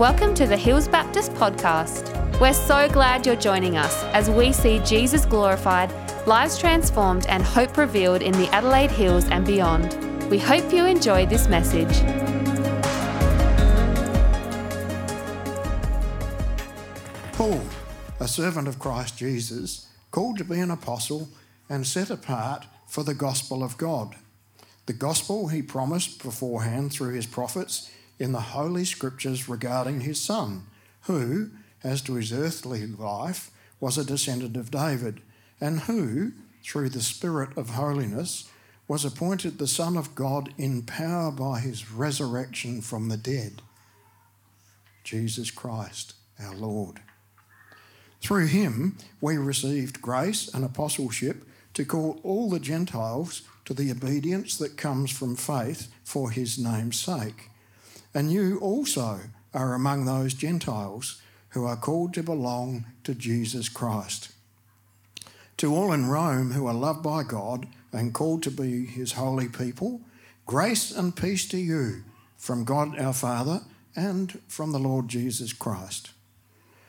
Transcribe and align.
Welcome 0.00 0.32
to 0.36 0.46
the 0.46 0.56
Hills 0.56 0.88
Baptist 0.88 1.34
Podcast. 1.34 2.40
We're 2.40 2.54
so 2.54 2.88
glad 2.88 3.26
you're 3.26 3.36
joining 3.36 3.76
us 3.76 4.02
as 4.14 4.30
we 4.30 4.50
see 4.50 4.78
Jesus 4.78 5.26
glorified, 5.26 5.92
lives 6.26 6.58
transformed, 6.58 7.26
and 7.26 7.42
hope 7.42 7.76
revealed 7.76 8.22
in 8.22 8.32
the 8.32 8.48
Adelaide 8.48 8.90
Hills 8.90 9.28
and 9.28 9.44
beyond. 9.44 9.92
We 10.30 10.38
hope 10.38 10.72
you 10.72 10.86
enjoy 10.86 11.26
this 11.26 11.48
message. 11.48 12.00
Paul, 17.34 17.60
a 18.20 18.26
servant 18.26 18.68
of 18.68 18.78
Christ 18.78 19.18
Jesus, 19.18 19.86
called 20.10 20.38
to 20.38 20.44
be 20.44 20.60
an 20.60 20.70
apostle 20.70 21.28
and 21.68 21.86
set 21.86 22.08
apart 22.08 22.64
for 22.86 23.04
the 23.04 23.12
gospel 23.12 23.62
of 23.62 23.76
God. 23.76 24.16
The 24.86 24.94
gospel 24.94 25.48
he 25.48 25.60
promised 25.60 26.22
beforehand 26.22 26.90
through 26.90 27.12
his 27.12 27.26
prophets 27.26 27.90
in 28.20 28.32
the 28.32 28.40
Holy 28.40 28.84
Scriptures 28.84 29.48
regarding 29.48 30.02
his 30.02 30.20
Son, 30.20 30.64
who, 31.02 31.50
as 31.82 32.02
to 32.02 32.14
his 32.14 32.32
earthly 32.32 32.86
life, 32.86 33.50
was 33.80 33.96
a 33.96 34.04
descendant 34.04 34.58
of 34.58 34.70
David, 34.70 35.22
and 35.58 35.80
who, 35.80 36.32
through 36.62 36.90
the 36.90 37.00
Spirit 37.00 37.56
of 37.56 37.70
holiness, 37.70 38.50
was 38.86 39.06
appointed 39.06 39.56
the 39.56 39.66
Son 39.66 39.96
of 39.96 40.14
God 40.14 40.52
in 40.58 40.82
power 40.82 41.32
by 41.32 41.60
his 41.60 41.90
resurrection 41.90 42.82
from 42.82 43.08
the 43.08 43.16
dead. 43.16 43.62
Jesus 45.02 45.50
Christ, 45.50 46.12
our 46.38 46.54
Lord. 46.54 47.00
Through 48.20 48.48
him, 48.48 48.98
we 49.22 49.38
received 49.38 50.02
grace 50.02 50.52
and 50.52 50.62
apostleship 50.62 51.46
to 51.72 51.86
call 51.86 52.20
all 52.22 52.50
the 52.50 52.60
Gentiles 52.60 53.42
to 53.64 53.72
the 53.72 53.90
obedience 53.90 54.58
that 54.58 54.76
comes 54.76 55.10
from 55.10 55.36
faith 55.36 55.88
for 56.04 56.30
his 56.30 56.58
name's 56.58 57.00
sake 57.00 57.49
and 58.14 58.32
you 58.32 58.58
also 58.60 59.20
are 59.54 59.74
among 59.74 60.04
those 60.04 60.34
Gentiles 60.34 61.20
who 61.50 61.64
are 61.64 61.76
called 61.76 62.14
to 62.14 62.22
belong 62.22 62.86
to 63.04 63.14
Jesus 63.14 63.68
Christ. 63.68 64.30
To 65.58 65.74
all 65.74 65.92
in 65.92 66.06
Rome 66.06 66.52
who 66.52 66.66
are 66.66 66.74
loved 66.74 67.02
by 67.02 67.22
God 67.22 67.66
and 67.92 68.14
called 68.14 68.42
to 68.44 68.50
be 68.50 68.86
his 68.86 69.12
holy 69.12 69.48
people, 69.48 70.00
grace 70.46 70.90
and 70.90 71.14
peace 71.14 71.46
to 71.48 71.58
you 71.58 72.04
from 72.36 72.64
God 72.64 72.98
our 72.98 73.12
Father 73.12 73.60
and 73.94 74.40
from 74.48 74.72
the 74.72 74.78
Lord 74.78 75.08
Jesus 75.08 75.52
Christ. 75.52 76.10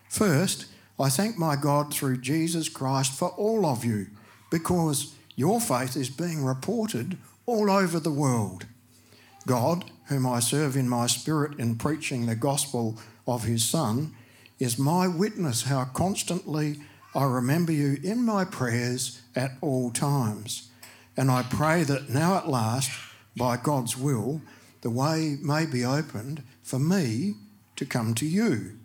First, 0.10 0.68
I 1.00 1.10
thank 1.10 1.38
my 1.38 1.56
God 1.56 1.94
through 1.94 2.18
Jesus 2.18 2.70
Christ 2.70 3.18
for 3.18 3.30
all 3.30 3.66
of 3.66 3.84
you, 3.84 4.08
because 4.52 5.16
your 5.36 5.60
faith 5.60 5.98
is 5.98 6.10
being 6.10 6.46
reported 6.46 7.18
all 7.46 7.72
over 7.72 8.00
the 8.00 8.12
world. 8.12 8.66
God, 9.48 9.90
whom 10.06 10.26
I 10.26 10.40
serve 10.40 10.76
in 10.76 10.88
my 10.88 11.08
spirit 11.08 11.60
in 11.60 11.78
preaching 11.78 12.26
the 12.26 12.36
gospel 12.36 12.98
of 13.28 13.44
his 13.44 13.64
Son, 13.64 14.14
is 14.60 14.78
my 14.78 15.08
witness 15.08 15.64
how 15.64 15.86
constantly 15.86 16.80
I 17.16 17.26
remember 17.26 17.72
you 17.72 17.98
in 18.04 18.24
my 18.24 18.46
prayers 18.46 19.22
at 19.36 19.52
all 19.62 19.92
times. 19.92 20.70
And 21.18 21.30
I 21.30 21.44
pray 21.44 21.84
that 21.84 22.10
now 22.10 22.38
at 22.38 22.48
last, 22.48 22.92
by 23.36 23.58
God's 23.58 23.98
will, 23.98 24.42
the 24.82 24.90
way 24.90 25.38
may 25.42 25.66
be 25.66 25.84
opened 25.84 26.44
for 26.64 26.80
me 26.80 27.36
to 27.76 27.86
come 27.86 28.14
to 28.16 28.26
you. 28.26 28.78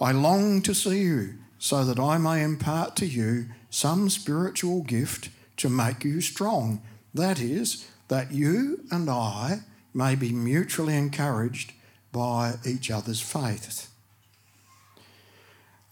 I 0.00 0.12
long 0.12 0.62
to 0.62 0.74
see 0.74 1.00
you 1.00 1.34
so 1.58 1.84
that 1.84 1.98
I 1.98 2.18
may 2.18 2.42
impart 2.42 2.96
to 2.96 3.06
you 3.06 3.46
some 3.70 4.08
spiritual 4.08 4.82
gift 4.82 5.30
to 5.56 5.68
make 5.68 6.04
you 6.04 6.20
strong. 6.20 6.80
That 7.12 7.40
is, 7.40 7.88
that 8.08 8.32
you 8.32 8.84
and 8.90 9.08
I 9.08 9.60
may 9.94 10.14
be 10.14 10.32
mutually 10.32 10.96
encouraged 10.96 11.72
by 12.12 12.54
each 12.64 12.90
other's 12.90 13.20
faith. 13.20 13.90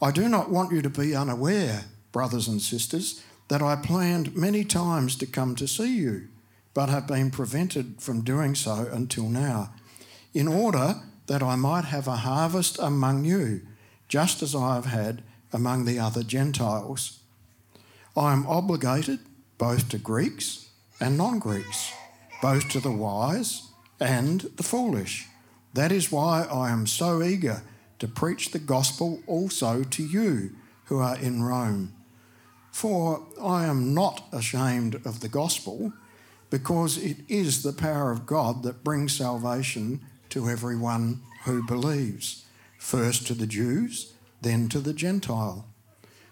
I 0.00 0.10
do 0.10 0.28
not 0.28 0.50
want 0.50 0.72
you 0.72 0.82
to 0.82 0.90
be 0.90 1.14
unaware, 1.14 1.84
brothers 2.12 2.48
and 2.48 2.60
sisters, 2.60 3.22
that 3.48 3.62
I 3.62 3.76
planned 3.76 4.36
many 4.36 4.64
times 4.64 5.16
to 5.16 5.26
come 5.26 5.54
to 5.56 5.68
see 5.68 5.96
you, 5.96 6.28
but 6.74 6.88
have 6.88 7.06
been 7.06 7.30
prevented 7.30 8.00
from 8.00 8.22
doing 8.22 8.54
so 8.54 8.88
until 8.92 9.28
now, 9.28 9.72
in 10.34 10.48
order 10.48 11.02
that 11.26 11.42
I 11.42 11.56
might 11.56 11.86
have 11.86 12.06
a 12.06 12.16
harvest 12.16 12.78
among 12.78 13.24
you, 13.24 13.62
just 14.08 14.42
as 14.42 14.54
I 14.54 14.74
have 14.74 14.86
had 14.86 15.22
among 15.52 15.84
the 15.84 15.98
other 15.98 16.22
Gentiles. 16.22 17.20
I 18.16 18.32
am 18.32 18.46
obligated 18.46 19.20
both 19.58 19.88
to 19.90 19.98
Greeks 19.98 20.68
and 21.00 21.16
non 21.16 21.38
Greeks, 21.38 21.92
both 22.42 22.68
to 22.70 22.80
the 22.80 22.92
wise 22.92 23.70
and 24.00 24.42
the 24.56 24.62
foolish. 24.62 25.26
That 25.74 25.92
is 25.92 26.12
why 26.12 26.42
I 26.44 26.70
am 26.70 26.86
so 26.86 27.22
eager 27.22 27.62
to 27.98 28.08
preach 28.08 28.50
the 28.50 28.58
gospel 28.58 29.22
also 29.26 29.82
to 29.82 30.02
you 30.02 30.50
who 30.84 30.98
are 30.98 31.16
in 31.16 31.42
Rome. 31.42 31.92
For 32.70 33.26
I 33.42 33.64
am 33.64 33.94
not 33.94 34.24
ashamed 34.32 34.96
of 35.06 35.20
the 35.20 35.28
gospel, 35.28 35.92
because 36.50 36.98
it 36.98 37.18
is 37.28 37.62
the 37.62 37.72
power 37.72 38.10
of 38.10 38.26
God 38.26 38.62
that 38.62 38.84
brings 38.84 39.16
salvation 39.16 40.00
to 40.28 40.48
everyone 40.48 41.22
who 41.44 41.66
believes, 41.66 42.44
first 42.78 43.26
to 43.26 43.34
the 43.34 43.46
Jews, 43.46 44.12
then 44.42 44.68
to 44.68 44.78
the 44.80 44.92
Gentile. 44.92 45.66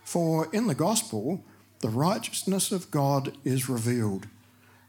For 0.05 0.49
in 0.53 0.67
the 0.67 0.75
gospel, 0.75 1.43
the 1.81 1.89
righteousness 1.89 2.71
of 2.71 2.91
God 2.91 3.37
is 3.45 3.69
revealed 3.69 4.29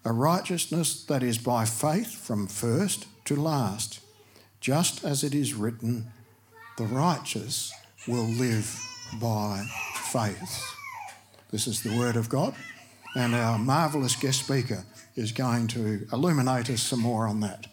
a 0.05 0.13
righteousness 0.13 1.03
that 1.05 1.23
is 1.23 1.39
by 1.39 1.65
faith 1.65 2.13
from 2.15 2.45
first 2.45 3.07
to 3.25 3.35
last, 3.35 3.99
just 4.61 5.03
as 5.03 5.23
it 5.23 5.33
is 5.33 5.55
written, 5.55 6.11
the 6.77 6.85
righteous 6.85 7.73
will 8.07 8.23
live 8.25 8.79
by 9.19 9.65
faith. 9.95 10.63
This 11.51 11.65
is 11.65 11.81
the 11.81 11.97
word 11.97 12.15
of 12.15 12.29
God, 12.29 12.53
and 13.15 13.33
our 13.33 13.57
marvellous 13.57 14.15
guest 14.15 14.45
speaker 14.45 14.85
is 15.15 15.31
going 15.31 15.67
to 15.67 16.05
illuminate 16.13 16.69
us 16.69 16.83
some 16.83 16.99
more 16.99 17.25
on 17.25 17.39
that. 17.39 17.65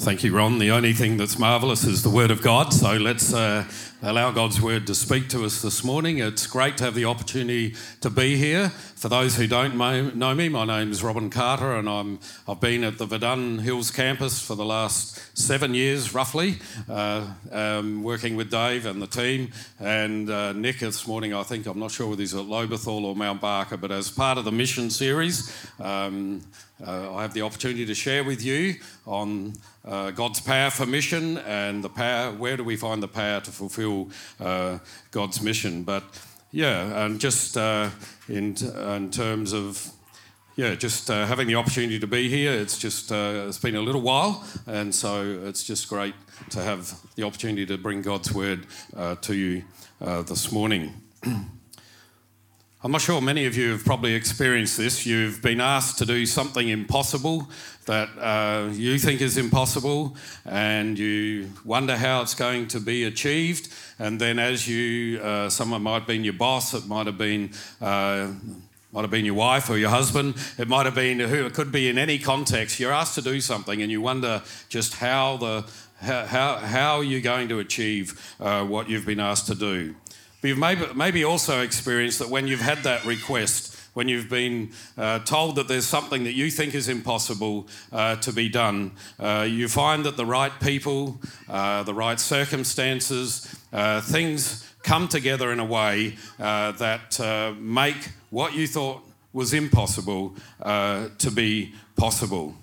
Thank 0.00 0.22
you, 0.22 0.32
Ron. 0.32 0.60
The 0.60 0.70
only 0.70 0.92
thing 0.92 1.16
that's 1.16 1.40
marvellous 1.40 1.82
is 1.82 2.04
the 2.04 2.08
Word 2.08 2.30
of 2.30 2.40
God. 2.40 2.72
So 2.72 2.92
let's 2.92 3.34
uh, 3.34 3.64
allow 4.00 4.30
God's 4.30 4.62
Word 4.62 4.86
to 4.86 4.94
speak 4.94 5.28
to 5.30 5.44
us 5.44 5.60
this 5.60 5.82
morning. 5.82 6.18
It's 6.18 6.46
great 6.46 6.76
to 6.76 6.84
have 6.84 6.94
the 6.94 7.04
opportunity 7.04 7.74
to 8.02 8.08
be 8.08 8.36
here. 8.36 8.68
For 8.68 9.08
those 9.08 9.34
who 9.34 9.48
don't 9.48 9.76
know 9.76 10.34
me, 10.36 10.48
my 10.48 10.64
name 10.64 10.92
is 10.92 11.02
Robin 11.02 11.30
Carter, 11.30 11.74
and 11.74 11.88
I'm, 11.88 12.20
I've 12.46 12.60
been 12.60 12.84
at 12.84 12.98
the 12.98 13.06
Verdun 13.06 13.58
Hills 13.58 13.90
campus 13.90 14.40
for 14.40 14.54
the 14.54 14.64
last 14.64 15.36
seven 15.36 15.74
years, 15.74 16.14
roughly, 16.14 16.58
uh, 16.88 17.26
um, 17.50 18.04
working 18.04 18.36
with 18.36 18.52
Dave 18.52 18.86
and 18.86 19.02
the 19.02 19.08
team. 19.08 19.50
And 19.80 20.30
uh, 20.30 20.52
Nick 20.52 20.78
this 20.78 21.08
morning, 21.08 21.34
I 21.34 21.42
think, 21.42 21.66
I'm 21.66 21.80
not 21.80 21.90
sure 21.90 22.06
whether 22.06 22.22
he's 22.22 22.34
at 22.34 22.44
Lobethal 22.44 23.02
or 23.04 23.16
Mount 23.16 23.40
Barker, 23.40 23.76
but 23.76 23.90
as 23.90 24.10
part 24.12 24.38
of 24.38 24.44
the 24.44 24.52
mission 24.52 24.90
series, 24.90 25.52
um, 25.80 26.40
uh, 26.86 27.14
I 27.16 27.22
have 27.22 27.34
the 27.34 27.42
opportunity 27.42 27.84
to 27.86 27.94
share 27.94 28.22
with 28.22 28.40
you 28.44 28.76
on 29.04 29.54
uh, 29.88 30.10
God's 30.10 30.40
power 30.40 30.70
for 30.70 30.86
mission 30.86 31.38
and 31.38 31.82
the 31.82 31.88
power, 31.88 32.30
where 32.32 32.56
do 32.56 32.64
we 32.64 32.76
find 32.76 33.02
the 33.02 33.08
power 33.08 33.40
to 33.40 33.50
fulfill 33.50 34.10
uh, 34.38 34.78
God's 35.10 35.40
mission. 35.40 35.82
But 35.82 36.04
yeah, 36.50 37.04
and 37.04 37.18
just 37.18 37.56
uh, 37.56 37.90
in, 38.28 38.56
in 38.56 39.10
terms 39.10 39.52
of 39.52 39.90
yeah, 40.56 40.74
just 40.74 41.08
uh, 41.08 41.24
having 41.24 41.46
the 41.46 41.54
opportunity 41.54 42.00
to 42.00 42.06
be 42.06 42.28
here. 42.28 42.52
It's 42.52 42.78
just 42.78 43.12
uh, 43.12 43.46
it's 43.46 43.58
been 43.58 43.76
a 43.76 43.80
little 43.80 44.00
while, 44.00 44.44
and 44.66 44.94
so 44.94 45.40
it's 45.44 45.62
just 45.62 45.88
great 45.88 46.14
to 46.50 46.62
have 46.62 46.94
the 47.14 47.22
opportunity 47.22 47.64
to 47.66 47.78
bring 47.78 48.02
God's 48.02 48.32
word 48.32 48.66
uh, 48.96 49.14
to 49.16 49.34
you 49.34 49.62
this 50.00 50.52
morning. 50.52 50.94
I'm 52.80 52.92
not 52.92 53.00
sure 53.00 53.20
many 53.20 53.44
of 53.46 53.56
you 53.56 53.72
have 53.72 53.84
probably 53.84 54.14
experienced 54.14 54.76
this. 54.76 55.04
You've 55.04 55.42
been 55.42 55.60
asked 55.60 55.98
to 55.98 56.06
do 56.06 56.24
something 56.24 56.68
impossible 56.68 57.50
that 57.86 58.08
uh, 58.16 58.70
you 58.72 59.00
think 59.00 59.20
is 59.20 59.36
impossible, 59.36 60.16
and 60.44 60.96
you 60.96 61.50
wonder 61.64 61.96
how 61.96 62.22
it's 62.22 62.36
going 62.36 62.68
to 62.68 62.78
be 62.78 63.02
achieved. 63.02 63.74
And 63.98 64.20
then, 64.20 64.38
as 64.38 64.68
you, 64.68 65.18
uh, 65.20 65.48
someone 65.48 65.82
might 65.82 65.94
have 65.94 66.06
been 66.06 66.22
your 66.22 66.34
boss, 66.34 66.72
it 66.72 66.86
might 66.86 67.06
have 67.06 67.18
been. 67.18 67.50
Uh, 67.80 68.28
might 68.90 69.02
have 69.02 69.10
been 69.10 69.26
your 69.26 69.34
wife 69.34 69.68
or 69.68 69.76
your 69.76 69.90
husband. 69.90 70.34
It 70.56 70.66
might 70.66 70.86
have 70.86 70.94
been 70.94 71.18
who. 71.18 71.44
It 71.44 71.52
could 71.52 71.70
be 71.70 71.90
in 71.90 71.98
any 71.98 72.18
context. 72.18 72.80
You're 72.80 72.92
asked 72.92 73.16
to 73.16 73.22
do 73.22 73.40
something, 73.40 73.82
and 73.82 73.90
you 73.90 74.00
wonder 74.00 74.40
just 74.68 74.94
how 74.94 75.36
the 75.36 75.64
how 76.00 76.26
how, 76.26 76.56
how 76.56 76.96
are 76.98 77.04
you 77.04 77.20
going 77.20 77.48
to 77.48 77.58
achieve 77.58 78.34
uh, 78.40 78.64
what 78.64 78.88
you've 78.88 79.04
been 79.04 79.20
asked 79.20 79.48
to 79.48 79.56
do. 79.56 79.96
But 80.40 80.48
you've 80.48 80.58
maybe, 80.58 80.86
maybe 80.94 81.24
also 81.24 81.62
experienced 81.62 82.20
that 82.20 82.28
when 82.28 82.46
you've 82.46 82.60
had 82.60 82.78
that 82.84 83.04
request, 83.04 83.76
when 83.94 84.08
you've 84.08 84.28
been 84.28 84.70
uh, 84.96 85.18
told 85.20 85.56
that 85.56 85.66
there's 85.66 85.86
something 85.86 86.22
that 86.22 86.34
you 86.34 86.50
think 86.50 86.74
is 86.74 86.88
impossible 86.88 87.66
uh, 87.90 88.14
to 88.16 88.32
be 88.32 88.48
done, 88.48 88.92
uh, 89.18 89.44
you 89.48 89.66
find 89.66 90.04
that 90.04 90.16
the 90.16 90.24
right 90.24 90.52
people, 90.60 91.20
uh, 91.48 91.82
the 91.82 91.94
right 91.94 92.20
circumstances, 92.20 93.52
uh, 93.72 94.00
things 94.00 94.64
come 94.84 95.08
together 95.08 95.50
in 95.50 95.58
a 95.58 95.64
way 95.64 96.16
uh, 96.38 96.70
that 96.72 97.18
make 97.58 98.10
what 98.30 98.54
you 98.54 98.68
thought 98.68 99.02
was 99.32 99.52
impossible 99.52 100.36
to 100.64 101.30
be 101.34 101.74
possible. 101.96 102.54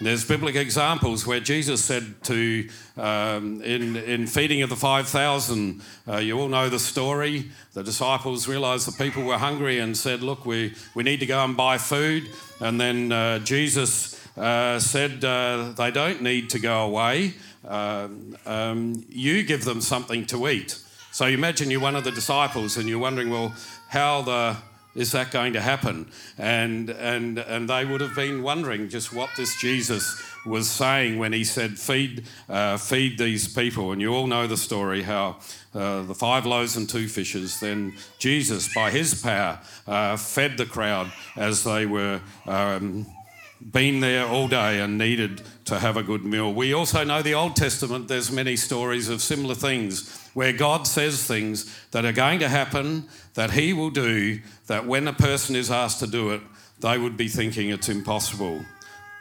There's 0.00 0.24
biblical 0.24 0.60
examples 0.60 1.24
where 1.24 1.38
Jesus 1.38 1.84
said 1.84 2.22
to, 2.24 2.68
um, 2.96 3.62
in, 3.62 3.94
in 3.96 4.26
feeding 4.26 4.62
of 4.62 4.68
the 4.68 4.76
5,000, 4.76 5.80
uh, 6.08 6.16
you 6.16 6.38
all 6.38 6.48
know 6.48 6.68
the 6.68 6.80
story. 6.80 7.50
The 7.74 7.84
disciples 7.84 8.48
realized 8.48 8.88
the 8.88 9.04
people 9.04 9.22
were 9.22 9.38
hungry 9.38 9.78
and 9.78 9.96
said, 9.96 10.20
Look, 10.20 10.44
we, 10.46 10.74
we 10.96 11.04
need 11.04 11.20
to 11.20 11.26
go 11.26 11.44
and 11.44 11.56
buy 11.56 11.78
food. 11.78 12.28
And 12.60 12.80
then 12.80 13.12
uh, 13.12 13.38
Jesus 13.38 14.20
uh, 14.36 14.80
said, 14.80 15.24
uh, 15.24 15.72
They 15.76 15.92
don't 15.92 16.22
need 16.22 16.50
to 16.50 16.58
go 16.58 16.84
away. 16.84 17.34
Um, 17.66 18.36
um, 18.46 19.04
you 19.08 19.44
give 19.44 19.64
them 19.64 19.80
something 19.80 20.26
to 20.26 20.48
eat. 20.48 20.80
So 21.12 21.26
you 21.26 21.38
imagine 21.38 21.70
you're 21.70 21.80
one 21.80 21.94
of 21.94 22.02
the 22.02 22.10
disciples 22.10 22.76
and 22.76 22.88
you're 22.88 22.98
wondering, 22.98 23.30
well, 23.30 23.54
how 23.88 24.22
the 24.22 24.56
is 24.94 25.12
that 25.12 25.30
going 25.30 25.52
to 25.54 25.60
happen? 25.60 26.10
And, 26.38 26.90
and, 26.90 27.38
and 27.38 27.68
they 27.68 27.84
would 27.84 28.00
have 28.00 28.14
been 28.14 28.42
wondering 28.42 28.88
just 28.88 29.12
what 29.12 29.30
this 29.36 29.60
Jesus 29.60 30.22
was 30.46 30.68
saying 30.68 31.18
when 31.18 31.32
he 31.32 31.44
said, 31.44 31.78
Feed, 31.78 32.24
uh, 32.48 32.76
feed 32.76 33.18
these 33.18 33.52
people. 33.52 33.92
And 33.92 34.00
you 34.00 34.14
all 34.14 34.26
know 34.26 34.46
the 34.46 34.56
story 34.56 35.02
how 35.02 35.38
uh, 35.74 36.02
the 36.02 36.14
five 36.14 36.46
loaves 36.46 36.76
and 36.76 36.88
two 36.88 37.08
fishes, 37.08 37.58
then 37.60 37.94
Jesus, 38.18 38.72
by 38.72 38.90
his 38.90 39.20
power, 39.20 39.60
uh, 39.86 40.16
fed 40.16 40.56
the 40.56 40.66
crowd 40.66 41.12
as 41.36 41.64
they 41.64 41.86
were. 41.86 42.20
Um, 42.46 43.06
been 43.70 44.00
there 44.00 44.26
all 44.26 44.46
day 44.46 44.80
and 44.80 44.98
needed 44.98 45.42
to 45.64 45.78
have 45.78 45.96
a 45.96 46.02
good 46.02 46.24
meal. 46.24 46.52
We 46.52 46.74
also 46.74 47.02
know 47.04 47.22
the 47.22 47.34
Old 47.34 47.56
Testament, 47.56 48.08
there's 48.08 48.30
many 48.30 48.56
stories 48.56 49.08
of 49.08 49.22
similar 49.22 49.54
things 49.54 50.28
where 50.34 50.52
God 50.52 50.86
says 50.86 51.24
things 51.26 51.74
that 51.92 52.04
are 52.04 52.12
going 52.12 52.40
to 52.40 52.48
happen, 52.48 53.08
that 53.34 53.52
He 53.52 53.72
will 53.72 53.90
do, 53.90 54.40
that 54.66 54.86
when 54.86 55.08
a 55.08 55.12
person 55.12 55.56
is 55.56 55.70
asked 55.70 56.00
to 56.00 56.06
do 56.06 56.30
it, 56.30 56.42
they 56.80 56.98
would 56.98 57.16
be 57.16 57.28
thinking 57.28 57.70
it's 57.70 57.88
impossible. 57.88 58.64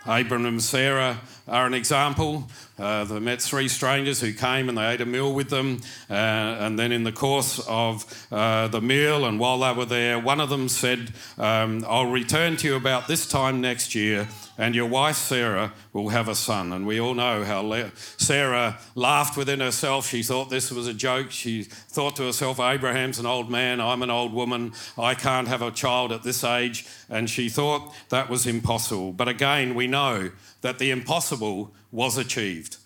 Abraham 0.05 0.45
and 0.45 0.61
Sarah 0.61 1.21
are 1.47 1.65
an 1.65 1.73
example. 1.73 2.49
Uh, 2.79 3.03
they 3.03 3.19
met 3.19 3.39
three 3.39 3.67
strangers 3.67 4.19
who 4.19 4.33
came 4.33 4.67
and 4.67 4.77
they 4.77 4.87
ate 4.87 5.01
a 5.01 5.05
meal 5.05 5.31
with 5.31 5.49
them. 5.49 5.79
Uh, 6.09 6.13
and 6.13 6.79
then, 6.79 6.91
in 6.91 7.03
the 7.03 7.11
course 7.11 7.59
of 7.67 8.03
uh, 8.31 8.67
the 8.67 8.81
meal, 8.81 9.25
and 9.25 9.39
while 9.39 9.59
they 9.59 9.71
were 9.73 9.85
there, 9.85 10.17
one 10.17 10.39
of 10.39 10.49
them 10.49 10.67
said, 10.67 11.13
um, 11.37 11.85
I'll 11.87 12.09
return 12.09 12.57
to 12.57 12.67
you 12.67 12.75
about 12.75 13.07
this 13.07 13.27
time 13.27 13.61
next 13.61 13.93
year, 13.93 14.27
and 14.57 14.73
your 14.73 14.87
wife 14.87 15.17
Sarah 15.17 15.71
will 15.93 16.09
have 16.09 16.27
a 16.27 16.33
son. 16.33 16.73
And 16.73 16.87
we 16.87 16.99
all 16.99 17.13
know 17.13 17.43
how 17.43 17.89
Sarah 18.17 18.79
laughed 18.95 19.37
within 19.37 19.59
herself. 19.59 20.07
She 20.07 20.23
thought 20.23 20.49
this 20.49 20.71
was 20.71 20.87
a 20.87 20.93
joke. 20.95 21.29
She 21.29 21.63
thought 21.63 22.15
to 22.15 22.23
herself, 22.23 22.59
Abraham's 22.59 23.19
an 23.19 23.27
old 23.27 23.51
man, 23.51 23.81
I'm 23.81 24.01
an 24.01 24.09
old 24.09 24.33
woman, 24.33 24.73
I 24.97 25.13
can't 25.13 25.47
have 25.47 25.61
a 25.61 25.69
child 25.69 26.11
at 26.11 26.23
this 26.23 26.43
age. 26.43 26.87
And 27.07 27.29
she 27.29 27.49
thought 27.49 27.93
that 28.09 28.29
was 28.29 28.47
impossible. 28.47 29.13
But 29.13 29.27
again, 29.27 29.75
we 29.75 29.85
know 29.85 30.31
that 30.61 30.79
the 30.79 30.89
impossible 30.89 31.71
was 31.93 32.17
achieved 32.17 32.77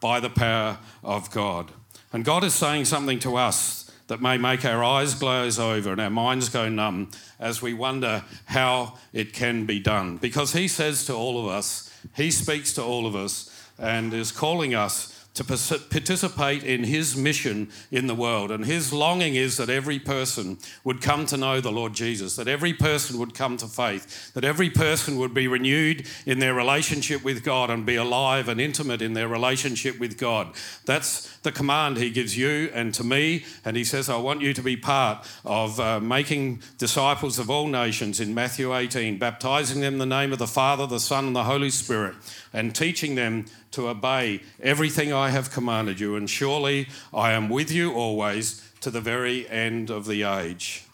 by 0.00 0.18
the 0.18 0.30
power 0.30 0.78
of 1.04 1.30
God. 1.30 1.70
And 2.12 2.24
God 2.24 2.42
is 2.42 2.54
saying 2.54 2.86
something 2.86 3.20
to 3.20 3.36
us 3.36 3.92
that 4.08 4.20
may 4.20 4.36
make 4.36 4.64
our 4.64 4.82
eyes 4.82 5.14
glaze 5.14 5.58
over 5.58 5.92
and 5.92 6.00
our 6.00 6.10
minds 6.10 6.48
go 6.48 6.68
numb 6.68 7.10
as 7.38 7.62
we 7.62 7.74
wonder 7.74 8.24
how 8.46 8.94
it 9.12 9.32
can 9.32 9.66
be 9.66 9.78
done. 9.78 10.16
Because 10.16 10.52
He 10.52 10.66
says 10.66 11.04
to 11.06 11.14
all 11.14 11.38
of 11.40 11.50
us, 11.50 11.92
He 12.16 12.30
speaks 12.30 12.72
to 12.74 12.82
all 12.82 13.06
of 13.06 13.14
us 13.14 13.50
and 13.78 14.12
is 14.12 14.32
calling 14.32 14.74
us 14.74 15.13
to 15.34 15.42
participate 15.42 16.62
in 16.62 16.84
his 16.84 17.16
mission 17.16 17.68
in 17.90 18.06
the 18.06 18.14
world. 18.14 18.52
And 18.52 18.64
his 18.64 18.92
longing 18.92 19.34
is 19.34 19.56
that 19.56 19.68
every 19.68 19.98
person 19.98 20.58
would 20.84 21.02
come 21.02 21.26
to 21.26 21.36
know 21.36 21.60
the 21.60 21.72
Lord 21.72 21.92
Jesus, 21.92 22.36
that 22.36 22.46
every 22.46 22.72
person 22.72 23.18
would 23.18 23.34
come 23.34 23.56
to 23.56 23.66
faith, 23.66 24.32
that 24.34 24.44
every 24.44 24.70
person 24.70 25.18
would 25.18 25.34
be 25.34 25.48
renewed 25.48 26.06
in 26.24 26.38
their 26.38 26.54
relationship 26.54 27.24
with 27.24 27.42
God 27.42 27.68
and 27.68 27.84
be 27.84 27.96
alive 27.96 28.48
and 28.48 28.60
intimate 28.60 29.02
in 29.02 29.14
their 29.14 29.26
relationship 29.26 29.98
with 29.98 30.18
God. 30.18 30.54
That's 30.86 31.36
the 31.38 31.50
command 31.50 31.96
he 31.96 32.10
gives 32.10 32.38
you 32.38 32.70
and 32.72 32.94
to 32.94 33.02
me. 33.02 33.44
And 33.64 33.76
he 33.76 33.84
says, 33.84 34.08
I 34.08 34.16
want 34.16 34.40
you 34.40 34.54
to 34.54 34.62
be 34.62 34.76
part 34.76 35.26
of 35.44 35.80
uh, 35.80 35.98
making 35.98 36.62
disciples 36.78 37.40
of 37.40 37.50
all 37.50 37.66
nations 37.66 38.20
in 38.20 38.34
Matthew 38.34 38.72
18, 38.72 39.18
baptizing 39.18 39.80
them 39.80 39.94
in 39.94 39.98
the 39.98 40.06
name 40.06 40.32
of 40.32 40.38
the 40.38 40.46
Father, 40.46 40.86
the 40.86 41.00
Son, 41.00 41.26
and 41.26 41.36
the 41.36 41.44
Holy 41.44 41.70
Spirit, 41.70 42.14
and 42.54 42.74
teaching 42.74 43.16
them 43.16 43.44
to 43.72 43.88
obey 43.88 44.40
everything 44.62 45.12
I 45.12 45.28
have 45.28 45.50
commanded 45.50 46.00
you, 46.00 46.16
and 46.16 46.30
surely 46.30 46.88
I 47.12 47.32
am 47.32 47.50
with 47.50 47.70
you 47.70 47.92
always 47.92 48.66
to 48.80 48.90
the 48.90 49.02
very 49.02 49.46
end 49.50 49.90
of 49.90 50.06
the 50.06 50.22
age. 50.22 50.84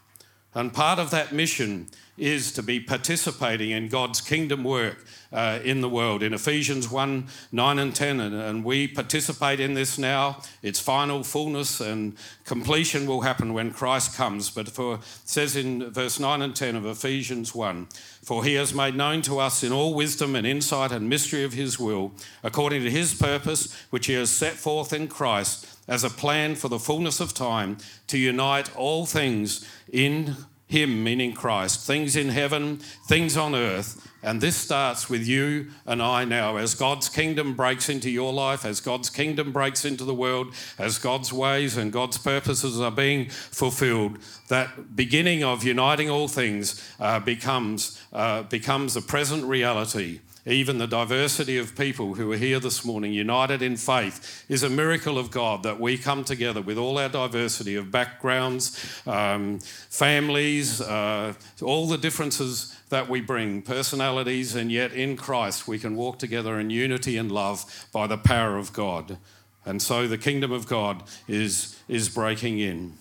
And 0.54 0.74
part 0.74 0.98
of 0.98 1.12
that 1.12 1.32
mission 1.32 1.88
is 2.20 2.52
to 2.52 2.62
be 2.62 2.80
participating 2.80 3.70
in 3.70 3.88
God's 3.88 4.20
kingdom 4.20 4.64
work 4.64 5.04
uh, 5.32 5.60
in 5.64 5.80
the 5.80 5.88
world. 5.88 6.22
In 6.22 6.34
Ephesians 6.34 6.90
1 6.90 7.28
9 7.52 7.78
and 7.78 7.94
10, 7.94 8.20
and, 8.20 8.34
and, 8.34 8.64
we 8.64 8.88
participate 8.88 9.60
in 9.60 9.74
this 9.74 9.96
now. 9.96 10.42
Its 10.62 10.80
final 10.80 11.22
fullness 11.22 11.80
and 11.80 12.14
completion 12.44 13.06
will 13.06 13.22
happen 13.22 13.54
when 13.54 13.72
Christ 13.72 14.16
comes. 14.16 14.50
But 14.50 14.68
for 14.68 14.94
it 14.94 15.00
says 15.24 15.56
in 15.56 15.90
verse 15.90 16.18
9 16.20 16.42
and 16.42 16.54
10 16.54 16.76
of 16.76 16.84
Ephesians 16.84 17.54
1 17.54 17.88
For 18.22 18.44
he 18.44 18.54
has 18.54 18.74
made 18.74 18.94
known 18.94 19.22
to 19.22 19.38
us 19.38 19.64
in 19.64 19.72
all 19.72 19.94
wisdom 19.94 20.36
and 20.36 20.46
insight 20.46 20.92
and 20.92 21.08
mystery 21.08 21.42
of 21.42 21.54
his 21.54 21.78
will, 21.78 22.12
according 22.42 22.82
to 22.82 22.90
his 22.90 23.14
purpose, 23.14 23.74
which 23.90 24.06
he 24.06 24.12
has 24.12 24.30
set 24.30 24.52
forth 24.54 24.92
in 24.92 25.08
Christ 25.08 25.66
as 25.88 26.04
a 26.04 26.10
plan 26.10 26.54
for 26.54 26.68
the 26.68 26.78
fullness 26.78 27.18
of 27.18 27.34
time 27.34 27.78
to 28.08 28.18
unite 28.18 28.74
all 28.76 29.06
things 29.06 29.66
in 29.90 30.36
him, 30.70 31.02
meaning 31.02 31.32
Christ, 31.32 31.84
things 31.84 32.14
in 32.14 32.28
heaven, 32.28 32.76
things 33.08 33.36
on 33.36 33.56
earth. 33.56 34.08
And 34.22 34.40
this 34.40 34.54
starts 34.54 35.10
with 35.10 35.26
you 35.26 35.70
and 35.84 36.00
I 36.00 36.24
now. 36.24 36.58
As 36.58 36.76
God's 36.76 37.08
kingdom 37.08 37.54
breaks 37.54 37.88
into 37.88 38.08
your 38.08 38.32
life, 38.32 38.64
as 38.64 38.80
God's 38.80 39.10
kingdom 39.10 39.50
breaks 39.50 39.84
into 39.84 40.04
the 40.04 40.14
world, 40.14 40.54
as 40.78 40.98
God's 40.98 41.32
ways 41.32 41.76
and 41.76 41.92
God's 41.92 42.18
purposes 42.18 42.80
are 42.80 42.92
being 42.92 43.30
fulfilled, 43.30 44.18
that 44.46 44.94
beginning 44.94 45.42
of 45.42 45.64
uniting 45.64 46.08
all 46.08 46.28
things 46.28 46.80
uh, 47.00 47.18
becomes, 47.18 48.00
uh, 48.12 48.42
becomes 48.44 48.94
a 48.94 49.02
present 49.02 49.44
reality 49.44 50.20
even 50.46 50.78
the 50.78 50.86
diversity 50.86 51.58
of 51.58 51.76
people 51.76 52.14
who 52.14 52.32
are 52.32 52.36
here 52.36 52.58
this 52.58 52.84
morning, 52.84 53.12
united 53.12 53.62
in 53.62 53.76
faith, 53.76 54.44
is 54.48 54.62
a 54.62 54.70
miracle 54.70 55.18
of 55.18 55.30
God 55.30 55.62
that 55.62 55.78
we 55.78 55.98
come 55.98 56.24
together 56.24 56.62
with 56.62 56.78
all 56.78 56.98
our 56.98 57.08
diversity 57.08 57.74
of 57.74 57.90
backgrounds, 57.90 59.02
um, 59.06 59.58
families, 59.58 60.80
uh, 60.80 61.34
all 61.62 61.86
the 61.86 61.98
differences 61.98 62.76
that 62.88 63.08
we 63.08 63.20
bring, 63.20 63.62
personalities, 63.62 64.54
and 64.54 64.72
yet 64.72 64.92
in 64.92 65.16
Christ 65.16 65.68
we 65.68 65.78
can 65.78 65.94
walk 65.94 66.18
together 66.18 66.58
in 66.58 66.70
unity 66.70 67.16
and 67.16 67.30
love 67.30 67.88
by 67.92 68.06
the 68.06 68.18
power 68.18 68.56
of 68.56 68.72
God. 68.72 69.18
And 69.64 69.82
so 69.82 70.08
the 70.08 70.18
kingdom 70.18 70.52
of 70.52 70.66
God 70.66 71.02
is, 71.28 71.78
is 71.86 72.08
breaking 72.08 72.58
in. 72.58 72.94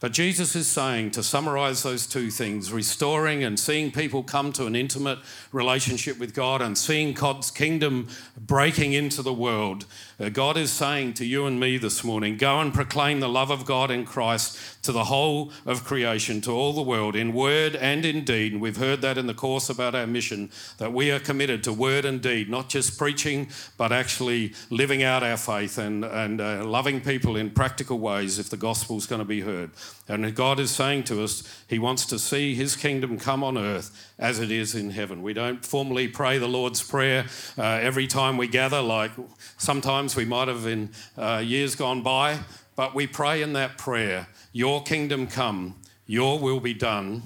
But 0.00 0.12
Jesus 0.12 0.56
is 0.56 0.66
saying, 0.66 1.10
to 1.10 1.22
summarize 1.22 1.82
those 1.82 2.06
two 2.06 2.30
things, 2.30 2.72
restoring 2.72 3.44
and 3.44 3.60
seeing 3.60 3.90
people 3.90 4.22
come 4.22 4.50
to 4.54 4.64
an 4.64 4.74
intimate 4.74 5.18
relationship 5.52 6.18
with 6.18 6.34
God 6.34 6.62
and 6.62 6.76
seeing 6.76 7.12
God's 7.12 7.50
kingdom 7.50 8.08
breaking 8.34 8.94
into 8.94 9.20
the 9.20 9.34
world, 9.34 9.84
God 10.28 10.58
is 10.58 10.70
saying 10.70 11.14
to 11.14 11.24
you 11.24 11.46
and 11.46 11.58
me 11.58 11.78
this 11.78 12.04
morning 12.04 12.36
go 12.36 12.60
and 12.60 12.74
proclaim 12.74 13.20
the 13.20 13.28
love 13.28 13.50
of 13.50 13.64
God 13.64 13.90
in 13.90 14.04
Christ 14.04 14.58
to 14.82 14.92
the 14.92 15.04
whole 15.04 15.52
of 15.64 15.84
creation, 15.84 16.40
to 16.42 16.50
all 16.50 16.74
the 16.74 16.82
world, 16.82 17.16
in 17.16 17.32
word 17.32 17.74
and 17.76 18.04
in 18.04 18.24
deed. 18.24 18.52
And 18.52 18.60
we've 18.60 18.76
heard 18.76 19.00
that 19.02 19.16
in 19.16 19.26
the 19.26 19.34
course 19.34 19.70
about 19.70 19.94
our 19.94 20.06
mission, 20.06 20.50
that 20.78 20.92
we 20.92 21.10
are 21.10 21.18
committed 21.18 21.64
to 21.64 21.72
word 21.72 22.04
and 22.04 22.20
deed, 22.20 22.50
not 22.50 22.68
just 22.68 22.98
preaching, 22.98 23.48
but 23.78 23.92
actually 23.92 24.52
living 24.68 25.02
out 25.02 25.22
our 25.22 25.36
faith 25.36 25.78
and, 25.78 26.04
and 26.04 26.40
uh, 26.40 26.64
loving 26.64 27.00
people 27.00 27.36
in 27.36 27.50
practical 27.50 27.98
ways 27.98 28.38
if 28.38 28.50
the 28.50 28.56
gospel's 28.56 29.06
going 29.06 29.20
to 29.20 29.24
be 29.24 29.40
heard. 29.40 29.70
And 30.08 30.34
God 30.34 30.58
is 30.60 30.70
saying 30.70 31.04
to 31.04 31.22
us, 31.22 31.64
He 31.68 31.78
wants 31.78 32.04
to 32.06 32.18
see 32.18 32.54
His 32.54 32.76
kingdom 32.76 33.18
come 33.18 33.42
on 33.44 33.56
earth 33.56 34.12
as 34.18 34.38
it 34.38 34.50
is 34.50 34.74
in 34.74 34.90
heaven. 34.90 35.22
We 35.22 35.32
don't 35.32 35.64
formally 35.64 36.08
pray 36.08 36.38
the 36.38 36.48
Lord's 36.48 36.82
Prayer 36.82 37.26
uh, 37.56 37.62
every 37.62 38.06
time 38.06 38.36
we 38.36 38.48
gather, 38.48 38.82
like 38.82 39.12
sometimes 39.56 40.09
we 40.16 40.24
might 40.24 40.48
have 40.48 40.66
in 40.66 40.90
uh, 41.16 41.42
years 41.44 41.74
gone 41.74 42.02
by, 42.02 42.38
but 42.76 42.94
we 42.94 43.06
pray 43.06 43.42
in 43.42 43.52
that 43.54 43.78
prayer, 43.78 44.28
Your 44.52 44.82
kingdom 44.82 45.26
come, 45.26 45.76
Your 46.06 46.38
will 46.38 46.60
be 46.60 46.74
done 46.74 47.22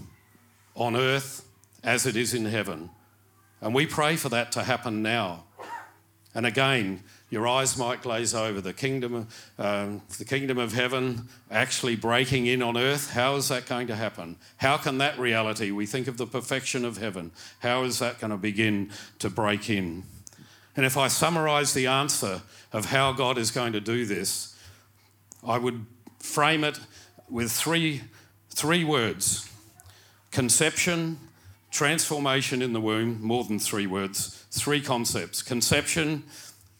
on 0.74 0.96
earth 0.96 1.46
as 1.82 2.06
it 2.06 2.16
is 2.16 2.34
in 2.34 2.46
heaven. 2.46 2.90
And 3.60 3.74
we 3.74 3.86
pray 3.86 4.16
for 4.16 4.28
that 4.30 4.52
to 4.52 4.62
happen 4.62 5.02
now. 5.02 5.44
And 6.34 6.44
again, 6.46 7.02
your 7.30 7.48
eyes 7.48 7.76
might 7.76 8.02
glaze 8.02 8.34
over. 8.34 8.60
The 8.60 8.72
kingdom, 8.72 9.28
um, 9.58 10.02
the 10.18 10.24
kingdom 10.24 10.58
of 10.58 10.72
heaven 10.72 11.28
actually 11.50 11.96
breaking 11.96 12.46
in 12.46 12.62
on 12.62 12.76
earth. 12.76 13.10
How 13.10 13.36
is 13.36 13.48
that 13.48 13.66
going 13.66 13.86
to 13.86 13.96
happen? 13.96 14.36
How 14.58 14.76
can 14.76 14.98
that 14.98 15.18
reality, 15.18 15.70
we 15.70 15.86
think 15.86 16.08
of 16.08 16.16
the 16.16 16.26
perfection 16.26 16.84
of 16.84 16.98
heaven, 16.98 17.32
how 17.60 17.84
is 17.84 17.98
that 18.00 18.20
going 18.20 18.30
to 18.30 18.36
begin 18.36 18.90
to 19.20 19.30
break 19.30 19.70
in? 19.70 20.04
And 20.76 20.84
if 20.84 20.96
I 20.96 21.08
summarize 21.08 21.72
the 21.72 21.86
answer 21.86 22.42
of 22.74 22.86
how 22.86 23.12
God 23.12 23.38
is 23.38 23.52
going 23.52 23.72
to 23.72 23.80
do 23.80 24.04
this, 24.04 24.54
I 25.46 25.58
would 25.58 25.86
frame 26.18 26.64
it 26.64 26.80
with 27.30 27.52
three, 27.52 28.02
three 28.50 28.82
words. 28.82 29.48
Conception, 30.32 31.18
transformation 31.70 32.60
in 32.60 32.72
the 32.72 32.80
womb, 32.80 33.22
more 33.22 33.44
than 33.44 33.60
three 33.60 33.86
words, 33.86 34.44
three 34.50 34.80
concepts. 34.80 35.40
Conception, 35.40 36.24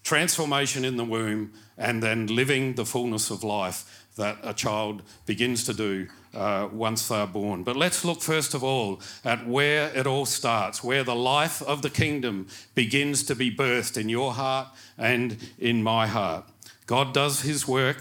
transformation 0.03 0.85
in 0.85 0.97
the 0.97 1.05
womb, 1.05 1.53
and 1.79 2.03
then 2.03 2.27
living 2.27 2.75
the 2.75 2.85
fullness 2.85 3.31
of 3.31 3.45
life 3.45 4.04
that 4.17 4.39
a 4.43 4.55
child 4.55 5.03
begins 5.27 5.65
to 5.65 5.75
do 5.75 6.07
uh, 6.35 6.69
once 6.73 7.09
they're 7.09 7.27
born. 7.27 7.63
But 7.63 7.77
let's 7.77 8.05
look 8.05 8.21
first 8.21 8.55
of 8.55 8.63
all 8.63 9.01
at 9.25 9.47
where 9.47 9.97
it 9.97 10.07
all 10.07 10.27
starts, 10.27 10.83
where 10.83 11.05
the 11.05 11.15
life 11.15 11.63
of 11.63 11.83
the 11.83 11.91
kingdom 11.91 12.49
begins 12.75 13.23
to 13.25 13.35
be 13.35 13.55
birthed 13.55 13.97
in 13.97 14.09
your 14.09 14.33
heart 14.33 14.69
and 14.99 15.37
in 15.59 15.83
my 15.83 16.07
heart. 16.07 16.45
God 16.87 17.15
does 17.15 17.43
his 17.43 17.67
work. 17.67 17.97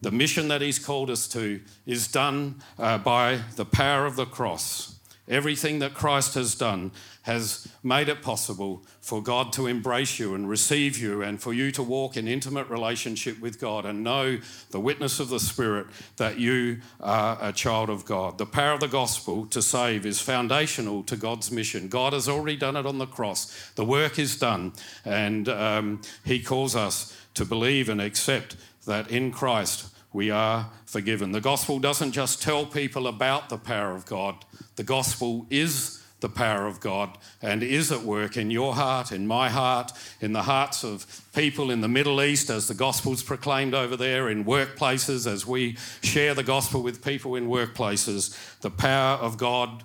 The 0.00 0.12
mission 0.12 0.48
that 0.48 0.60
he's 0.60 0.78
called 0.78 1.10
us 1.10 1.26
to 1.28 1.60
is 1.86 2.06
done 2.08 2.56
uh, 2.78 2.98
by 2.98 3.40
the 3.56 3.64
power 3.64 4.06
of 4.06 4.16
the 4.16 4.26
cross. 4.26 4.97
Everything 5.28 5.78
that 5.80 5.94
Christ 5.94 6.34
has 6.34 6.54
done 6.54 6.90
has 7.22 7.68
made 7.82 8.08
it 8.08 8.22
possible 8.22 8.82
for 9.00 9.22
God 9.22 9.52
to 9.52 9.66
embrace 9.66 10.18
you 10.18 10.34
and 10.34 10.48
receive 10.48 10.96
you 10.96 11.22
and 11.22 11.40
for 11.40 11.52
you 11.52 11.70
to 11.72 11.82
walk 11.82 12.16
in 12.16 12.26
intimate 12.26 12.68
relationship 12.70 13.38
with 13.38 13.60
God 13.60 13.84
and 13.84 14.02
know 14.02 14.38
the 14.70 14.80
witness 14.80 15.20
of 15.20 15.28
the 15.28 15.38
Spirit 15.38 15.86
that 16.16 16.38
you 16.38 16.80
are 17.00 17.36
a 17.40 17.52
child 17.52 17.90
of 17.90 18.06
God. 18.06 18.38
The 18.38 18.46
power 18.46 18.72
of 18.72 18.80
the 18.80 18.88
gospel 18.88 19.44
to 19.46 19.60
save 19.60 20.06
is 20.06 20.20
foundational 20.20 21.02
to 21.04 21.16
God's 21.16 21.50
mission. 21.50 21.88
God 21.88 22.14
has 22.14 22.28
already 22.28 22.56
done 22.56 22.76
it 22.76 22.86
on 22.86 22.96
the 22.96 23.06
cross, 23.06 23.70
the 23.74 23.84
work 23.84 24.18
is 24.18 24.38
done, 24.38 24.72
and 25.04 25.48
um, 25.50 26.00
He 26.24 26.42
calls 26.42 26.74
us 26.74 27.14
to 27.34 27.44
believe 27.44 27.90
and 27.90 28.00
accept 28.00 28.56
that 28.86 29.10
in 29.10 29.30
Christ 29.30 29.94
we 30.12 30.30
are 30.30 30.70
forgiven. 30.86 31.32
The 31.32 31.40
gospel 31.40 31.78
doesn't 31.78 32.12
just 32.12 32.42
tell 32.42 32.66
people 32.66 33.06
about 33.06 33.48
the 33.48 33.58
power 33.58 33.94
of 33.94 34.06
God, 34.06 34.44
the 34.76 34.84
gospel 34.84 35.46
is 35.50 36.02
the 36.20 36.28
power 36.28 36.66
of 36.66 36.80
God 36.80 37.16
and 37.40 37.62
is 37.62 37.92
at 37.92 38.02
work 38.02 38.36
in 38.36 38.50
your 38.50 38.74
heart, 38.74 39.12
in 39.12 39.26
my 39.26 39.48
heart, 39.48 39.92
in 40.20 40.32
the 40.32 40.42
hearts 40.42 40.82
of 40.84 41.06
people 41.34 41.70
in 41.70 41.80
the 41.80 41.88
Middle 41.88 42.20
East 42.22 42.50
as 42.50 42.66
the 42.66 42.74
gospel's 42.74 43.22
proclaimed 43.22 43.74
over 43.74 43.96
there, 43.96 44.28
in 44.28 44.44
workplaces 44.44 45.30
as 45.30 45.46
we 45.46 45.76
share 46.02 46.34
the 46.34 46.42
gospel 46.42 46.82
with 46.82 47.04
people 47.04 47.36
in 47.36 47.48
workplaces. 47.48 48.60
The 48.60 48.70
power 48.70 49.16
of 49.18 49.38
God 49.38 49.84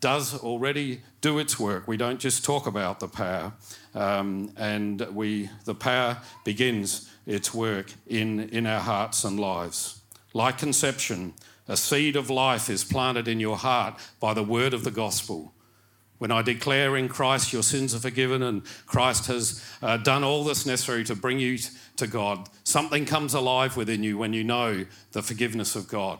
does 0.00 0.34
already 0.42 1.00
do 1.20 1.38
its 1.38 1.58
work. 1.58 1.88
We 1.88 1.96
don't 1.96 2.20
just 2.20 2.44
talk 2.44 2.66
about 2.66 3.00
the 3.00 3.08
power, 3.08 3.52
um, 3.94 4.52
and 4.56 5.00
we 5.12 5.50
the 5.64 5.74
power 5.74 6.18
begins 6.44 7.10
its 7.26 7.54
work 7.54 7.92
in, 8.06 8.48
in 8.50 8.66
our 8.66 8.80
hearts 8.80 9.24
and 9.24 9.38
lives. 9.38 10.00
Like 10.32 10.58
conception, 10.58 11.34
a 11.68 11.76
seed 11.76 12.16
of 12.16 12.28
life 12.28 12.68
is 12.68 12.84
planted 12.84 13.28
in 13.28 13.40
your 13.40 13.56
heart 13.56 13.98
by 14.20 14.34
the 14.34 14.42
word 14.42 14.74
of 14.74 14.84
the 14.84 14.90
gospel. 14.90 15.54
When 16.18 16.30
I 16.30 16.42
declare 16.42 16.96
in 16.96 17.08
Christ 17.08 17.52
your 17.52 17.62
sins 17.62 17.94
are 17.94 17.98
forgiven 17.98 18.42
and 18.42 18.62
Christ 18.86 19.26
has 19.26 19.64
uh, 19.82 19.96
done 19.96 20.24
all 20.24 20.44
that's 20.44 20.66
necessary 20.66 21.04
to 21.04 21.14
bring 21.14 21.38
you 21.38 21.58
to 21.96 22.06
God, 22.06 22.48
something 22.62 23.04
comes 23.04 23.34
alive 23.34 23.76
within 23.76 24.02
you 24.02 24.18
when 24.18 24.32
you 24.32 24.44
know 24.44 24.86
the 25.12 25.22
forgiveness 25.22 25.76
of 25.76 25.88
God. 25.88 26.18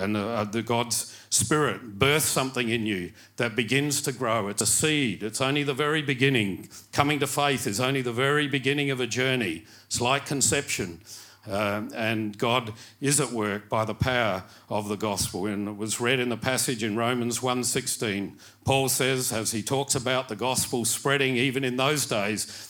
And 0.00 0.16
uh, 0.16 0.44
the 0.44 0.62
God's 0.62 1.16
Spirit 1.30 1.98
births 1.98 2.26
something 2.26 2.68
in 2.68 2.86
you 2.86 3.12
that 3.36 3.54
begins 3.54 4.02
to 4.02 4.12
grow. 4.12 4.48
It's 4.48 4.62
a 4.62 4.66
seed. 4.66 5.22
It's 5.22 5.40
only 5.40 5.62
the 5.62 5.74
very 5.74 6.02
beginning. 6.02 6.68
Coming 6.92 7.20
to 7.20 7.26
faith 7.26 7.66
is 7.66 7.80
only 7.80 8.02
the 8.02 8.12
very 8.12 8.48
beginning 8.48 8.90
of 8.90 9.00
a 9.00 9.06
journey. 9.06 9.64
It's 9.86 10.00
like 10.00 10.26
conception. 10.26 11.00
Uh, 11.48 11.82
and 11.94 12.36
God 12.36 12.74
is 13.00 13.18
at 13.20 13.32
work 13.32 13.68
by 13.68 13.84
the 13.84 13.94
power 13.94 14.44
of 14.68 14.88
the 14.88 14.96
gospel. 14.96 15.46
And 15.46 15.68
it 15.68 15.76
was 15.76 16.00
read 16.00 16.20
in 16.20 16.28
the 16.28 16.36
passage 16.36 16.82
in 16.82 16.96
Romans 16.96 17.40
1:16. 17.40 18.38
Paul 18.64 18.88
says, 18.88 19.32
as 19.32 19.52
he 19.52 19.62
talks 19.62 19.94
about 19.94 20.28
the 20.28 20.36
gospel 20.36 20.84
spreading 20.84 21.36
even 21.36 21.64
in 21.64 21.76
those 21.76 22.06
days, 22.06 22.69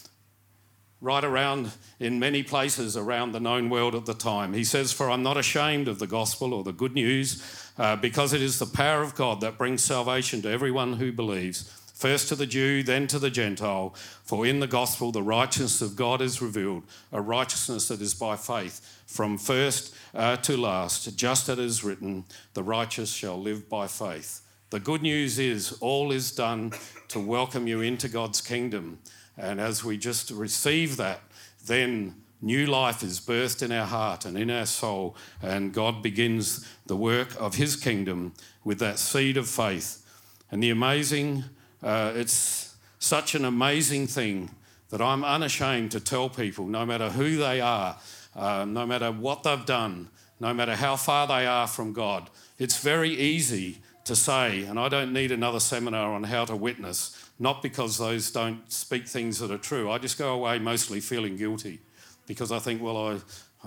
right 1.01 1.25
around 1.25 1.73
in 1.99 2.19
many 2.19 2.43
places 2.43 2.97
around 2.97 3.33
the 3.33 3.41
known 3.41 3.71
world 3.71 3.95
at 3.95 4.07
the 4.07 4.15
time. 4.15 4.53
He 4.53 4.65
says, 4.65 4.93
For 4.93 5.11
I'm 5.11 5.23
not 5.23 5.37
ashamed 5.37 5.89
of 5.89 5.99
the 5.99 6.07
gospel 6.07 6.53
or 6.53 6.63
the 6.63 6.73
good 6.73 6.95
news, 6.95 7.43
uh, 7.79 7.97
because 7.97 8.33
it 8.33 8.43
is 8.43 8.59
the 8.59 8.67
power 8.67 9.03
of 9.03 9.15
God 9.15 9.41
that 9.41 9.59
brings 9.59 9.83
salvation 9.83 10.43
to 10.43 10.51
everyone 10.51 10.95
who 10.95 11.13
believes. 11.13 11.63
First 11.95 12.29
to 12.29 12.35
the 12.35 12.47
Jew, 12.47 12.83
then 12.83 13.07
to 13.09 13.19
the 13.19 13.31
Gentile. 13.31 13.95
For 14.25 14.47
in 14.47 14.61
the 14.61 14.67
gospel 14.67 15.13
the 15.13 15.23
righteousness 15.23 15.83
of 15.83 15.97
God 15.97 16.23
is 16.23 16.41
revealed, 16.41 16.85
a 17.13 17.21
righteousness 17.21 17.89
that 17.89 18.01
is 18.01 18.15
by 18.15 18.37
faith, 18.37 19.03
from 19.07 19.37
first 19.37 19.95
uh, 20.15 20.37
to 20.39 20.57
last, 20.57 21.17
just 21.17 21.49
as 21.49 21.59
it 21.59 21.63
is 21.63 21.85
written, 21.85 22.25
the 22.55 22.63
righteous 22.63 23.13
shall 23.13 23.41
live 23.41 23.69
by 23.69 23.87
faith. 23.87 24.41
The 24.71 24.81
good 24.81 25.03
news 25.03 25.39
is 25.39 25.73
all 25.81 26.13
is 26.13 26.31
done 26.31 26.73
to 27.09 27.19
welcome 27.19 27.67
you 27.67 27.81
into 27.81 28.09
God's 28.09 28.41
kingdom. 28.41 29.01
And 29.37 29.61
as 29.61 29.85
we 29.85 29.97
just 29.97 30.31
receive 30.31 30.97
that, 30.97 31.21
then 31.67 32.17
new 32.43 32.67
life 32.67 33.03
is 33.03 33.21
birthed 33.21 33.63
in 33.63 33.73
our 33.73 33.87
heart 33.87 34.25
and 34.25 34.37
in 34.37 34.51
our 34.51 34.67
soul, 34.67 35.17
and 35.43 35.73
God 35.73 36.03
begins 36.03 36.67
the 36.87 36.97
work 36.97 37.29
of 37.39 37.55
His 37.55 37.77
kingdom 37.77 38.33
with 38.65 38.79
that 38.79 38.99
seed 38.99 39.37
of 39.37 39.49
faith. 39.49 40.05
And 40.51 40.63
the 40.63 40.71
amazing, 40.71 41.45
uh, 41.83 42.13
it's 42.15 42.75
such 42.99 43.35
an 43.35 43.45
amazing 43.45 44.07
thing 44.07 44.51
that 44.91 45.01
I'm 45.01 45.25
unashamed 45.25 45.93
to 45.93 46.01
tell 46.01 46.29
people, 46.29 46.67
no 46.67 46.85
matter 46.85 47.11
who 47.11 47.37
they 47.37 47.61
are, 47.61 47.97
uh, 48.35 48.65
no 48.65 48.87
matter 48.87 49.13
what 49.13 49.43
they've 49.43 49.65
done, 49.65 50.09
no 50.41 50.53
matter 50.53 50.75
how 50.75 50.97
far 50.97 51.27
they 51.27 51.47
are 51.47 51.67
from 51.67 51.93
God, 51.93 52.31
it's 52.59 52.79
very 52.79 53.11
easy 53.11 53.79
to 54.05 54.17
say, 54.17 54.65
and 54.65 54.79
I 54.79 54.89
don't 54.89 55.13
need 55.13 55.33
another 55.33 55.61
seminar 55.61 56.15
on 56.15 56.25
how 56.25 56.45
to 56.45 56.57
witness, 56.57 57.31
not 57.39 57.63
because 57.63 57.99
those 57.99 58.31
don't 58.31 58.71
speak 58.71 59.07
things 59.07 59.39
that 59.39 59.51
are 59.51 59.59
true. 59.59 59.91
I 59.91 59.99
just 59.99 60.19
go 60.19 60.33
away 60.33 60.59
mostly 60.59 61.01
feeling 61.01 61.37
guilty 61.37 61.81
because 62.27 62.53
I 62.53 62.59
think, 62.59 62.83
well, 62.83 62.97
I, 62.97 63.19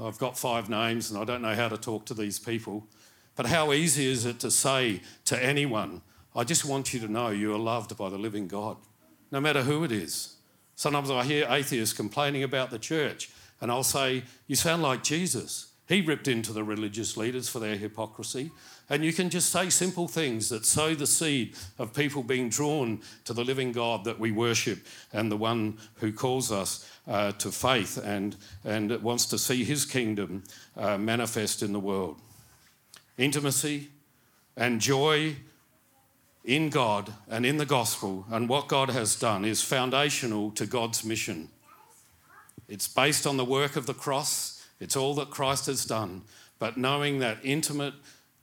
I've 0.01 0.17
got 0.17 0.37
five 0.37 0.69
names 0.69 1.11
and 1.11 1.19
I 1.19 1.23
don't 1.23 1.41
know 1.41 1.55
how 1.55 1.69
to 1.69 1.77
talk 1.77 2.05
to 2.05 2.13
these 2.13 2.39
people. 2.39 2.87
But 3.35 3.47
how 3.47 3.73
easy 3.73 4.05
is 4.05 4.25
it 4.25 4.39
to 4.39 4.51
say 4.51 5.01
to 5.25 5.43
anyone, 5.43 6.01
I 6.35 6.43
just 6.43 6.65
want 6.65 6.93
you 6.93 6.99
to 7.01 7.07
know 7.07 7.29
you 7.29 7.53
are 7.53 7.59
loved 7.59 7.95
by 7.97 8.09
the 8.09 8.17
living 8.17 8.47
God, 8.47 8.77
no 9.31 9.39
matter 9.39 9.63
who 9.63 9.83
it 9.83 9.91
is. 9.91 10.35
Sometimes 10.75 11.11
I 11.11 11.23
hear 11.23 11.47
atheists 11.49 11.93
complaining 11.93 12.43
about 12.43 12.71
the 12.71 12.79
church, 12.79 13.29
and 13.61 13.71
I'll 13.71 13.83
say, 13.83 14.23
You 14.47 14.55
sound 14.55 14.81
like 14.81 15.03
Jesus. 15.03 15.72
He 15.93 16.01
ripped 16.01 16.27
into 16.27 16.53
the 16.53 16.63
religious 16.63 17.17
leaders 17.17 17.47
for 17.47 17.59
their 17.59 17.75
hypocrisy. 17.75 18.49
And 18.89 19.05
you 19.05 19.13
can 19.13 19.29
just 19.29 19.51
say 19.51 19.69
simple 19.69 20.07
things 20.07 20.49
that 20.49 20.65
sow 20.65 20.95
the 20.95 21.05
seed 21.05 21.55
of 21.77 21.93
people 21.93 22.23
being 22.23 22.49
drawn 22.49 23.01
to 23.25 23.33
the 23.33 23.43
living 23.43 23.71
God 23.71 24.03
that 24.05 24.19
we 24.19 24.31
worship 24.31 24.79
and 25.13 25.31
the 25.31 25.37
one 25.37 25.77
who 25.97 26.11
calls 26.11 26.51
us 26.51 26.89
uh, 27.07 27.33
to 27.33 27.51
faith 27.51 28.03
and, 28.03 28.35
and 28.65 29.03
wants 29.03 29.27
to 29.27 29.37
see 29.37 29.63
his 29.63 29.85
kingdom 29.85 30.43
uh, 30.75 30.97
manifest 30.97 31.61
in 31.61 31.73
the 31.73 31.79
world. 31.79 32.19
Intimacy 33.19 33.89
and 34.57 34.81
joy 34.81 35.35
in 36.43 36.71
God 36.71 37.13
and 37.29 37.45
in 37.45 37.57
the 37.57 37.67
gospel 37.67 38.25
and 38.31 38.49
what 38.49 38.67
God 38.67 38.89
has 38.89 39.15
done 39.15 39.45
is 39.45 39.61
foundational 39.61 40.49
to 40.51 40.65
God's 40.65 41.05
mission. 41.05 41.49
It's 42.67 42.87
based 42.87 43.27
on 43.27 43.37
the 43.37 43.45
work 43.45 43.75
of 43.75 43.85
the 43.85 43.93
cross, 43.93 44.62
it's 44.79 44.95
all 44.95 45.15
that 45.15 45.29
Christ 45.29 45.65
has 45.67 45.85
done. 45.85 46.23
But 46.59 46.77
knowing 46.77 47.19
that 47.19 47.39
intimate 47.43 47.93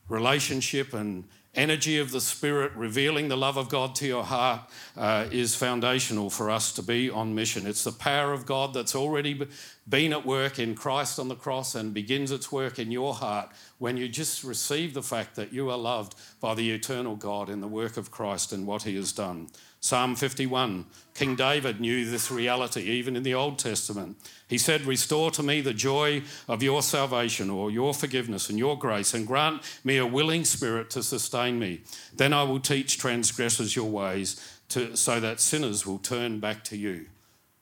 relationship 0.09 0.93
and 0.93 1.25
energy 1.55 1.99
of 1.99 2.13
the 2.13 2.21
Spirit, 2.21 2.73
revealing 2.77 3.29
the 3.29 3.37
love 3.37 3.57
of 3.57 3.69
God 3.69 3.95
to 3.97 4.07
your 4.07 4.23
heart, 4.23 4.61
uh, 4.97 5.27
is 5.31 5.55
foundational 5.55 6.31
for 6.31 6.51
us 6.51 6.73
to 6.75 6.83
be 6.83 7.11
on 7.11 7.35
mission. 7.35 7.67
It's 7.67 7.85
the 7.85 7.93
power 7.93 8.33
of 8.33 8.47
God 8.47 8.73
that's 8.73 8.95
already 8.95 9.47
been 9.91 10.13
at 10.13 10.25
work 10.25 10.59
in 10.59 10.75
Christ 10.75 11.19
on 11.19 11.29
the 11.29 11.35
cross 11.35 11.75
and 11.75 11.93
begins 11.93 12.31
its 12.31 12.51
work 12.51 12.79
in 12.79 12.93
your 12.93 13.15
heart 13.15 13.51
when 13.79 13.97
you 13.97 14.09
just 14.09 14.45
receive 14.45 14.95
the 14.95 15.03
fact 15.03 15.35
that 15.35 15.53
you 15.53 15.69
are 15.69 15.77
loved 15.77 16.15
by 16.41 16.55
the 16.55 16.71
eternal 16.71 17.17
God 17.17 17.51
in 17.51 17.61
the 17.61 17.69
work 17.69 17.97
of 17.97 18.11
Christ 18.11 18.53
and 18.53 18.67
what 18.67 18.85
He 18.85 18.95
has 18.95 19.13
done. 19.13 19.49
Psalm 19.81 20.15
51 20.15 20.87
King 21.15 21.35
David 21.37 21.81
knew 21.81 22.09
this 22.09 22.31
reality 22.31 22.83
even 22.83 23.17
in 23.17 23.23
the 23.23 23.35
Old 23.35 23.59
Testament. 23.59 24.17
He 24.47 24.59
said, 24.59 24.83
Restore 24.83 25.31
to 25.33 25.43
me 25.43 25.61
the 25.61 25.75
joy 25.75 26.23
of 26.49 26.63
your 26.63 26.83
salvation 26.83 27.51
or 27.51 27.71
your 27.71 27.93
forgiveness 27.93 28.49
and 28.49 28.59
your 28.59 28.79
grace, 28.79 29.13
and 29.13 29.27
grant 29.27 29.63
me 29.83 29.97
a 29.97 30.07
willing 30.07 30.45
spirit 30.45 30.89
to 30.91 31.03
sustain 31.03 31.59
me. 31.59 31.83
Then 32.15 32.33
I 32.33 32.45
will 32.45 32.61
teach 32.61 32.99
transgressors 32.99 33.75
your 33.75 33.91
ways 33.91 34.41
to, 34.71 34.97
so 34.97 35.19
that 35.21 35.41
sinners 35.41 35.87
will 35.87 35.99
turn 35.99 36.41
back 36.41 36.63
to 36.65 36.77
you. 36.77 37.07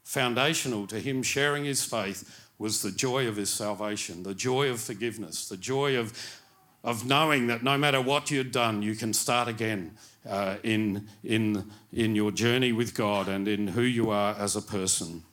Foundational 0.09 0.87
to 0.87 0.99
him 0.99 1.23
sharing 1.23 1.67
his 1.67 1.85
faith 1.85 2.49
was 2.59 2.81
the 2.81 2.91
joy 2.91 3.29
of 3.29 3.37
his 3.37 3.51
salvation, 3.51 4.23
the 4.23 4.35
joy 4.35 4.71
of 4.71 4.81
forgiveness, 4.81 5.51
the 5.51 5.57
joy 5.59 5.99
of, 5.99 6.15
of 6.83 7.05
knowing 7.05 7.47
that 7.49 7.63
no 7.63 7.77
matter 7.77 8.01
what 8.01 8.31
you'd 8.31 8.51
done, 8.51 8.81
you 8.81 8.95
can 8.95 9.13
start 9.13 9.49
again 9.49 9.99
uh, 10.27 10.57
in, 10.63 11.07
in, 11.23 11.71
in 11.93 12.15
your 12.15 12.31
journey 12.31 12.73
with 12.73 12.95
God 12.95 13.29
and 13.29 13.47
in 13.47 13.69
who 13.69 13.83
you 13.83 14.09
are 14.09 14.35
as 14.37 14.57
a 14.57 14.63
person. 14.63 15.25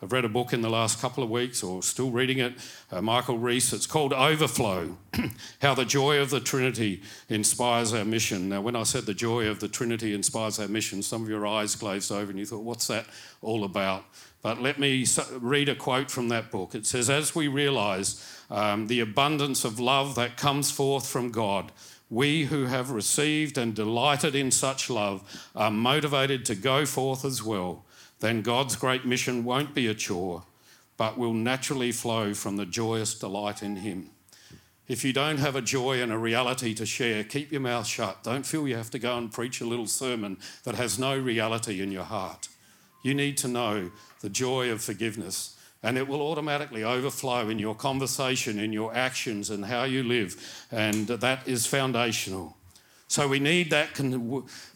I've 0.00 0.12
read 0.12 0.24
a 0.24 0.28
book 0.28 0.52
in 0.52 0.60
the 0.60 0.70
last 0.70 1.00
couple 1.00 1.24
of 1.24 1.30
weeks, 1.30 1.60
or 1.60 1.82
still 1.82 2.12
reading 2.12 2.38
it, 2.38 2.54
uh, 2.92 3.02
Michael 3.02 3.36
Reese. 3.36 3.72
It's 3.72 3.86
called 3.86 4.12
Overflow 4.12 4.96
How 5.60 5.74
the 5.74 5.84
Joy 5.84 6.20
of 6.20 6.30
the 6.30 6.38
Trinity 6.38 7.02
Inspires 7.28 7.92
Our 7.92 8.04
Mission. 8.04 8.48
Now, 8.48 8.60
when 8.60 8.76
I 8.76 8.84
said 8.84 9.06
the 9.06 9.14
joy 9.14 9.48
of 9.48 9.58
the 9.58 9.66
Trinity 9.66 10.14
inspires 10.14 10.60
our 10.60 10.68
mission, 10.68 11.02
some 11.02 11.24
of 11.24 11.28
your 11.28 11.44
eyes 11.48 11.74
glazed 11.74 12.12
over 12.12 12.30
and 12.30 12.38
you 12.38 12.46
thought, 12.46 12.62
what's 12.62 12.86
that 12.86 13.06
all 13.42 13.64
about? 13.64 14.04
But 14.40 14.62
let 14.62 14.78
me 14.78 15.04
read 15.32 15.68
a 15.68 15.74
quote 15.74 16.12
from 16.12 16.28
that 16.28 16.52
book. 16.52 16.76
It 16.76 16.86
says, 16.86 17.10
As 17.10 17.34
we 17.34 17.48
realise 17.48 18.24
um, 18.52 18.86
the 18.86 19.00
abundance 19.00 19.64
of 19.64 19.80
love 19.80 20.14
that 20.14 20.36
comes 20.36 20.70
forth 20.70 21.08
from 21.08 21.32
God, 21.32 21.72
we 22.08 22.44
who 22.44 22.66
have 22.66 22.92
received 22.92 23.58
and 23.58 23.74
delighted 23.74 24.36
in 24.36 24.52
such 24.52 24.88
love 24.88 25.48
are 25.56 25.72
motivated 25.72 26.44
to 26.44 26.54
go 26.54 26.86
forth 26.86 27.24
as 27.24 27.42
well 27.42 27.84
then 28.20 28.42
God's 28.42 28.76
great 28.76 29.04
mission 29.04 29.44
won't 29.44 29.74
be 29.74 29.86
a 29.86 29.94
chore, 29.94 30.44
but 30.96 31.18
will 31.18 31.32
naturally 31.32 31.92
flow 31.92 32.34
from 32.34 32.56
the 32.56 32.66
joyous 32.66 33.14
delight 33.14 33.62
in 33.62 33.76
Him. 33.76 34.10
If 34.88 35.04
you 35.04 35.12
don't 35.12 35.38
have 35.38 35.54
a 35.54 35.60
joy 35.60 36.02
and 36.02 36.10
a 36.10 36.18
reality 36.18 36.72
to 36.74 36.86
share, 36.86 37.22
keep 37.22 37.52
your 37.52 37.60
mouth 37.60 37.86
shut. 37.86 38.24
Don't 38.24 38.46
feel 38.46 38.66
you 38.66 38.76
have 38.76 38.90
to 38.90 38.98
go 38.98 39.18
and 39.18 39.30
preach 39.30 39.60
a 39.60 39.66
little 39.66 39.86
sermon 39.86 40.38
that 40.64 40.76
has 40.76 40.98
no 40.98 41.16
reality 41.16 41.82
in 41.82 41.92
your 41.92 42.04
heart. 42.04 42.48
You 43.02 43.14
need 43.14 43.36
to 43.38 43.48
know 43.48 43.90
the 44.22 44.30
joy 44.30 44.70
of 44.70 44.82
forgiveness, 44.82 45.56
and 45.82 45.98
it 45.98 46.08
will 46.08 46.22
automatically 46.22 46.82
overflow 46.82 47.48
in 47.50 47.58
your 47.58 47.74
conversation, 47.74 48.58
in 48.58 48.72
your 48.72 48.94
actions, 48.94 49.50
and 49.50 49.66
how 49.66 49.84
you 49.84 50.02
live, 50.02 50.66
and 50.72 51.06
that 51.06 51.46
is 51.46 51.66
foundational. 51.66 52.56
So 53.08 53.28
we 53.28 53.38
need 53.38 53.70
that, 53.70 53.94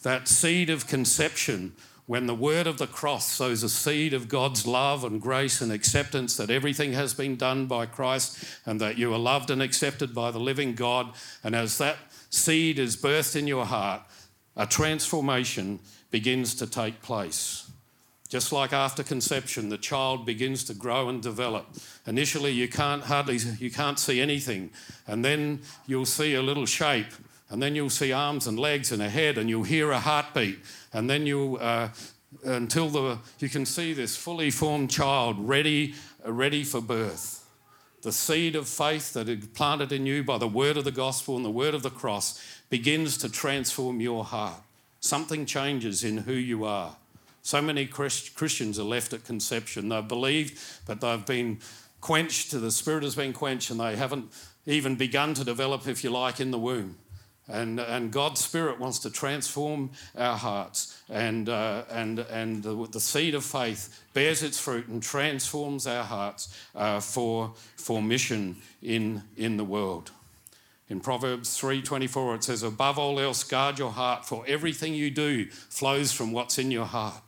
that 0.02 0.28
seed 0.28 0.70
of 0.70 0.86
conception 0.86 1.72
when 2.12 2.26
the 2.26 2.34
word 2.34 2.66
of 2.66 2.76
the 2.76 2.86
cross 2.86 3.26
sows 3.26 3.62
a 3.62 3.70
seed 3.70 4.12
of 4.12 4.28
God's 4.28 4.66
love 4.66 5.02
and 5.02 5.18
grace 5.18 5.62
and 5.62 5.72
acceptance 5.72 6.36
that 6.36 6.50
everything 6.50 6.92
has 6.92 7.14
been 7.14 7.36
done 7.36 7.64
by 7.64 7.86
Christ 7.86 8.44
and 8.66 8.78
that 8.82 8.98
you 8.98 9.14
are 9.14 9.18
loved 9.18 9.48
and 9.48 9.62
accepted 9.62 10.14
by 10.14 10.30
the 10.30 10.38
living 10.38 10.74
God, 10.74 11.14
and 11.42 11.56
as 11.56 11.78
that 11.78 11.96
seed 12.28 12.78
is 12.78 12.98
birthed 12.98 13.34
in 13.34 13.46
your 13.46 13.64
heart, 13.64 14.02
a 14.58 14.66
transformation 14.66 15.80
begins 16.10 16.54
to 16.56 16.66
take 16.66 17.00
place. 17.00 17.70
Just 18.28 18.52
like 18.52 18.74
after 18.74 19.02
conception, 19.02 19.70
the 19.70 19.78
child 19.78 20.26
begins 20.26 20.64
to 20.64 20.74
grow 20.74 21.08
and 21.08 21.22
develop. 21.22 21.64
Initially, 22.06 22.50
you 22.50 22.68
can't 22.68 23.04
hardly 23.04 23.38
you 23.58 23.70
can't 23.70 23.98
see 23.98 24.20
anything, 24.20 24.68
and 25.06 25.24
then 25.24 25.62
you'll 25.86 26.04
see 26.04 26.34
a 26.34 26.42
little 26.42 26.66
shape, 26.66 27.12
and 27.52 27.62
then 27.62 27.76
you'll 27.76 27.90
see 27.90 28.12
arms 28.12 28.46
and 28.46 28.58
legs 28.58 28.92
and 28.92 29.02
a 29.02 29.10
head, 29.10 29.36
and 29.36 29.48
you'll 29.48 29.62
hear 29.62 29.90
a 29.90 30.00
heartbeat, 30.00 30.58
and 30.94 31.08
then 31.08 31.26
you 31.26 31.58
uh, 31.58 31.90
until 32.44 32.88
the 32.88 33.18
you 33.40 33.50
can 33.50 33.66
see 33.66 33.92
this 33.92 34.16
fully 34.16 34.50
formed 34.50 34.90
child 34.90 35.36
ready 35.38 35.94
ready 36.24 36.64
for 36.64 36.80
birth. 36.80 37.46
The 38.00 38.10
seed 38.10 38.56
of 38.56 38.66
faith 38.66 39.12
that 39.12 39.28
is 39.28 39.46
planted 39.48 39.92
in 39.92 40.06
you 40.06 40.24
by 40.24 40.38
the 40.38 40.48
word 40.48 40.78
of 40.78 40.84
the 40.84 40.90
gospel 40.90 41.36
and 41.36 41.44
the 41.44 41.50
word 41.50 41.74
of 41.74 41.82
the 41.82 41.90
cross 41.90 42.42
begins 42.70 43.18
to 43.18 43.30
transform 43.30 44.00
your 44.00 44.24
heart. 44.24 44.60
Something 45.00 45.44
changes 45.44 46.02
in 46.02 46.16
who 46.16 46.32
you 46.32 46.64
are. 46.64 46.96
So 47.42 47.60
many 47.60 47.84
christians 47.84 48.78
are 48.78 48.84
left 48.84 49.12
at 49.12 49.26
conception. 49.26 49.90
They've 49.90 50.08
believed 50.08 50.58
but 50.86 51.02
they've 51.02 51.26
been 51.26 51.58
quenched 52.00 52.50
the 52.50 52.70
spirit 52.70 53.04
has 53.04 53.14
been 53.14 53.34
quenched 53.34 53.70
and 53.70 53.78
they 53.78 53.94
haven't 53.94 54.32
even 54.64 54.96
begun 54.96 55.34
to 55.34 55.44
develop 55.44 55.86
if 55.86 56.02
you 56.02 56.08
like 56.08 56.40
in 56.40 56.50
the 56.50 56.58
womb 56.58 56.96
and, 57.48 57.80
and 57.80 58.12
God's 58.12 58.42
Spirit 58.42 58.78
wants 58.78 59.00
to 59.00 59.10
transform 59.10 59.90
our 60.16 60.36
hearts. 60.36 61.02
And, 61.08 61.48
uh, 61.48 61.84
and, 61.90 62.20
and 62.20 62.62
the, 62.62 62.86
the, 62.90 63.00
seed 63.00 63.34
of 63.34 63.44
faith 63.44 64.02
bears 64.14 64.42
its 64.42 64.58
fruit 64.58 64.86
and 64.88 65.02
transforms 65.02 65.86
our 65.86 66.04
hearts 66.04 66.56
uh, 66.74 67.00
for, 67.00 67.52
for 67.76 68.00
mission 68.00 68.56
in, 68.80 69.22
in 69.36 69.56
the 69.56 69.64
world. 69.64 70.12
In 70.88 71.00
Proverbs 71.00 71.58
3:24 71.58 72.36
it 72.36 72.44
says 72.44 72.62
above 72.62 72.98
all 72.98 73.18
else 73.18 73.44
guard 73.44 73.78
your 73.78 73.92
heart 73.92 74.26
for 74.26 74.44
everything 74.46 74.94
you 74.94 75.10
do 75.10 75.46
flows 75.46 76.12
from 76.12 76.32
what's 76.32 76.58
in 76.58 76.70
your 76.70 76.84
heart. 76.84 77.22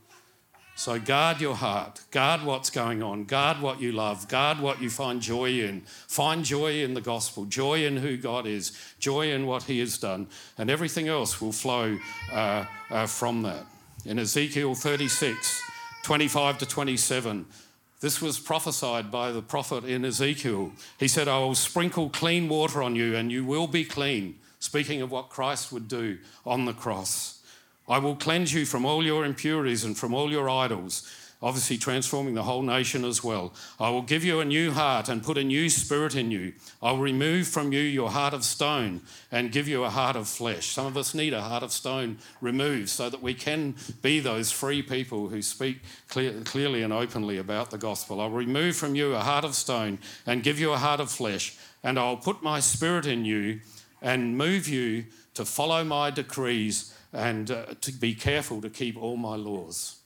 So 0.76 0.98
guard 0.98 1.40
your 1.40 1.54
heart, 1.54 2.00
guard 2.10 2.42
what's 2.42 2.68
going 2.68 3.00
on, 3.00 3.24
guard 3.24 3.60
what 3.60 3.80
you 3.80 3.92
love, 3.92 4.28
guard 4.28 4.58
what 4.58 4.82
you 4.82 4.90
find 4.90 5.20
joy 5.20 5.60
in. 5.60 5.82
Find 6.08 6.44
joy 6.44 6.82
in 6.82 6.94
the 6.94 7.00
gospel, 7.00 7.44
joy 7.44 7.84
in 7.84 7.96
who 7.96 8.16
God 8.16 8.46
is, 8.46 8.76
joy 8.98 9.30
in 9.30 9.46
what 9.46 9.62
He 9.64 9.78
has 9.78 9.98
done, 9.98 10.26
and 10.58 10.68
everything 10.68 11.06
else 11.06 11.40
will 11.40 11.52
flow 11.52 11.98
uh, 12.32 12.64
uh, 12.90 13.06
from 13.06 13.42
that. 13.42 13.64
In 14.04 14.18
Ezekiel 14.18 14.74
36, 14.74 15.62
25 16.02 16.58
to 16.58 16.66
27, 16.66 17.46
this 18.00 18.20
was 18.20 18.38
prophesied 18.40 19.10
by 19.10 19.30
the 19.30 19.42
prophet 19.42 19.84
in 19.84 20.04
Ezekiel. 20.04 20.72
He 20.98 21.08
said, 21.08 21.28
I 21.28 21.38
will 21.38 21.54
sprinkle 21.54 22.10
clean 22.10 22.48
water 22.48 22.82
on 22.82 22.96
you, 22.96 23.14
and 23.14 23.30
you 23.30 23.44
will 23.44 23.68
be 23.68 23.84
clean. 23.84 24.40
Speaking 24.58 25.02
of 25.02 25.10
what 25.10 25.30
Christ 25.30 25.72
would 25.72 25.88
do 25.88 26.18
on 26.44 26.64
the 26.64 26.72
cross. 26.72 27.33
I 27.88 27.98
will 27.98 28.16
cleanse 28.16 28.54
you 28.54 28.64
from 28.64 28.86
all 28.86 29.04
your 29.04 29.24
impurities 29.24 29.84
and 29.84 29.96
from 29.96 30.14
all 30.14 30.30
your 30.30 30.48
idols, 30.48 31.06
obviously 31.42 31.76
transforming 31.76 32.32
the 32.32 32.44
whole 32.44 32.62
nation 32.62 33.04
as 33.04 33.22
well. 33.22 33.52
I 33.78 33.90
will 33.90 34.00
give 34.00 34.24
you 34.24 34.40
a 34.40 34.44
new 34.46 34.72
heart 34.72 35.10
and 35.10 35.22
put 35.22 35.36
a 35.36 35.44
new 35.44 35.68
spirit 35.68 36.16
in 36.16 36.30
you. 36.30 36.54
I 36.82 36.92
will 36.92 37.00
remove 37.00 37.46
from 37.46 37.74
you 37.74 37.80
your 37.80 38.10
heart 38.10 38.32
of 38.32 38.42
stone 38.42 39.02
and 39.30 39.52
give 39.52 39.68
you 39.68 39.84
a 39.84 39.90
heart 39.90 40.16
of 40.16 40.28
flesh. 40.28 40.68
Some 40.68 40.86
of 40.86 40.96
us 40.96 41.12
need 41.12 41.34
a 41.34 41.42
heart 41.42 41.62
of 41.62 41.72
stone 41.72 42.16
removed 42.40 42.88
so 42.88 43.10
that 43.10 43.20
we 43.20 43.34
can 43.34 43.74
be 44.00 44.18
those 44.18 44.50
free 44.50 44.80
people 44.80 45.28
who 45.28 45.42
speak 45.42 45.80
clear, 46.08 46.40
clearly 46.44 46.82
and 46.82 46.92
openly 46.92 47.36
about 47.36 47.70
the 47.70 47.76
gospel. 47.76 48.18
I'll 48.18 48.30
remove 48.30 48.76
from 48.76 48.94
you 48.94 49.14
a 49.14 49.20
heart 49.20 49.44
of 49.44 49.54
stone 49.54 49.98
and 50.24 50.42
give 50.42 50.58
you 50.58 50.72
a 50.72 50.78
heart 50.78 51.00
of 51.00 51.10
flesh, 51.10 51.54
and 51.82 51.98
I'll 51.98 52.16
put 52.16 52.42
my 52.42 52.60
spirit 52.60 53.04
in 53.04 53.26
you 53.26 53.60
and 54.00 54.38
move 54.38 54.68
you 54.68 55.04
to 55.34 55.44
follow 55.44 55.84
my 55.84 56.10
decrees 56.10 56.93
and 57.14 57.50
uh, 57.50 57.66
to 57.80 57.92
be 57.92 58.14
careful 58.14 58.60
to 58.60 58.68
keep 58.68 59.00
all 59.00 59.16
my 59.16 59.36
laws. 59.36 60.00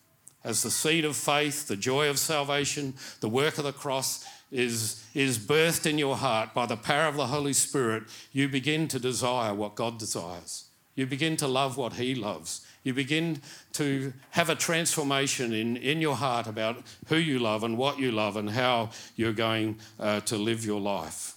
As 0.44 0.62
the 0.62 0.70
seed 0.70 1.04
of 1.04 1.16
faith, 1.16 1.66
the 1.66 1.76
joy 1.76 2.08
of 2.08 2.18
salvation, 2.18 2.94
the 3.20 3.28
work 3.28 3.58
of 3.58 3.64
the 3.64 3.72
cross 3.72 4.24
is, 4.52 5.04
is 5.14 5.38
birthed 5.38 5.86
in 5.86 5.98
your 5.98 6.16
heart 6.16 6.54
by 6.54 6.66
the 6.66 6.76
power 6.76 7.08
of 7.08 7.16
the 7.16 7.26
Holy 7.26 7.52
Spirit, 7.52 8.04
you 8.32 8.48
begin 8.48 8.86
to 8.88 8.98
desire 8.98 9.52
what 9.52 9.74
God 9.74 9.98
desires. 9.98 10.66
You 10.94 11.06
begin 11.06 11.36
to 11.38 11.48
love 11.48 11.76
what 11.76 11.94
He 11.94 12.14
loves. 12.14 12.66
You 12.84 12.94
begin 12.94 13.40
to 13.74 14.12
have 14.30 14.48
a 14.48 14.54
transformation 14.54 15.52
in, 15.52 15.76
in 15.76 16.00
your 16.00 16.16
heart 16.16 16.46
about 16.46 16.82
who 17.08 17.16
you 17.16 17.38
love 17.38 17.64
and 17.64 17.76
what 17.76 17.98
you 17.98 18.12
love 18.12 18.36
and 18.36 18.50
how 18.50 18.90
you're 19.16 19.32
going 19.32 19.78
uh, 19.98 20.20
to 20.20 20.36
live 20.36 20.64
your 20.64 20.80
life. 20.80 21.34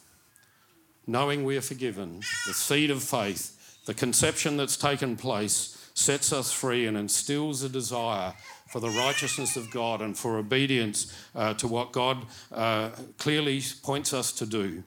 Knowing 1.08 1.44
we 1.44 1.58
are 1.58 1.62
forgiven, 1.62 2.22
the 2.46 2.54
seed 2.54 2.92
of 2.92 3.04
faith 3.04 3.58
the 3.86 3.94
conception 3.94 4.58
that's 4.58 4.78
taken 4.78 5.16
place 5.16 5.78
sets 5.94 6.32
us 6.32 6.52
free 6.52 6.86
and 6.86 6.98
instills 6.98 7.64
a 7.64 7.70
desire 7.70 8.34
for 8.68 8.80
the 8.80 8.90
righteousness 8.90 9.58
of 9.58 9.70
God 9.70 10.02
and 10.02 10.18
for 10.18 10.38
obedience 10.38 11.14
uh, 11.36 11.54
to 11.56 11.68
what 11.68 11.92
God 11.92 12.26
uh, 12.52 12.90
clearly 13.18 13.62
points 13.84 14.14
us 14.14 14.32
to 14.34 14.46
do. 14.46 14.84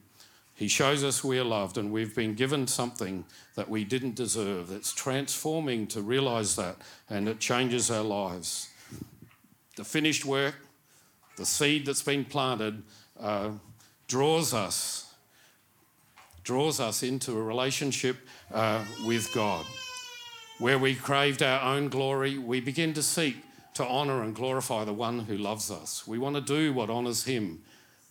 He 0.55 0.69
shows 0.69 1.03
us 1.03 1.25
we 1.25 1.39
are 1.39 1.45
loved 1.45 1.77
and 1.77 1.93
we've 1.93 2.15
been 2.15 2.35
given 2.35 2.67
something 2.67 3.25
that 3.57 3.69
we 3.69 3.85
didn't 3.85 4.15
deserve. 4.15 4.71
It's 4.71 4.93
transforming 4.93 5.87
to 5.89 6.01
realize 6.01 6.57
that 6.57 6.77
and 7.11 7.29
it 7.29 7.41
changes 7.41 7.91
our 7.91 8.05
lives. 8.05 8.71
The 9.77 9.85
finished 9.85 10.25
work, 10.25 10.55
the 11.37 11.45
seed 11.45 11.87
that's 11.87 12.03
been 12.03 12.25
planted, 12.25 12.83
uh, 13.21 13.51
draws 14.07 14.55
us 14.55 15.04
draws 16.45 16.79
us 16.79 17.03
into 17.03 17.33
a 17.33 17.43
relationship 17.43 18.17
uh, 18.53 18.85
with 19.05 19.33
God. 19.35 19.65
Where 20.59 20.79
we 20.79 20.95
craved 20.95 21.43
our 21.43 21.61
own 21.75 21.89
glory, 21.89 22.39
we 22.39 22.61
begin 22.61 22.95
to 22.95 23.03
seek 23.03 23.37
to 23.75 23.85
honour 23.85 24.23
and 24.23 24.35
glorify 24.35 24.85
the 24.85 24.93
one 24.93 25.21
who 25.21 25.37
loves 25.37 25.71
us. 25.71 26.07
We 26.07 26.19
want 26.19 26.37
to 26.37 26.41
do 26.41 26.73
what 26.73 26.91
honours 26.91 27.25
him. 27.25 27.63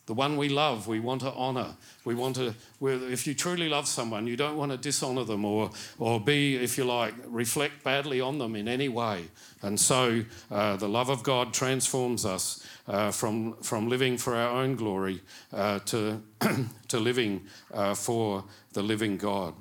The 0.06 0.14
one 0.14 0.36
we 0.36 0.50
love, 0.50 0.88
we 0.88 1.00
want 1.00 1.22
to 1.22 1.34
honour. 1.34 1.76
We 2.04 2.14
want 2.14 2.36
to, 2.36 2.54
if 2.82 3.26
you 3.26 3.34
truly 3.34 3.70
love 3.70 3.88
someone, 3.88 4.28
you 4.28 4.36
don't 4.36 4.58
want 4.58 4.72
to 4.74 4.78
dishonour 4.78 5.24
them 5.24 5.46
or, 5.46 5.72
or 5.98 6.20
be, 6.20 6.58
if 6.58 6.78
you 6.78 6.84
like, 6.84 7.14
reflect 7.26 7.86
badly 7.86 8.20
on 8.20 8.38
them 8.38 8.58
in 8.58 8.68
any 8.68 8.90
way. 8.90 9.30
And 9.62 9.80
so 9.80 10.26
uh, 10.52 10.76
the 10.76 10.90
love 10.90 11.10
of 11.10 11.24
God 11.24 11.54
transforms 11.54 12.26
us 12.26 12.68
uh, 12.86 13.12
from, 13.12 13.54
from 13.62 13.88
living 13.88 14.18
for 14.18 14.36
our 14.36 14.50
own 14.50 14.76
glory 14.76 15.22
uh, 15.54 15.80
to, 15.80 16.22
to 16.90 17.00
living 17.00 17.46
uh, 17.74 17.94
for 17.94 18.44
the 18.74 18.84
living 18.84 19.16
God. 19.16 19.54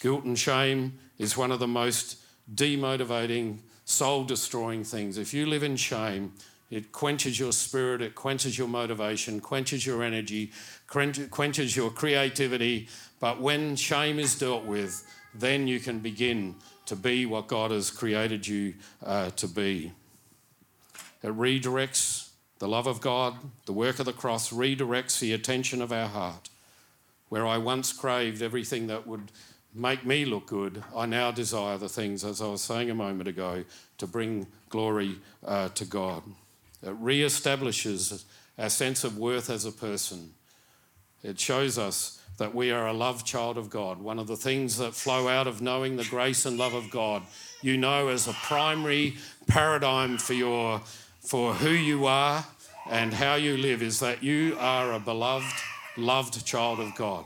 Guilt 0.00 0.24
and 0.24 0.38
shame 0.38 0.98
is 1.16 1.34
one 1.34 1.50
of 1.50 1.60
the 1.60 1.66
most 1.66 2.18
demotivating, 2.54 3.60
soul 3.86 4.24
destroying 4.24 4.84
things. 4.84 5.16
If 5.16 5.32
you 5.32 5.46
live 5.46 5.62
in 5.62 5.76
shame, 5.76 6.34
it 6.70 6.92
quenches 6.92 7.38
your 7.38 7.52
spirit, 7.52 8.02
it 8.02 8.14
quenches 8.14 8.58
your 8.58 8.68
motivation, 8.68 9.40
quenches 9.40 9.86
your 9.86 10.02
energy, 10.02 10.52
quenches 10.86 11.76
your 11.76 11.90
creativity. 11.90 12.88
But 13.20 13.40
when 13.40 13.76
shame 13.76 14.18
is 14.18 14.38
dealt 14.38 14.64
with, 14.64 15.06
then 15.34 15.68
you 15.68 15.80
can 15.80 16.00
begin 16.00 16.56
to 16.86 16.96
be 16.96 17.26
what 17.26 17.46
God 17.46 17.70
has 17.70 17.90
created 17.90 18.46
you 18.46 18.74
uh, 19.04 19.30
to 19.30 19.48
be. 19.48 19.92
It 21.22 21.36
redirects 21.36 22.28
The 22.58 22.68
love 22.68 22.86
of 22.86 23.02
God, 23.02 23.34
the 23.66 23.72
work 23.74 23.98
of 23.98 24.06
the 24.06 24.14
cross 24.14 24.50
redirects 24.50 25.20
the 25.20 25.34
attention 25.34 25.82
of 25.82 25.92
our 25.92 26.08
heart. 26.08 26.48
Where 27.28 27.46
I 27.46 27.58
once 27.58 27.92
craved 27.92 28.40
everything 28.40 28.86
that 28.86 29.06
would 29.06 29.30
make 29.74 30.06
me 30.06 30.24
look 30.24 30.46
good, 30.46 30.82
I 30.96 31.04
now 31.04 31.30
desire 31.32 31.76
the 31.76 31.88
things, 31.88 32.24
as 32.24 32.40
I 32.40 32.46
was 32.46 32.62
saying 32.62 32.88
a 32.88 32.94
moment 32.94 33.28
ago, 33.28 33.64
to 33.98 34.06
bring 34.06 34.46
glory 34.70 35.16
uh, 35.44 35.68
to 35.70 35.84
God. 35.84 36.22
It 36.86 36.94
re 36.98 37.22
establishes 37.22 38.24
our 38.58 38.68
sense 38.68 39.04
of 39.04 39.18
worth 39.18 39.50
as 39.50 39.64
a 39.64 39.72
person. 39.72 40.32
It 41.22 41.38
shows 41.40 41.78
us 41.78 42.22
that 42.38 42.54
we 42.54 42.70
are 42.70 42.86
a 42.86 42.92
loved 42.92 43.26
child 43.26 43.56
of 43.58 43.70
God. 43.70 43.98
One 43.98 44.18
of 44.18 44.26
the 44.26 44.36
things 44.36 44.76
that 44.78 44.94
flow 44.94 45.28
out 45.28 45.46
of 45.46 45.62
knowing 45.62 45.96
the 45.96 46.04
grace 46.04 46.46
and 46.46 46.58
love 46.58 46.74
of 46.74 46.90
God, 46.90 47.22
you 47.62 47.76
know, 47.76 48.08
as 48.08 48.28
a 48.28 48.32
primary 48.32 49.16
paradigm 49.46 50.18
for 50.18 50.34
your 50.34 50.80
for 51.20 51.54
who 51.54 51.70
you 51.70 52.06
are 52.06 52.44
and 52.88 53.12
how 53.12 53.34
you 53.34 53.56
live 53.56 53.82
is 53.82 53.98
that 54.00 54.22
you 54.22 54.56
are 54.60 54.92
a 54.92 55.00
beloved, 55.00 55.60
loved 55.96 56.46
child 56.46 56.78
of 56.78 56.94
God. 56.94 57.24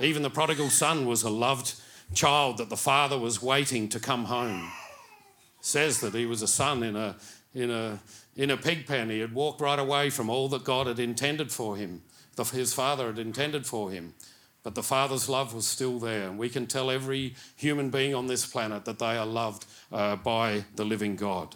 Even 0.00 0.22
the 0.22 0.30
prodigal 0.30 0.68
son 0.68 1.06
was 1.06 1.22
a 1.22 1.30
loved 1.30 1.74
child 2.12 2.58
that 2.58 2.68
the 2.68 2.76
father 2.76 3.18
was 3.18 3.42
waiting 3.42 3.88
to 3.88 4.00
come 4.00 4.24
home. 4.24 4.70
says 5.60 6.00
that 6.00 6.12
he 6.12 6.26
was 6.26 6.42
a 6.42 6.46
son 6.46 6.82
in 6.82 6.94
a, 6.94 7.16
in 7.54 7.70
a, 7.70 7.98
in 8.36 8.50
a 8.50 8.56
pig 8.56 8.86
pen. 8.86 9.10
He 9.10 9.20
had 9.20 9.34
walked 9.34 9.60
right 9.60 9.78
away 9.78 10.10
from 10.10 10.30
all 10.30 10.48
that 10.48 10.64
God 10.64 10.86
had 10.86 10.98
intended 10.98 11.52
for 11.52 11.76
him, 11.76 12.02
his 12.52 12.74
father 12.74 13.06
had 13.06 13.18
intended 13.18 13.66
for 13.66 13.90
him. 13.90 14.14
But 14.64 14.74
the 14.74 14.82
Father's 14.82 15.28
love 15.28 15.54
was 15.54 15.66
still 15.66 15.98
there. 15.98 16.26
And 16.26 16.38
we 16.38 16.48
can 16.48 16.66
tell 16.66 16.90
every 16.90 17.34
human 17.54 17.90
being 17.90 18.14
on 18.14 18.26
this 18.26 18.46
planet 18.46 18.86
that 18.86 18.98
they 18.98 19.16
are 19.16 19.26
loved 19.26 19.66
uh, 19.92 20.16
by 20.16 20.64
the 20.74 20.86
living 20.86 21.16
God. 21.16 21.54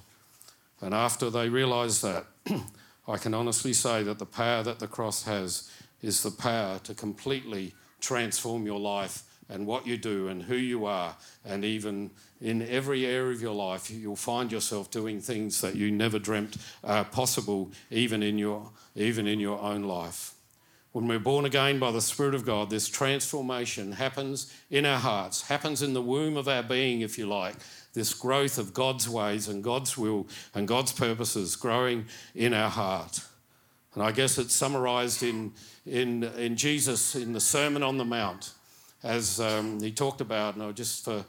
And 0.81 0.95
after 0.95 1.31
they 1.31 1.49
realize 1.49 2.03
that, 2.03 2.27
I 3.09 3.17
can 3.17 3.33
honestly 3.33 3.73
say 3.73 4.03
that 4.03 4.19
the 4.19 4.27
power 4.27 4.63
that 4.63 4.79
the 4.79 4.87
cross 4.87 5.23
has 5.23 5.71
is 6.03 6.23
the 6.23 6.31
power 6.31 6.79
to 6.81 6.95
completely 6.95 7.75
transform 7.99 8.67
your 8.67 8.79
life 8.79 9.23
and 9.49 9.67
what 9.67 9.87
you 9.87 9.97
do 9.97 10.29
and 10.29 10.43
who 10.43 10.57
you 10.57 10.85
are. 10.87 11.17
And 11.45 11.65
even 11.65 12.11
in 12.41 12.63
every 12.63 13.07
area 13.07 13.33
of 13.33 13.43
your 13.43 13.55
life, 13.55 13.91
you'll 13.91 14.17
find 14.17 14.53
yourself 14.53 14.91
doing 14.91 15.21
things 15.21 15.61
that 15.61 15.75
you 15.75 15.91
never 15.91 16.19
dreamt 16.19 16.57
uh, 16.85 17.05
possible, 17.05 17.73
even 17.91 18.23
in, 18.23 18.39
your, 18.39 18.71
even 18.95 19.27
in 19.27 19.41
your 19.41 19.61
own 19.61 19.83
life. 19.85 20.35
When 20.93 21.07
we're 21.07 21.19
born 21.19 21.45
again 21.45 21.79
by 21.79 21.91
the 21.91 22.01
Spirit 22.01 22.35
of 22.35 22.47
God, 22.47 22.71
this 22.71 22.89
transformation 22.89 23.93
happens 23.93 24.53
in 24.71 24.87
our 24.87 24.99
hearts, 24.99 25.43
happens 25.43 25.83
in 25.83 25.93
the 25.93 26.03
womb 26.03 26.37
of 26.37 26.49
our 26.49 26.63
being, 26.63 27.03
if 27.03 27.19
you 27.19 27.27
like 27.27 27.57
this 27.95 28.15
growth 28.15 28.59
of 28.59 28.73
God's 28.73 29.09
ways 29.09 29.49
and 29.49 29.63
God's 29.63 29.99
will 29.99 30.29
and 30.55 30.69
God's 30.69 30.93
purposes 30.93 31.57
growing 31.57 32.07
in 32.35 32.55
our 32.55 32.71
heart. 32.71 33.21
And 33.95 34.03
I 34.03 34.13
guess 34.13 34.39
it's 34.39 34.55
summarized 34.55 35.23
in, 35.23 35.53
in, 35.85 36.23
in 36.23 36.57
Jesus 36.57 37.17
in 37.17 37.33
the 37.33 37.41
Sermon 37.41 37.83
on 37.83 37.99
the 37.99 38.05
Mount, 38.05 38.53
as 39.03 39.41
um, 39.41 39.81
he 39.81 39.93
talked 39.93 40.21
about, 40.21 40.55
and 40.55 40.63
I'll 40.63 40.73
just 40.73 41.05
for, 41.05 41.25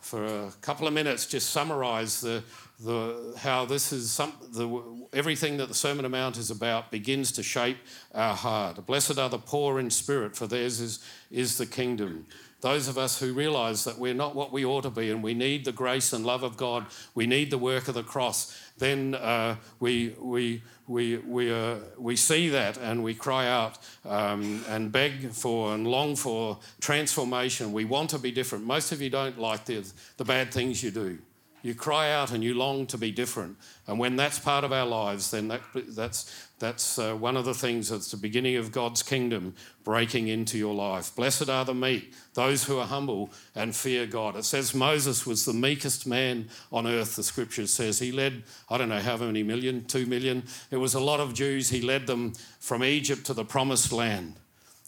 for 0.00 0.24
a 0.24 0.52
couple 0.60 0.86
of 0.86 0.92
minutes 0.94 1.26
just 1.26 1.50
summarize 1.50 2.20
the, 2.20 2.42
the, 2.80 3.34
how 3.38 3.64
this 3.64 3.92
is 3.92 4.10
some, 4.10 4.32
the, 4.50 5.06
everything 5.12 5.56
that 5.58 5.68
the 5.68 5.74
Sermon 5.74 6.04
on 6.04 6.10
Mount 6.10 6.36
is 6.36 6.50
about 6.50 6.90
begins 6.90 7.32
to 7.32 7.42
shape 7.42 7.78
our 8.14 8.34
heart. 8.34 8.84
Blessed 8.86 9.18
are 9.18 9.28
the 9.28 9.38
poor 9.38 9.78
in 9.78 9.90
spirit, 9.90 10.36
for 10.36 10.46
theirs 10.46 10.80
is, 10.80 11.04
is 11.30 11.58
the 11.58 11.66
kingdom 11.66 12.26
those 12.62 12.86
of 12.86 12.96
us 12.96 13.18
who 13.18 13.32
realize 13.34 13.84
that 13.84 13.98
we're 13.98 14.14
not 14.14 14.36
what 14.36 14.52
we 14.52 14.64
ought 14.64 14.82
to 14.82 14.90
be 14.90 15.10
and 15.10 15.22
we 15.22 15.34
need 15.34 15.64
the 15.64 15.72
grace 15.72 16.12
and 16.12 16.24
love 16.24 16.44
of 16.44 16.56
God, 16.56 16.86
we 17.12 17.26
need 17.26 17.50
the 17.50 17.58
work 17.58 17.88
of 17.88 17.94
the 17.94 18.04
cross, 18.04 18.56
then 18.78 19.14
uh, 19.14 19.56
we, 19.80 20.14
we, 20.20 20.62
we, 20.86 21.18
we, 21.18 21.52
uh, 21.52 21.76
we 21.98 22.16
see 22.16 22.48
that 22.50 22.78
and 22.78 23.02
we 23.02 23.14
cry 23.14 23.48
out 23.48 23.78
um, 24.04 24.64
and 24.68 24.90
beg 24.90 25.30
for 25.30 25.74
and 25.74 25.86
long 25.86 26.16
for 26.16 26.58
transformation. 26.80 27.72
We 27.72 27.84
want 27.84 28.10
to 28.10 28.18
be 28.18 28.32
different. 28.32 28.64
Most 28.64 28.92
of 28.92 29.00
you 29.00 29.10
don't 29.10 29.38
like 29.38 29.64
the, 29.64 29.84
the 30.16 30.24
bad 30.24 30.52
things 30.52 30.82
you 30.82 30.90
do. 30.90 31.18
You 31.62 31.74
cry 31.74 32.10
out 32.10 32.32
and 32.32 32.42
you 32.42 32.54
long 32.54 32.86
to 32.88 32.98
be 32.98 33.12
different. 33.12 33.56
And 33.86 33.98
when 33.98 34.16
that's 34.16 34.38
part 34.38 34.64
of 34.64 34.72
our 34.72 34.86
lives, 34.86 35.30
then 35.30 35.48
that, 35.48 35.60
that's, 35.88 36.48
that's 36.58 36.98
uh, 36.98 37.14
one 37.14 37.36
of 37.36 37.44
the 37.44 37.54
things 37.54 37.88
that's 37.88 38.10
the 38.10 38.16
beginning 38.16 38.56
of 38.56 38.72
God's 38.72 39.02
kingdom 39.02 39.54
breaking 39.84 40.28
into 40.28 40.58
your 40.58 40.74
life. 40.74 41.14
Blessed 41.14 41.48
are 41.48 41.64
the 41.64 41.74
meek, 41.74 42.12
those 42.34 42.64
who 42.64 42.78
are 42.78 42.86
humble 42.86 43.30
and 43.54 43.74
fear 43.74 44.06
God. 44.06 44.36
It 44.36 44.44
says 44.44 44.74
Moses 44.74 45.24
was 45.24 45.44
the 45.44 45.52
meekest 45.52 46.06
man 46.06 46.48
on 46.72 46.86
earth, 46.86 47.14
the 47.16 47.22
scripture 47.22 47.66
says. 47.66 48.00
He 48.00 48.10
led, 48.10 48.42
I 48.68 48.76
don't 48.76 48.88
know 48.88 49.00
how 49.00 49.16
many 49.16 49.42
million, 49.42 49.84
two 49.84 50.06
million. 50.06 50.44
It 50.70 50.78
was 50.78 50.94
a 50.94 51.00
lot 51.00 51.20
of 51.20 51.32
Jews. 51.32 51.70
He 51.70 51.80
led 51.80 52.06
them 52.08 52.32
from 52.58 52.82
Egypt 52.82 53.24
to 53.26 53.34
the 53.34 53.44
promised 53.44 53.92
land. 53.92 54.34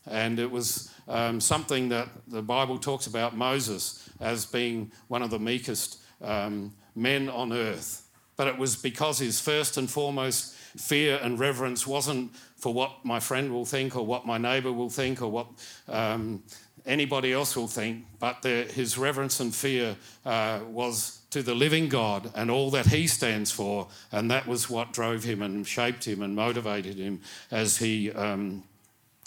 And 0.06 0.38
it 0.38 0.50
was 0.50 0.90
um, 1.08 1.40
something 1.40 1.88
that 1.90 2.08
the 2.28 2.42
Bible 2.42 2.78
talks 2.78 3.06
about 3.06 3.36
Moses 3.36 4.08
as 4.20 4.44
being 4.44 4.92
one 5.08 5.22
of 5.22 5.30
the 5.30 5.38
meekest 5.38 6.00
um, 6.22 6.72
men 6.94 7.28
on 7.28 7.52
earth. 7.52 8.06
But 8.36 8.48
it 8.48 8.58
was 8.58 8.76
because 8.76 9.18
his 9.18 9.40
first 9.40 9.76
and 9.76 9.88
foremost 9.88 10.54
fear 10.54 11.20
and 11.22 11.38
reverence 11.38 11.86
wasn't 11.86 12.34
for 12.56 12.74
what 12.74 13.04
my 13.04 13.20
friend 13.20 13.52
will 13.52 13.64
think 13.64 13.96
or 13.96 14.04
what 14.04 14.26
my 14.26 14.38
neighbour 14.38 14.72
will 14.72 14.90
think 14.90 15.22
or 15.22 15.28
what 15.28 15.46
um, 15.88 16.42
anybody 16.86 17.32
else 17.32 17.56
will 17.56 17.68
think, 17.68 18.04
but 18.18 18.42
the, 18.42 18.64
his 18.64 18.98
reverence 18.98 19.40
and 19.40 19.54
fear 19.54 19.96
uh, 20.24 20.60
was 20.68 21.20
to 21.30 21.42
the 21.42 21.54
living 21.54 21.88
God 21.88 22.30
and 22.34 22.50
all 22.50 22.70
that 22.70 22.86
he 22.86 23.06
stands 23.06 23.50
for. 23.50 23.88
And 24.12 24.30
that 24.30 24.46
was 24.46 24.68
what 24.68 24.92
drove 24.92 25.24
him 25.24 25.42
and 25.42 25.66
shaped 25.66 26.04
him 26.06 26.22
and 26.22 26.34
motivated 26.34 26.96
him 26.96 27.20
as 27.50 27.78
he. 27.78 28.10
Um, 28.12 28.64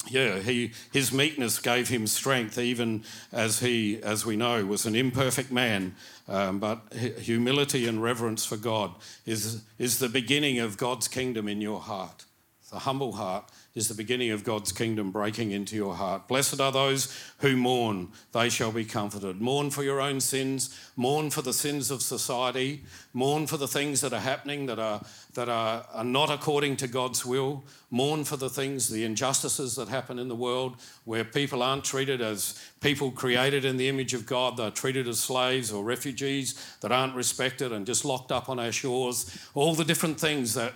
yeah, 0.10 0.40
he, 0.40 0.72
his 0.92 1.12
meekness 1.12 1.60
gave 1.60 1.90
him 1.90 2.08
strength, 2.08 2.58
even 2.58 3.04
as 3.32 3.60
he, 3.60 4.02
as 4.02 4.26
we 4.26 4.36
know, 4.36 4.66
was 4.66 4.86
an 4.86 4.96
imperfect 4.96 5.52
man. 5.52 5.96
Um, 6.28 6.60
but 6.60 6.94
humility 6.94 7.88
and 7.88 8.02
reverence 8.02 8.46
for 8.46 8.58
God 8.58 8.94
is, 9.26 9.64
is 9.78 10.00
the 10.00 10.10
beginning 10.10 10.60
of 10.60 10.78
God's 10.78 11.08
kingdom 11.08 11.48
in 11.48 11.62
your 11.62 11.80
heart. 11.80 12.26
The 12.72 12.80
humble 12.80 13.14
heart 13.14 13.50
is 13.78 13.88
the 13.88 13.94
beginning 13.94 14.32
of 14.32 14.44
God's 14.44 14.72
kingdom 14.72 15.12
breaking 15.12 15.52
into 15.52 15.76
your 15.76 15.94
heart. 15.94 16.28
Blessed 16.28 16.60
are 16.60 16.72
those 16.72 17.16
who 17.42 17.56
mourn, 17.56 18.10
they 18.32 18.50
shall 18.50 18.72
be 18.72 18.84
comforted. 18.84 19.40
Mourn 19.40 19.70
for 19.70 19.84
your 19.84 20.02
own 20.02 20.20
sins, 20.20 20.76
mourn 20.96 21.30
for 21.30 21.44
the 21.44 21.54
sins 21.54 21.92
of 21.92 22.02
society, 22.02 22.84
mourn 23.14 23.46
for 23.46 23.58
the 23.58 23.68
things 23.68 24.02
that 24.02 24.14
are 24.14 24.20
happening 24.20 24.66
that 24.66 24.80
are, 24.80 25.02
that 25.36 25.48
are, 25.48 25.86
are 25.94 26.04
not 26.04 26.32
according 26.32 26.76
to 26.78 26.88
God's 26.88 27.24
will, 27.24 27.64
mourn 27.92 28.24
for 28.24 28.36
the 28.36 28.50
things, 28.50 28.90
the 28.90 29.04
injustices 29.04 29.76
that 29.76 29.90
happen 29.90 30.18
in 30.18 30.28
the 30.28 30.36
world 30.36 30.78
where 31.06 31.24
people 31.24 31.62
aren't 31.62 31.84
treated 31.84 32.20
as 32.20 32.60
people 32.82 33.12
created 33.12 33.64
in 33.64 33.78
the 33.78 33.90
image 33.90 34.16
of 34.16 34.26
God, 34.26 34.58
they're 34.58 34.72
treated 34.72 35.08
as 35.08 35.20
slaves 35.20 35.72
or 35.72 35.84
refugees 35.84 36.76
that 36.82 36.92
aren't 36.92 37.14
respected 37.14 37.72
and 37.72 37.86
just 37.86 38.04
locked 38.04 38.32
up 38.32 38.50
on 38.50 38.58
our 38.58 38.72
shores. 38.72 39.48
All 39.54 39.76
the 39.76 39.86
different 39.86 40.20
things 40.20 40.56
that 40.56 40.74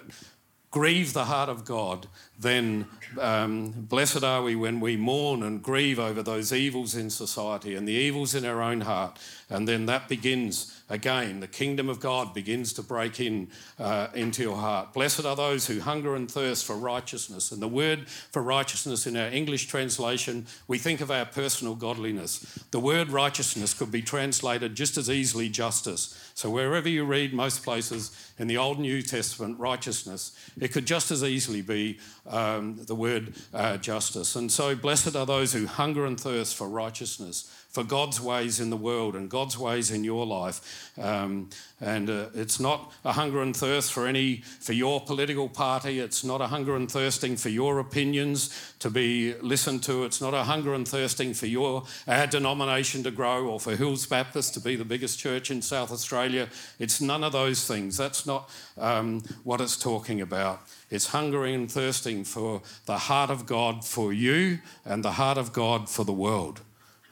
grieve 0.71 1.11
the 1.11 1.25
heart 1.25 1.49
of 1.49 1.65
God, 1.65 2.07
then 2.41 2.85
um, 3.19 3.71
blessed 3.71 4.23
are 4.23 4.41
we 4.41 4.55
when 4.55 4.79
we 4.79 4.97
mourn 4.97 5.43
and 5.43 5.61
grieve 5.61 5.99
over 5.99 6.23
those 6.23 6.53
evils 6.53 6.95
in 6.95 7.09
society 7.09 7.75
and 7.75 7.87
the 7.87 7.93
evils 7.93 8.35
in 8.35 8.45
our 8.45 8.61
own 8.61 8.81
heart. 8.81 9.19
And 9.49 9.67
then 9.67 9.85
that 9.87 10.07
begins 10.07 10.81
again, 10.91 11.39
the 11.39 11.47
kingdom 11.47 11.89
of 11.89 11.99
God 11.99 12.33
begins 12.33 12.73
to 12.73 12.83
break 12.83 13.19
in 13.19 13.47
uh, 13.79 14.07
into 14.13 14.43
your 14.43 14.57
heart. 14.57 14.93
Blessed 14.93 15.25
are 15.25 15.35
those 15.35 15.67
who 15.67 15.79
hunger 15.79 16.15
and 16.15 16.29
thirst 16.29 16.65
for 16.65 16.75
righteousness. 16.75 17.51
And 17.51 17.61
the 17.61 17.67
word 17.67 18.09
for 18.09 18.41
righteousness 18.41 19.07
in 19.07 19.15
our 19.15 19.29
English 19.29 19.67
translation, 19.67 20.45
we 20.67 20.77
think 20.77 21.01
of 21.01 21.09
our 21.09 21.25
personal 21.25 21.75
godliness. 21.75 22.39
The 22.71 22.79
word 22.79 23.09
righteousness 23.09 23.73
could 23.73 23.91
be 23.91 24.01
translated 24.01 24.75
just 24.75 24.97
as 24.97 25.09
easily 25.09 25.49
justice. 25.49 26.31
So 26.33 26.49
wherever 26.49 26.89
you 26.89 27.05
read, 27.05 27.33
most 27.33 27.63
places 27.63 28.11
in 28.37 28.47
the 28.47 28.57
Old 28.57 28.77
and 28.77 28.85
New 28.85 29.01
Testament, 29.01 29.59
righteousness, 29.59 30.37
it 30.59 30.73
could 30.73 30.85
just 30.85 31.11
as 31.11 31.23
easily 31.23 31.61
be 31.61 31.99
um, 32.31 32.83
the 32.85 32.95
word 32.95 33.33
uh, 33.53 33.77
justice. 33.77 34.35
And 34.35 34.51
so 34.51 34.75
blessed 34.75 35.15
are 35.15 35.25
those 35.25 35.53
who 35.53 35.67
hunger 35.67 36.05
and 36.05 36.19
thirst 36.19 36.55
for 36.55 36.67
righteousness 36.67 37.51
for 37.71 37.83
God's 37.85 38.19
ways 38.19 38.59
in 38.59 38.69
the 38.69 38.77
world 38.77 39.15
and 39.15 39.29
God's 39.29 39.57
ways 39.57 39.91
in 39.91 40.03
your 40.03 40.25
life. 40.25 40.91
Um, 40.99 41.49
and 41.79 42.09
uh, 42.09 42.25
it's 42.35 42.59
not 42.59 42.91
a 43.05 43.13
hunger 43.13 43.41
and 43.41 43.55
thirst 43.55 43.93
for 43.93 44.05
any 44.05 44.41
for 44.59 44.73
your 44.73 44.99
political 44.99 45.47
party. 45.47 45.99
It's 45.99 46.23
not 46.23 46.41
a 46.41 46.47
hunger 46.47 46.75
and 46.75 46.91
thirsting 46.91 47.37
for 47.37 47.47
your 47.47 47.79
opinions 47.79 48.73
to 48.79 48.89
be 48.89 49.35
listened 49.35 49.83
to. 49.83 50.03
It's 50.03 50.19
not 50.19 50.33
a 50.33 50.43
hunger 50.43 50.73
and 50.73 50.85
thirsting 50.85 51.33
for 51.33 51.45
your 51.45 51.83
our 52.07 52.27
denomination 52.27 53.03
to 53.03 53.11
grow 53.11 53.47
or 53.47 53.59
for 53.59 53.75
Hills 53.75 54.05
Baptist 54.05 54.53
to 54.55 54.59
be 54.59 54.75
the 54.75 54.85
biggest 54.85 55.17
church 55.17 55.49
in 55.49 55.61
South 55.61 55.91
Australia. 55.91 56.49
It's 56.77 56.99
none 56.99 57.23
of 57.23 57.31
those 57.31 57.65
things. 57.65 57.95
That's 57.95 58.25
not 58.25 58.49
um, 58.77 59.21
what 59.43 59.61
it's 59.61 59.77
talking 59.77 60.19
about. 60.19 60.61
It's 60.91 61.07
hungering 61.07 61.55
and 61.55 61.71
thirsting 61.71 62.25
for 62.25 62.61
the 62.85 62.97
heart 62.97 63.29
of 63.29 63.45
God 63.45 63.83
for 63.85 64.11
you 64.13 64.59
and 64.85 65.03
the 65.03 65.13
heart 65.13 65.37
of 65.37 65.53
God 65.53 65.89
for 65.89 66.03
the 66.03 66.11
world. 66.11 66.61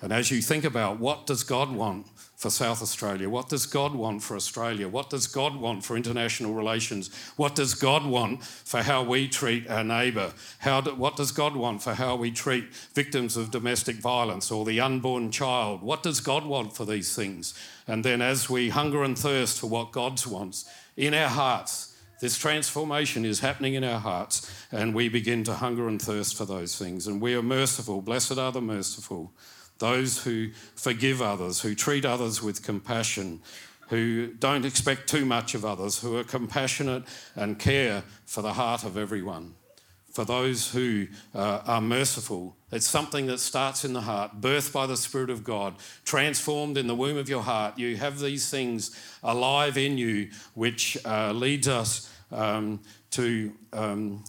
And 0.02 0.14
as 0.14 0.32
you 0.32 0.42
think 0.42 0.64
about 0.64 1.00
what 1.00 1.26
does 1.26 1.44
God 1.44 1.72
want 1.72 2.06
for 2.40 2.50
South 2.50 2.82
Australia? 2.82 3.30
What 3.30 3.50
does 3.50 3.66
God 3.66 3.94
want 3.94 4.24
for 4.24 4.38
Australia? 4.38 4.88
What 4.88 5.10
does 5.10 5.28
God 5.28 5.58
want 5.58 5.84
for 5.84 5.98
international 5.98 6.54
relations? 6.54 7.10
What 7.36 7.54
does 7.54 7.74
God 7.74 8.06
want 8.06 8.42
for 8.44 8.82
how 8.82 9.04
we 9.04 9.28
treat 9.28 9.70
our 9.70 9.84
neighbour? 9.84 10.32
How 10.60 10.80
do, 10.80 10.96
what 10.96 11.18
does 11.18 11.34
God 11.34 11.58
want 11.58 11.84
for 11.84 11.96
how 11.96 12.16
we 12.16 12.32
treat 12.32 12.74
victims 12.94 13.36
of 13.36 13.52
domestic 13.52 13.98
violence 13.98 14.52
or 14.52 14.64
the 14.64 14.80
unborn 14.80 15.32
child? 15.32 15.82
What 15.82 16.02
does 16.02 16.22
God 16.22 16.46
want 16.46 16.74
for 16.74 16.86
these 16.86 17.14
things? 17.14 17.54
And 17.88 18.06
then 18.06 18.22
as 18.22 18.50
we 18.50 18.70
hunger 18.70 19.04
and 19.04 19.20
thirst 19.20 19.60
for 19.60 19.68
what 19.68 19.92
God 19.92 20.26
wants 20.26 20.64
in 20.96 21.14
our 21.14 21.28
hearts, 21.28 21.89
this 22.20 22.38
transformation 22.38 23.26
is 23.26 23.40
happening 23.40 23.76
in 23.76 23.84
our 23.84 24.00
hearts, 24.00 24.52
and 24.72 24.94
we 24.94 25.10
begin 25.10 25.44
to 25.46 25.54
hunger 25.54 25.88
and 25.88 26.02
thirst 26.02 26.38
for 26.38 26.46
those 26.46 26.78
things. 26.78 27.08
And 27.08 27.22
we 27.22 27.34
are 27.36 27.42
merciful. 27.42 28.02
Blessed 28.02 28.38
are 28.38 28.52
the 28.52 28.62
merciful 28.62 29.32
those 29.80 30.24
who 30.24 30.52
forgive 30.76 31.22
others, 31.22 31.62
who 31.62 31.74
treat 31.74 32.06
others 32.06 32.44
with 32.44 32.62
compassion, 32.64 33.42
who 33.88 34.28
don't 34.28 34.66
expect 34.66 35.10
too 35.10 35.26
much 35.26 35.56
of 35.56 35.66
others, 35.66 36.00
who 36.00 36.18
are 36.18 36.24
compassionate 36.24 37.04
and 37.36 37.58
care 37.58 38.04
for 38.26 38.42
the 38.42 38.54
heart 38.54 38.84
of 38.84 38.98
everyone. 38.98 39.56
For 40.12 40.26
those 40.26 40.72
who 40.72 41.08
uh, 41.36 41.62
are 41.66 41.82
merciful, 41.82 42.56
it's 42.72 42.88
something 42.88 43.28
that 43.28 43.40
starts 43.40 43.86
in 43.86 43.94
the 43.94 44.02
heart, 44.02 44.42
birthed 44.42 44.74
by 44.74 44.86
the 44.88 44.98
Spirit 44.98 45.30
of 45.30 45.44
God, 45.44 45.76
transformed 46.04 46.78
in 46.78 46.88
the 46.88 46.96
womb 46.96 47.18
of 47.18 47.30
your 47.30 47.44
heart. 47.44 47.78
You 47.78 47.96
have 47.98 48.20
these 48.20 48.50
things 48.50 48.96
alive 49.24 49.78
in 49.78 49.98
you, 49.98 50.30
which 50.56 50.98
uh, 51.06 51.32
leads 51.32 51.68
us 51.68 52.12
um, 52.32 52.80
to, 53.12 53.54
um, 53.72 54.24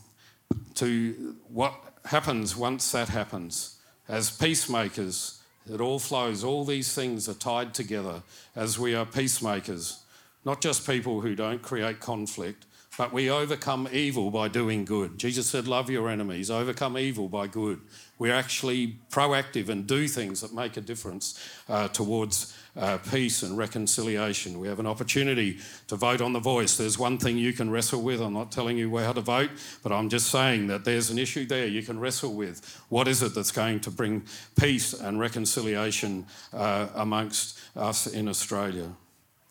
to 0.74 1.36
what 1.48 1.74
happens 2.04 2.56
once 2.56 2.92
that 2.92 3.08
happens. 3.08 3.78
As 4.08 4.30
peacemakers, 4.30 5.40
it 5.70 5.80
all 5.80 5.98
flows. 5.98 6.42
All 6.42 6.64
these 6.64 6.94
things 6.94 7.28
are 7.28 7.34
tied 7.34 7.74
together 7.74 8.22
as 8.56 8.78
we 8.78 8.94
are 8.94 9.06
peacemakers, 9.06 10.02
not 10.44 10.60
just 10.60 10.86
people 10.86 11.20
who 11.20 11.34
don't 11.34 11.62
create 11.62 12.00
conflict, 12.00 12.66
but 12.98 13.12
we 13.12 13.30
overcome 13.30 13.88
evil 13.92 14.30
by 14.30 14.48
doing 14.48 14.84
good. 14.84 15.16
Jesus 15.18 15.46
said, 15.46 15.68
Love 15.68 15.90
your 15.90 16.08
enemies, 16.08 16.50
overcome 16.50 16.98
evil 16.98 17.28
by 17.28 17.46
good. 17.46 17.80
We're 18.18 18.34
actually 18.34 18.98
proactive 19.10 19.68
and 19.68 19.86
do 19.86 20.06
things 20.08 20.40
that 20.42 20.52
make 20.52 20.76
a 20.76 20.80
difference 20.80 21.42
uh, 21.68 21.88
towards 21.88 22.54
uh, 22.76 22.98
peace 23.10 23.42
and 23.42 23.56
reconciliation. 23.56 24.60
We 24.60 24.68
have 24.68 24.80
an 24.80 24.86
opportunity 24.86 25.58
to 25.86 25.96
vote 25.96 26.20
on 26.20 26.32
the 26.32 26.40
voice. 26.40 26.76
There's 26.76 26.98
one 26.98 27.16
thing 27.16 27.38
you 27.38 27.52
can 27.52 27.70
wrestle 27.70 28.02
with. 28.02 28.20
I'm 28.20 28.34
not 28.34 28.52
telling 28.52 28.76
you 28.76 28.94
how 28.98 29.12
to 29.12 29.20
vote, 29.20 29.50
but 29.82 29.92
I'm 29.92 30.08
just 30.08 30.30
saying 30.30 30.66
that 30.66 30.84
there's 30.84 31.10
an 31.10 31.18
issue 31.18 31.46
there 31.46 31.66
you 31.66 31.82
can 31.82 31.98
wrestle 31.98 32.34
with. 32.34 32.82
What 32.88 33.08
is 33.08 33.22
it 33.22 33.34
that's 33.34 33.52
going 33.52 33.80
to 33.80 33.90
bring 33.90 34.24
peace 34.58 34.92
and 34.92 35.18
reconciliation 35.18 36.26
uh, 36.52 36.88
amongst 36.94 37.58
us 37.76 38.06
in 38.06 38.28
Australia? 38.28 38.90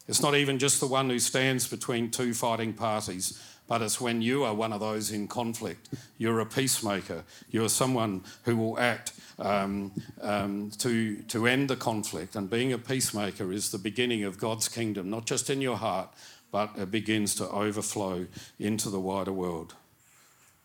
It's 0.10 0.22
not 0.22 0.36
even 0.36 0.60
just 0.60 0.82
the 0.82 0.88
one 0.88 1.10
who 1.10 1.20
stands 1.20 1.68
between 1.68 2.12
two 2.12 2.34
fighting 2.34 2.74
parties 2.74 3.40
but 3.70 3.84
it's 3.84 4.02
when 4.02 4.22
you 4.22 4.44
are 4.44 4.54
one 4.54 4.74
of 4.74 4.80
those 4.80 5.12
in 5.12 5.28
conflict. 5.28 5.90
You're 6.18 6.40
a 6.40 6.46
peacemaker. 6.46 7.24
You're 7.52 7.70
someone 7.70 8.24
who 8.44 8.58
will 8.58 8.80
act 8.80 9.14
um, 9.38 9.92
um, 10.22 10.72
to, 10.80 11.22
to 11.28 11.46
end 11.46 11.70
the 11.70 11.76
conflict. 11.76 12.36
And 12.36 12.50
being 12.50 12.74
a 12.74 12.80
peacemaker 12.80 13.54
is 13.54 13.70
the 13.70 13.78
beginning 13.78 14.24
of 14.24 14.40
God's 14.40 14.68
kingdom, 14.68 15.12
not 15.12 15.28
just 15.28 15.52
in 15.52 15.62
your 15.62 15.78
heart, 15.78 16.10
but 16.52 16.72
it 16.78 16.90
begins 16.90 17.36
to 17.36 17.48
overflow 17.48 18.26
into 18.58 18.90
the 18.90 19.00
wider 19.00 19.32
world. 19.32 19.76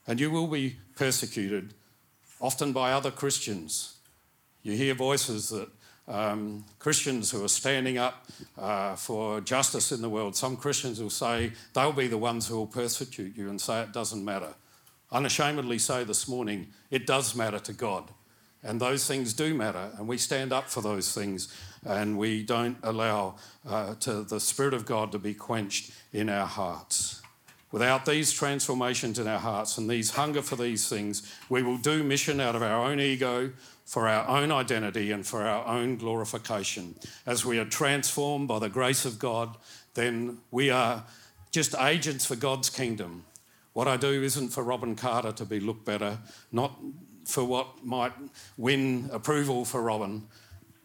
And 0.07 0.18
you 0.18 0.30
will 0.30 0.48
be 0.48 0.76
persecuted, 0.96 1.74
often 2.40 2.72
by 2.72 2.92
other 2.92 3.11
Christians. 3.11 3.96
You 4.62 4.72
hear 4.78 4.94
voices 4.94 5.50
that 5.50 5.68
um, 6.06 6.64
Christians 6.78 7.30
who 7.30 7.44
are 7.44 7.48
standing 7.48 7.98
up 7.98 8.26
uh, 8.58 8.96
for 8.96 9.40
justice 9.40 9.92
in 9.92 10.02
the 10.02 10.08
world, 10.08 10.36
some 10.36 10.56
Christians 10.56 11.00
will 11.00 11.10
say 11.10 11.52
they'll 11.72 11.92
be 11.92 12.08
the 12.08 12.18
ones 12.18 12.46
who 12.46 12.56
will 12.56 12.66
persecute 12.66 13.36
you 13.36 13.48
and 13.48 13.60
say 13.60 13.82
it 13.82 13.92
doesn't 13.92 14.24
matter. 14.24 14.54
Unashamedly 15.12 15.78
say 15.78 16.04
this 16.04 16.28
morning, 16.28 16.68
it 16.90 17.06
does 17.06 17.34
matter 17.34 17.58
to 17.60 17.72
God. 17.72 18.10
And 18.62 18.80
those 18.80 19.06
things 19.06 19.34
do 19.34 19.54
matter, 19.54 19.90
and 19.98 20.08
we 20.08 20.16
stand 20.16 20.50
up 20.50 20.70
for 20.70 20.80
those 20.80 21.14
things, 21.14 21.54
and 21.84 22.16
we 22.16 22.42
don't 22.42 22.78
allow 22.82 23.36
uh, 23.68 23.94
to 23.96 24.22
the 24.22 24.40
Spirit 24.40 24.72
of 24.72 24.86
God 24.86 25.12
to 25.12 25.18
be 25.18 25.34
quenched 25.34 25.92
in 26.14 26.30
our 26.30 26.46
hearts. 26.46 27.20
Without 27.70 28.06
these 28.06 28.32
transformations 28.32 29.18
in 29.18 29.26
our 29.26 29.38
hearts 29.38 29.76
and 29.76 29.90
these 29.90 30.12
hunger 30.12 30.40
for 30.40 30.56
these 30.56 30.88
things, 30.88 31.30
we 31.48 31.62
will 31.62 31.76
do 31.76 32.02
mission 32.02 32.40
out 32.40 32.54
of 32.54 32.62
our 32.62 32.86
own 32.86 33.00
ego, 33.00 33.50
for 33.85 34.09
our 34.09 34.27
own 34.27 34.51
identity 34.51 35.12
and 35.12 35.27
for 35.27 35.42
our 35.42 35.66
own 35.66 35.97
glorification. 35.97 36.94
As 37.27 37.44
we 37.44 37.59
are 37.59 37.64
transformed 37.64 38.49
by 38.49 38.59
the 38.59 38.68
grace 38.68 39.05
of 39.05 39.18
God, 39.18 39.57
then 39.94 40.38
we 40.51 40.70
are 40.70 41.05
just 41.53 41.75
agents 41.79 42.27
for 42.27 42.37
God's 42.37 42.70
kingdom. 42.70 43.25
What 43.75 43.88
I 43.88 43.97
do 43.97 44.23
isn't 44.23 44.51
for 44.51 44.62
Robin 44.62 44.97
Carter 44.97 45.33
to 45.33 45.44
be 45.44 45.61
looked 45.61 45.85
better, 45.85 46.18
not 46.51 46.79
for 47.25 47.44
what 47.44 47.85
might 47.85 48.12
win 48.57 49.09
approval 49.12 49.64
for 49.64 49.83
Robin, 49.83 50.27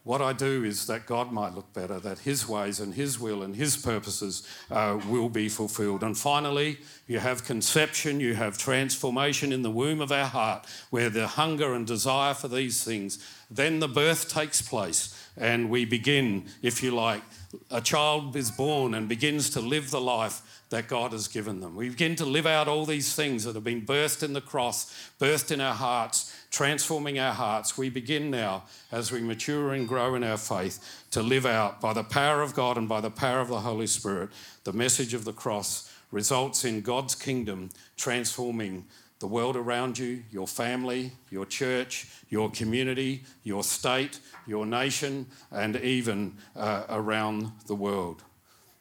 what 0.09 0.23
I 0.23 0.33
do 0.33 0.63
is 0.63 0.87
that 0.87 1.05
God 1.05 1.31
might 1.31 1.53
look 1.53 1.71
better, 1.71 1.99
that 1.99 2.17
His 2.17 2.49
ways 2.49 2.79
and 2.79 2.95
His 2.95 3.19
will 3.19 3.43
and 3.43 3.55
His 3.55 3.77
purposes 3.77 4.41
uh, 4.71 4.99
will 5.07 5.29
be 5.29 5.49
fulfilled. 5.49 6.01
And 6.01 6.17
finally, 6.17 6.79
you 7.05 7.19
have 7.19 7.45
conception, 7.45 8.19
you 8.19 8.33
have 8.33 8.57
transformation 8.57 9.53
in 9.53 9.61
the 9.61 9.69
womb 9.69 10.01
of 10.01 10.11
our 10.11 10.25
heart, 10.25 10.65
where 10.89 11.11
the 11.11 11.27
hunger 11.27 11.75
and 11.75 11.85
desire 11.85 12.33
for 12.33 12.47
these 12.47 12.83
things, 12.83 13.23
then 13.51 13.81
the 13.81 13.87
birth 13.87 14.27
takes 14.27 14.63
place, 14.63 15.15
and 15.37 15.69
we 15.69 15.85
begin, 15.85 16.47
if 16.63 16.81
you 16.81 16.89
like, 16.89 17.21
a 17.69 17.79
child 17.79 18.35
is 18.35 18.49
born 18.49 18.95
and 18.95 19.07
begins 19.07 19.51
to 19.51 19.61
live 19.61 19.91
the 19.91 20.01
life 20.01 20.41
that 20.69 20.87
God 20.87 21.11
has 21.11 21.27
given 21.27 21.61
them. 21.61 21.75
We 21.75 21.89
begin 21.89 22.15
to 22.15 22.25
live 22.25 22.45
out 22.45 22.67
all 22.67 22.85
these 22.85 23.15
things 23.15 23.43
that 23.43 23.55
have 23.55 23.63
been 23.63 23.85
birthed 23.85 24.23
in 24.23 24.33
the 24.33 24.41
cross, 24.41 25.11
birthed 25.19 25.51
in 25.51 25.61
our 25.61 25.73
hearts, 25.73 26.35
transforming 26.51 27.19
our 27.19 27.33
hearts. 27.33 27.77
We 27.77 27.89
begin 27.89 28.31
now, 28.31 28.63
as 28.91 29.11
we 29.11 29.21
mature 29.21 29.73
and 29.73 29.87
grow 29.87 30.15
in 30.15 30.23
our 30.23 30.37
faith, 30.37 31.05
to 31.11 31.21
live 31.21 31.45
out 31.45 31.79
by 31.81 31.93
the 31.93 32.03
power 32.03 32.41
of 32.41 32.55
God 32.55 32.77
and 32.77 32.89
by 32.89 33.01
the 33.01 33.11
power 33.11 33.39
of 33.39 33.49
the 33.49 33.59
Holy 33.59 33.87
Spirit. 33.87 34.29
The 34.63 34.73
message 34.73 35.13
of 35.13 35.25
the 35.25 35.33
cross 35.33 35.91
results 36.11 36.65
in 36.65 36.81
God's 36.81 37.15
kingdom 37.15 37.69
transforming 37.97 38.85
the 39.19 39.27
world 39.27 39.57
around 39.57 39.97
you, 39.97 40.23
your 40.31 40.47
family, 40.47 41.11
your 41.29 41.45
church, 41.45 42.07
your 42.29 42.49
community, 42.49 43.23
your 43.43 43.63
state, 43.63 44.19
your 44.47 44.65
nation, 44.65 45.27
and 45.51 45.75
even 45.75 46.37
uh, 46.55 46.83
around 46.89 47.51
the 47.67 47.75
world. 47.75 48.23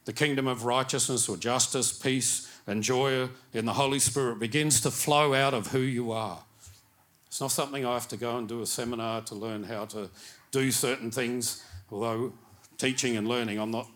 The 0.05 0.13
kingdom 0.13 0.47
of 0.47 0.65
righteousness 0.65 1.29
or 1.29 1.37
justice, 1.37 1.93
peace, 1.93 2.51
and 2.67 2.83
joy 2.83 3.29
in 3.53 3.67
the 3.67 3.75
Holy 3.75 3.99
Spirit 3.99 4.39
begins 4.39 4.81
to 4.83 4.91
flow 4.91 5.35
out 5.35 5.55
of 5.55 5.69
who 5.69 5.81
you 5.81 6.13
are. 6.13 6.45
It's 7.29 7.41
not 7.41 7.53
something 7.53 7.85
I 7.85 7.95
have 7.95 8.09
to 8.09 8.17
go 8.17 8.38
and 8.38 8.49
do 8.49 8.62
a 8.62 8.67
seminar 8.67 9.21
to 9.23 9.35
learn 9.35 9.62
how 9.62 9.85
to 9.87 10.11
do 10.51 10.71
certain 10.71 11.11
things, 11.11 11.62
although 11.93 12.33
teaching 12.79 13.17
and 13.17 13.29
learning, 13.29 13.61
I'm 13.61 13.71
not 13.71 13.87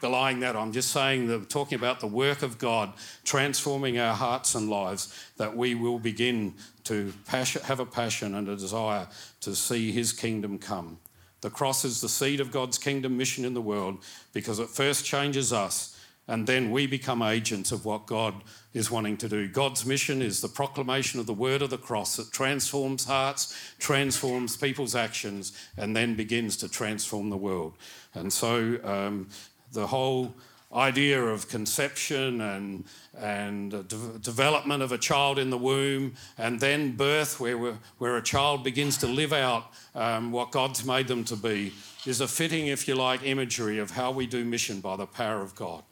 belying 0.00 0.40
that. 0.40 0.54
I'm 0.54 0.72
just 0.72 0.92
saying 0.92 1.26
that 1.28 1.50
talking 1.50 1.76
about 1.76 2.00
the 2.00 2.06
work 2.06 2.42
of 2.42 2.58
God 2.58 2.92
transforming 3.24 3.98
our 3.98 4.14
hearts 4.14 4.54
and 4.54 4.68
lives, 4.68 5.12
that 5.36 5.56
we 5.56 5.74
will 5.74 5.98
begin 5.98 6.54
to 6.84 7.12
have 7.28 7.80
a 7.80 7.86
passion 7.86 8.34
and 8.34 8.48
a 8.48 8.56
desire 8.56 9.08
to 9.40 9.56
see 9.56 9.90
His 9.90 10.12
kingdom 10.12 10.58
come. 10.58 10.98
The 11.40 11.50
cross 11.50 11.84
is 11.84 12.00
the 12.00 12.08
seed 12.08 12.40
of 12.40 12.50
God's 12.50 12.78
kingdom 12.78 13.16
mission 13.16 13.44
in 13.44 13.54
the 13.54 13.60
world 13.60 13.98
because 14.32 14.58
it 14.58 14.68
first 14.68 15.04
changes 15.04 15.52
us 15.52 15.93
and 16.26 16.46
then 16.46 16.70
we 16.70 16.86
become 16.86 17.22
agents 17.22 17.72
of 17.72 17.84
what 17.84 18.06
God 18.06 18.34
is 18.72 18.90
wanting 18.90 19.16
to 19.18 19.28
do. 19.28 19.46
God's 19.46 19.84
mission 19.84 20.22
is 20.22 20.40
the 20.40 20.48
proclamation 20.48 21.20
of 21.20 21.26
the 21.26 21.34
word 21.34 21.62
of 21.62 21.70
the 21.70 21.78
cross 21.78 22.16
that 22.16 22.32
transforms 22.32 23.04
hearts, 23.04 23.54
transforms 23.78 24.56
people's 24.56 24.94
actions, 24.94 25.52
and 25.76 25.94
then 25.94 26.14
begins 26.14 26.56
to 26.58 26.68
transform 26.68 27.30
the 27.30 27.36
world. 27.36 27.74
And 28.14 28.32
so 28.32 28.78
um, 28.84 29.28
the 29.72 29.86
whole 29.86 30.34
idea 30.74 31.22
of 31.22 31.48
conception 31.48 32.40
and, 32.40 32.84
and 33.16 33.70
de- 33.88 34.18
development 34.20 34.82
of 34.82 34.92
a 34.92 34.98
child 34.98 35.38
in 35.38 35.50
the 35.50 35.58
womb, 35.58 36.14
and 36.36 36.58
then 36.58 36.96
birth, 36.96 37.38
where, 37.38 37.78
where 37.98 38.16
a 38.16 38.22
child 38.22 38.64
begins 38.64 38.96
to 38.98 39.06
live 39.06 39.32
out 39.32 39.70
um, 39.94 40.32
what 40.32 40.50
God's 40.50 40.84
made 40.84 41.06
them 41.06 41.22
to 41.24 41.36
be, 41.36 41.72
is 42.06 42.20
a 42.20 42.26
fitting, 42.26 42.66
if 42.66 42.88
you 42.88 42.94
like, 42.96 43.22
imagery 43.22 43.78
of 43.78 43.92
how 43.92 44.10
we 44.10 44.26
do 44.26 44.44
mission 44.44 44.80
by 44.80 44.96
the 44.96 45.06
power 45.06 45.42
of 45.42 45.54
God. 45.54 45.84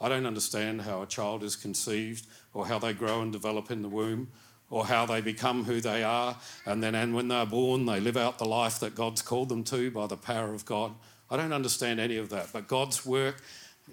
I 0.00 0.08
don't 0.08 0.26
understand 0.26 0.82
how 0.82 1.02
a 1.02 1.06
child 1.06 1.42
is 1.42 1.56
conceived 1.56 2.26
or 2.52 2.66
how 2.66 2.78
they 2.78 2.92
grow 2.92 3.22
and 3.22 3.32
develop 3.32 3.70
in 3.70 3.82
the 3.82 3.88
womb 3.88 4.28
or 4.70 4.86
how 4.86 5.06
they 5.06 5.20
become 5.20 5.64
who 5.64 5.80
they 5.80 6.02
are. 6.02 6.36
And 6.66 6.82
then, 6.82 6.94
and 6.94 7.14
when 7.14 7.28
they're 7.28 7.46
born, 7.46 7.86
they 7.86 8.00
live 8.00 8.16
out 8.16 8.38
the 8.38 8.44
life 8.44 8.80
that 8.80 8.94
God's 8.94 9.22
called 9.22 9.48
them 9.48 9.64
to 9.64 9.90
by 9.90 10.06
the 10.06 10.16
power 10.16 10.52
of 10.52 10.64
God. 10.64 10.92
I 11.30 11.36
don't 11.36 11.52
understand 11.52 12.00
any 12.00 12.16
of 12.16 12.30
that. 12.30 12.48
But 12.52 12.68
God's 12.68 13.06
work, 13.06 13.42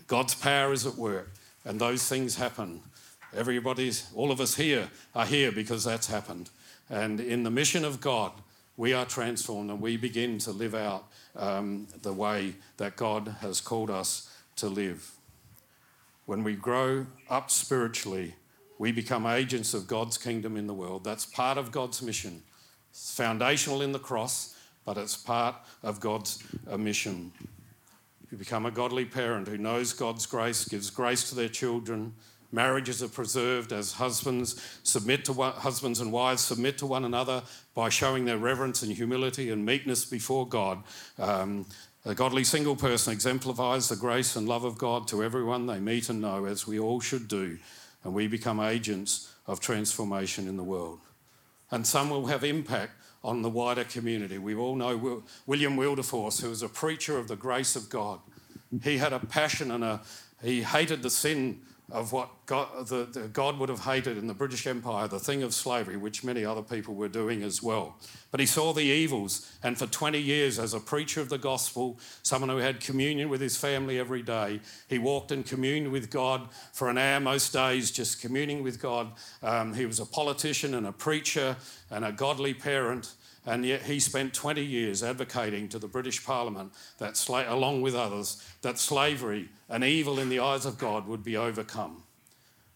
God's 0.08 0.36
power 0.36 0.74
is 0.74 0.86
at 0.86 0.96
work. 0.96 1.32
And 1.66 1.80
those 1.80 2.08
things 2.08 2.36
happen. 2.36 2.82
Everybody's, 3.36 4.10
all 4.16 4.32
of 4.32 4.42
us 4.42 4.56
here 4.56 4.90
are 5.16 5.26
here 5.26 5.52
because 5.52 5.84
that's 5.84 6.08
happened. 6.08 6.50
And 6.90 7.20
in 7.20 7.44
the 7.44 7.52
mission 7.52 7.86
of 7.86 8.02
God, 8.02 8.32
we 8.76 8.94
are 8.94 9.06
transformed 9.06 9.70
and 9.70 9.80
we 9.80 9.98
begin 9.98 10.40
to 10.40 10.52
live 10.52 10.74
out 10.74 11.06
um, 11.36 11.88
the 12.02 12.14
way 12.14 12.56
that 12.78 12.96
God 12.96 13.36
has 13.42 13.62
called 13.62 13.90
us 13.90 14.30
to 14.58 14.68
live. 14.68 15.12
When 16.32 16.46
we 16.46 16.56
grow 16.56 17.08
up 17.30 17.52
spiritually, 17.52 18.36
we 18.80 18.94
become 18.94 19.26
agents 19.28 19.74
of 19.74 19.86
God's 19.86 20.18
kingdom 20.18 20.56
in 20.56 20.66
the 20.66 20.74
world. 20.74 21.04
That's 21.04 21.26
part 21.26 21.58
of 21.58 21.74
God's 21.74 22.02
mission. 22.02 22.42
It's 22.90 23.14
foundational 23.14 23.82
in 23.82 23.92
the 23.92 24.00
cross, 24.00 24.56
but 24.86 24.98
it's 24.98 25.18
part 25.18 25.56
of 25.84 26.00
God's 26.00 26.42
uh, 26.70 26.78
mission. 26.78 27.34
You 28.32 28.38
become 28.38 28.66
a 28.66 28.72
godly 28.72 29.04
parent 29.04 29.50
who 29.50 29.58
knows 29.58 29.92
God's 29.92 30.26
grace, 30.26 30.64
gives 30.64 30.90
grace 30.90 31.28
to 31.28 31.36
their 31.36 31.50
children. 31.50 32.14
Marriages 32.54 33.04
are 33.04 33.10
preserved 33.10 33.74
as 33.74 33.92
husbands 33.92 34.80
submit 34.84 35.26
to 35.26 35.34
one, 35.34 35.52
husbands 35.52 36.00
and 36.00 36.14
wives 36.14 36.42
submit 36.42 36.78
to 36.78 36.86
one 36.86 37.04
another 37.04 37.44
by 37.76 37.90
showing 37.90 38.24
their 38.24 38.38
reverence 38.38 38.84
and 38.84 38.94
humility 38.94 39.50
and 39.50 39.66
meekness 39.66 40.06
before 40.06 40.48
God. 40.48 40.82
Um, 41.20 41.66
a 42.04 42.16
godly 42.16 42.44
single 42.44 42.76
person 42.76 43.14
exemplifies 43.14 43.88
the 43.88 43.96
grace 43.96 44.36
and 44.36 44.48
love 44.48 44.64
of 44.64 44.78
God 44.78 45.08
to 45.10 45.24
everyone 45.24 45.68
they 45.68 45.80
meet 45.80 46.10
and 46.10 46.22
know, 46.22 46.46
as 46.46 46.66
we 46.66 46.80
all 46.80 47.00
should 47.00 47.28
do, 47.28 47.60
and 48.04 48.14
we 48.14 48.28
become 48.28 48.60
agents 48.60 49.32
of 49.46 49.60
transformation 49.60 50.48
in 50.48 50.58
the 50.58 50.64
world. 50.64 51.00
And 51.70 51.86
some 51.86 52.10
will 52.10 52.26
have 52.26 52.44
impact 52.44 52.94
on 53.24 53.44
the 53.44 53.50
wider 53.50 53.84
community. 53.84 54.40
We 54.40 54.56
all 54.56 54.76
know 54.76 55.24
William 55.46 55.78
Wilberforce, 55.78 56.40
who 56.40 56.50
was 56.50 56.64
a 56.64 56.70
preacher 56.70 57.20
of 57.20 57.28
the 57.28 57.36
grace 57.36 57.76
of 57.76 57.90
God. 57.90 58.20
He 58.84 58.98
had 58.98 59.14
a 59.14 59.20
passion 59.20 59.70
and 59.70 59.84
a, 59.84 60.02
he 60.42 60.64
hated 60.64 61.04
the 61.04 61.10
sin 61.10 61.62
of 61.92 62.12
what 62.14 62.30
God, 62.46 62.88
the, 62.88 63.06
the 63.06 63.28
God 63.28 63.60
would 63.60 63.70
have 63.70 63.82
hated 63.82 64.18
in 64.18 64.28
the 64.28 64.34
British 64.34 64.66
Empire, 64.66 65.08
the 65.08 65.20
thing 65.20 65.44
of 65.44 65.54
slavery, 65.54 65.98
which 65.98 66.24
many 66.24 66.46
other 66.46 66.62
people 66.62 66.96
were 66.96 67.10
doing 67.10 67.44
as 67.44 67.62
well. 67.62 67.98
But 68.32 68.40
he 68.40 68.46
saw 68.46 68.72
the 68.72 68.84
evils, 68.84 69.52
and 69.62 69.78
for 69.78 69.88
20 69.88 70.18
years, 70.18 70.58
as 70.58 70.74
a 70.74 70.80
preacher 70.80 71.20
of 71.20 71.30
the 71.30 71.38
gospel, 71.38 72.00
someone 72.24 72.50
who 72.50 72.58
had 72.58 72.80
communion 72.80 73.30
with 73.30 73.42
his 73.42 73.58
family 73.58 74.00
every 74.00 74.22
day, 74.22 74.62
he 74.88 75.00
walked 75.00 75.32
and 75.32 75.46
communed 75.46 75.92
with 75.92 76.10
God 76.10 76.48
for 76.72 76.90
an 76.90 76.98
hour 76.98 77.20
most 77.20 77.52
days, 77.52 77.92
just 77.92 78.22
communing 78.22 78.64
with 78.64 78.82
God. 78.82 79.12
Um, 79.44 79.74
he 79.74 79.86
was 79.86 80.00
a 80.00 80.06
politician 80.06 80.74
and 80.76 80.88
a 80.88 80.94
preacher 80.94 81.58
and 81.90 82.06
a 82.06 82.12
godly 82.12 82.54
parent. 82.54 83.14
And 83.46 83.66
yet 83.66 83.84
he 83.84 84.00
spent 84.00 84.34
20 84.34 84.64
years 84.64 85.02
advocating 85.02 85.68
to 85.70 85.80
the 85.80 85.88
British 85.88 86.24
Parliament 86.24 86.74
that, 87.00 87.14
sla- 87.14 87.50
along 87.50 87.82
with 87.82 87.96
others, 87.96 88.44
that 88.62 88.78
slavery, 88.78 89.50
an 89.68 89.84
evil 89.84 90.20
in 90.20 90.30
the 90.30 90.40
eyes 90.40 90.66
of 90.66 90.78
God, 90.78 91.08
would 91.08 91.24
be 91.24 91.36
overcome. 91.36 92.04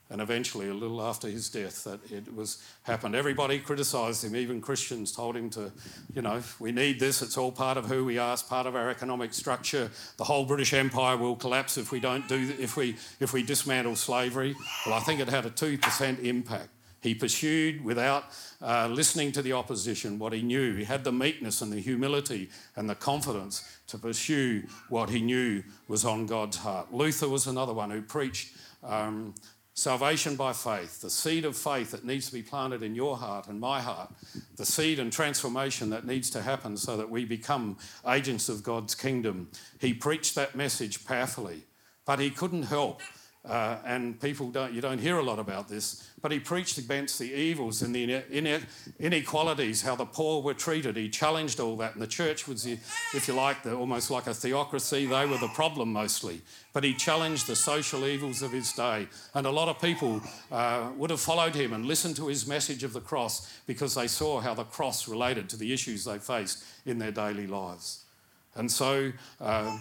And 0.10 0.22
eventually, 0.22 0.70
a 0.70 0.74
little 0.74 1.02
after 1.02 1.28
his 1.28 1.50
death, 1.50 1.84
that 1.86 2.00
it 2.12 2.34
was 2.34 2.64
happened. 2.84 3.16
Everybody 3.16 3.58
criticised 3.58 4.24
him, 4.24 4.36
even 4.36 4.62
Christians 4.62 5.12
told 5.12 5.36
him 5.36 5.50
to, 5.52 5.72
you 6.14 6.22
know, 6.22 6.44
we 6.60 6.72
need 6.72 7.00
this. 7.00 7.24
It's 7.24 7.38
all 7.40 7.52
part 7.52 7.76
of 7.78 7.88
who 7.88 8.06
we 8.06 8.20
are. 8.20 8.34
It's 8.34 8.44
part 8.44 8.68
of 8.68 8.76
our 8.76 8.92
economic 8.92 9.34
structure. 9.34 9.90
The 10.18 10.24
whole 10.24 10.46
British 10.46 10.74
Empire 10.74 11.18
will 11.18 11.36
collapse 11.36 11.78
if 11.78 11.92
we 11.92 12.00
don't 12.00 12.28
do 12.28 12.54
if 12.60 12.78
we 12.78 12.98
if 13.20 13.34
we 13.34 13.42
dismantle 13.42 13.96
slavery. 13.96 14.56
Well, 14.86 14.94
I 14.94 15.00
think 15.00 15.22
it 15.22 15.28
had 15.28 15.48
a 15.48 15.50
two 15.50 15.80
percent 15.80 16.20
impact. 16.20 16.70
He 17.06 17.14
pursued 17.14 17.86
without 17.86 18.26
uh, 18.60 18.88
listening 18.88 19.32
to 19.34 19.44
the 19.44 19.54
opposition 19.54 20.18
what 20.18 20.34
he 20.34 20.42
knew. 20.42 20.76
He 20.76 20.86
had 20.86 21.04
the 21.04 21.12
meekness 21.12 21.62
and 21.62 21.72
the 21.72 21.80
humility 21.80 22.50
and 22.76 22.90
the 22.90 22.96
confidence 22.96 23.64
to 23.88 24.00
pursue 24.00 24.64
what 24.90 25.12
he 25.12 25.22
knew 25.22 25.62
was 25.88 26.04
on 26.04 26.26
God's 26.26 26.58
heart. 26.58 26.92
Luther 26.92 27.30
was 27.30 27.46
another 27.46 27.74
one 27.74 27.92
who 27.92 28.02
preached 28.02 28.58
um, 28.84 29.36
salvation 29.76 30.36
by 30.36 30.52
faith, 30.52 31.00
the 31.02 31.12
seed 31.12 31.46
of 31.46 31.56
faith 31.56 31.92
that 31.92 32.06
needs 32.06 32.26
to 32.26 32.34
be 32.34 32.42
planted 32.42 32.82
in 32.82 32.96
your 32.96 33.18
heart 33.18 33.50
and 33.50 33.60
my 33.60 33.82
heart, 33.82 34.12
the 34.56 34.66
seed 34.66 34.98
and 34.98 35.14
transformation 35.14 35.92
that 35.92 36.08
needs 36.08 36.32
to 36.32 36.42
happen 36.42 36.76
so 36.76 36.98
that 36.98 37.12
we 37.12 37.24
become 37.24 37.78
agents 38.08 38.50
of 38.50 38.64
God's 38.64 38.96
kingdom. 38.96 39.52
He 39.80 39.94
preached 39.94 40.34
that 40.34 40.56
message 40.56 41.06
powerfully, 41.06 41.66
but 42.04 42.18
he 42.18 42.32
couldn't 42.32 42.64
help 42.64 43.02
uh, 43.48 43.78
and 43.86 44.20
people 44.20 44.50
don't, 44.50 44.74
you 44.74 44.82
don't 44.82 45.00
hear 45.00 45.18
a 45.18 45.24
lot 45.24 45.38
about 45.38 45.68
this, 45.68 46.10
but 46.22 46.32
he 46.32 46.40
preached 46.40 46.80
against 46.80 47.20
the 47.20 47.32
evils 47.32 47.84
and 47.84 47.94
the 47.94 48.64
inequalities, 49.00 49.84
how 49.84 49.96
the 49.96 50.06
poor 50.06 50.42
were 50.42 50.56
treated. 50.56 50.98
He 50.98 51.10
challenged 51.10 51.60
all 51.60 51.78
that. 51.78 51.94
And 51.94 52.02
the 52.02 52.08
church 52.08 52.48
was, 52.48 52.66
if 52.66 53.28
you 53.28 53.36
like, 53.36 53.62
the, 53.62 53.76
almost 53.76 54.10
like 54.10 54.26
a 54.26 54.34
theocracy. 54.34 55.06
They 55.06 55.26
were 55.28 55.38
the 55.38 55.50
problem 55.50 55.94
mostly. 55.94 56.42
But 56.74 56.84
he 56.84 56.94
challenged 56.94 57.46
the 57.46 57.56
social 57.56 58.06
evils 58.06 58.42
of 58.42 58.52
his 58.52 58.74
day. 58.74 59.08
And 59.36 59.46
a 59.46 59.52
lot 59.52 59.70
of 59.70 59.80
people 59.80 60.22
uh, 60.52 60.90
would 60.98 61.12
have 61.12 61.22
followed 61.22 61.54
him 61.54 61.74
and 61.74 61.86
listened 61.86 62.16
to 62.16 62.28
his 62.28 62.48
message 62.48 62.84
of 62.84 62.94
the 62.94 63.02
cross 63.02 63.54
because 63.68 63.94
they 63.94 64.08
saw 64.08 64.40
how 64.42 64.56
the 64.56 64.64
cross 64.64 65.08
related 65.08 65.50
to 65.50 65.58
the 65.58 65.72
issues 65.72 66.06
they 66.06 66.18
faced 66.18 66.64
in 66.86 66.98
their 66.98 67.12
daily 67.12 67.46
lives. 67.46 68.06
And 68.56 68.72
so 68.72 69.12
uh, 69.40 69.78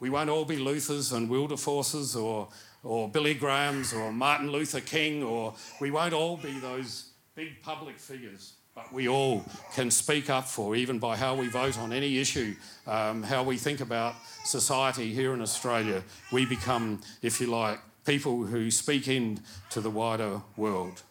we 0.00 0.10
won't 0.10 0.30
all 0.30 0.44
be 0.44 0.58
Luthers 0.58 1.12
and 1.12 1.30
Wilberforces 1.30 2.14
or 2.14 2.48
or 2.84 3.08
Billy 3.08 3.34
Grahams 3.34 3.92
or 3.92 4.12
Martin 4.12 4.50
Luther 4.50 4.80
King, 4.80 5.22
or 5.22 5.54
we 5.80 5.90
won't 5.90 6.12
all 6.12 6.36
be 6.36 6.58
those 6.60 7.10
big 7.34 7.60
public 7.62 7.98
figures, 7.98 8.52
but 8.74 8.92
we 8.92 9.08
all 9.08 9.44
can 9.74 9.90
speak 9.90 10.30
up 10.30 10.44
for, 10.44 10.76
even 10.76 10.98
by 10.98 11.16
how 11.16 11.34
we 11.34 11.48
vote 11.48 11.78
on 11.78 11.92
any 11.92 12.18
issue, 12.18 12.54
um, 12.86 13.22
how 13.22 13.42
we 13.42 13.56
think 13.56 13.80
about 13.80 14.14
society 14.44 15.12
here 15.12 15.32
in 15.32 15.40
Australia. 15.40 16.02
We 16.30 16.44
become, 16.44 17.00
if 17.22 17.40
you 17.40 17.46
like, 17.46 17.80
people 18.04 18.44
who 18.44 18.70
speak 18.70 19.08
in 19.08 19.40
to 19.70 19.80
the 19.80 19.90
wider 19.90 20.42
world. 20.56 21.02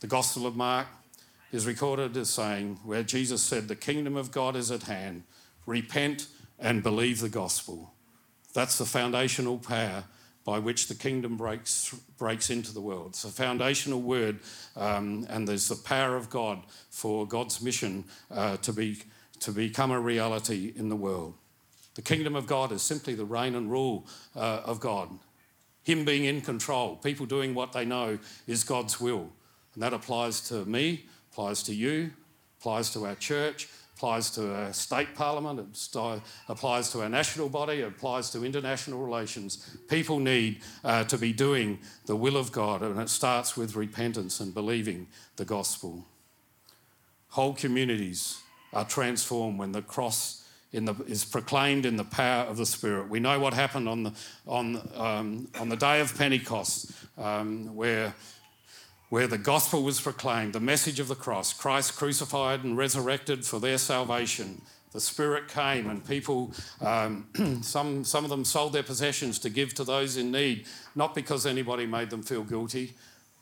The 0.00 0.06
Gospel 0.06 0.46
of 0.46 0.54
Mark 0.54 0.86
is 1.50 1.66
recorded 1.66 2.16
as 2.16 2.30
saying, 2.30 2.78
where 2.84 3.02
Jesus 3.02 3.42
said, 3.42 3.68
The 3.68 3.76
kingdom 3.76 4.16
of 4.16 4.30
God 4.30 4.54
is 4.54 4.70
at 4.70 4.84
hand, 4.84 5.24
repent 5.66 6.28
and 6.58 6.82
believe 6.82 7.20
the 7.20 7.28
gospel. 7.28 7.92
That's 8.52 8.78
the 8.78 8.84
foundational 8.84 9.58
power 9.58 10.04
by 10.44 10.58
which 10.58 10.88
the 10.88 10.94
kingdom 10.94 11.36
breaks, 11.36 11.94
breaks 12.18 12.50
into 12.50 12.72
the 12.72 12.80
world. 12.80 13.08
It's 13.10 13.24
a 13.24 13.28
foundational 13.28 14.00
word, 14.02 14.40
um, 14.76 15.26
and 15.30 15.48
there's 15.48 15.68
the 15.68 15.76
power 15.76 16.16
of 16.16 16.28
God 16.28 16.62
for 16.90 17.26
God's 17.26 17.62
mission 17.62 18.04
uh, 18.30 18.58
to, 18.58 18.72
be, 18.72 18.98
to 19.40 19.50
become 19.50 19.90
a 19.90 20.00
reality 20.00 20.72
in 20.76 20.90
the 20.90 20.96
world. 20.96 21.34
The 21.94 22.02
kingdom 22.02 22.36
of 22.36 22.46
God 22.46 22.72
is 22.72 22.82
simply 22.82 23.14
the 23.14 23.24
reign 23.24 23.54
and 23.54 23.70
rule 23.70 24.06
uh, 24.36 24.60
of 24.64 24.80
God. 24.80 25.08
Him 25.84 26.04
being 26.04 26.24
in 26.24 26.40
control, 26.40 26.96
people 26.96 27.26
doing 27.26 27.54
what 27.54 27.72
they 27.72 27.84
know 27.84 28.18
is 28.46 28.64
God's 28.64 29.00
will. 29.00 29.30
And 29.74 29.82
that 29.82 29.92
applies 29.92 30.40
to 30.48 30.64
me, 30.64 31.06
applies 31.32 31.62
to 31.64 31.74
you, 31.74 32.10
applies 32.58 32.90
to 32.94 33.06
our 33.06 33.14
church, 33.14 33.68
applies 33.94 34.30
to 34.30 34.54
a 34.54 34.72
state 34.72 35.14
parliament, 35.14 35.60
it 35.60 36.20
applies 36.48 36.90
to 36.90 37.02
our 37.02 37.08
national 37.08 37.48
body, 37.48 37.80
it 37.80 37.86
applies 37.86 38.30
to 38.30 38.44
international 38.44 39.04
relations. 39.04 39.76
People 39.88 40.18
need 40.18 40.60
uh, 40.82 41.04
to 41.04 41.16
be 41.16 41.32
doing 41.32 41.78
the 42.06 42.16
will 42.16 42.36
of 42.36 42.50
God, 42.50 42.82
and 42.82 42.98
it 43.00 43.08
starts 43.08 43.56
with 43.56 43.76
repentance 43.76 44.40
and 44.40 44.52
believing 44.52 45.06
the 45.36 45.44
gospel. 45.44 46.04
Whole 47.28 47.54
communities 47.54 48.40
are 48.72 48.84
transformed 48.84 49.58
when 49.58 49.72
the 49.72 49.82
cross 49.82 50.44
the, 50.72 50.94
is 51.06 51.24
proclaimed 51.24 51.86
in 51.86 51.96
the 51.96 52.04
power 52.04 52.44
of 52.44 52.56
the 52.56 52.66
Spirit. 52.66 53.08
We 53.08 53.20
know 53.20 53.38
what 53.38 53.54
happened 53.54 53.88
on 53.88 54.02
the, 54.02 54.12
on, 54.44 54.88
um, 54.96 55.48
on 55.60 55.68
the 55.68 55.76
day 55.76 56.00
of 56.00 56.16
Pentecost, 56.18 56.90
um, 57.16 57.76
where 57.76 58.12
where 59.14 59.28
the 59.28 59.38
gospel 59.38 59.84
was 59.84 60.00
proclaimed, 60.00 60.52
the 60.52 60.58
message 60.58 60.98
of 60.98 61.06
the 61.06 61.14
cross, 61.14 61.52
Christ 61.52 61.94
crucified 61.94 62.64
and 62.64 62.76
resurrected 62.76 63.46
for 63.46 63.60
their 63.60 63.78
salvation. 63.78 64.60
The 64.90 64.98
Spirit 64.98 65.46
came, 65.46 65.88
and 65.88 66.04
people, 66.04 66.52
um, 66.80 67.28
some, 67.62 68.02
some 68.02 68.24
of 68.24 68.30
them 68.30 68.44
sold 68.44 68.72
their 68.72 68.82
possessions 68.82 69.38
to 69.38 69.50
give 69.50 69.72
to 69.74 69.84
those 69.84 70.16
in 70.16 70.32
need, 70.32 70.66
not 70.96 71.14
because 71.14 71.46
anybody 71.46 71.86
made 71.86 72.10
them 72.10 72.24
feel 72.24 72.42
guilty, 72.42 72.94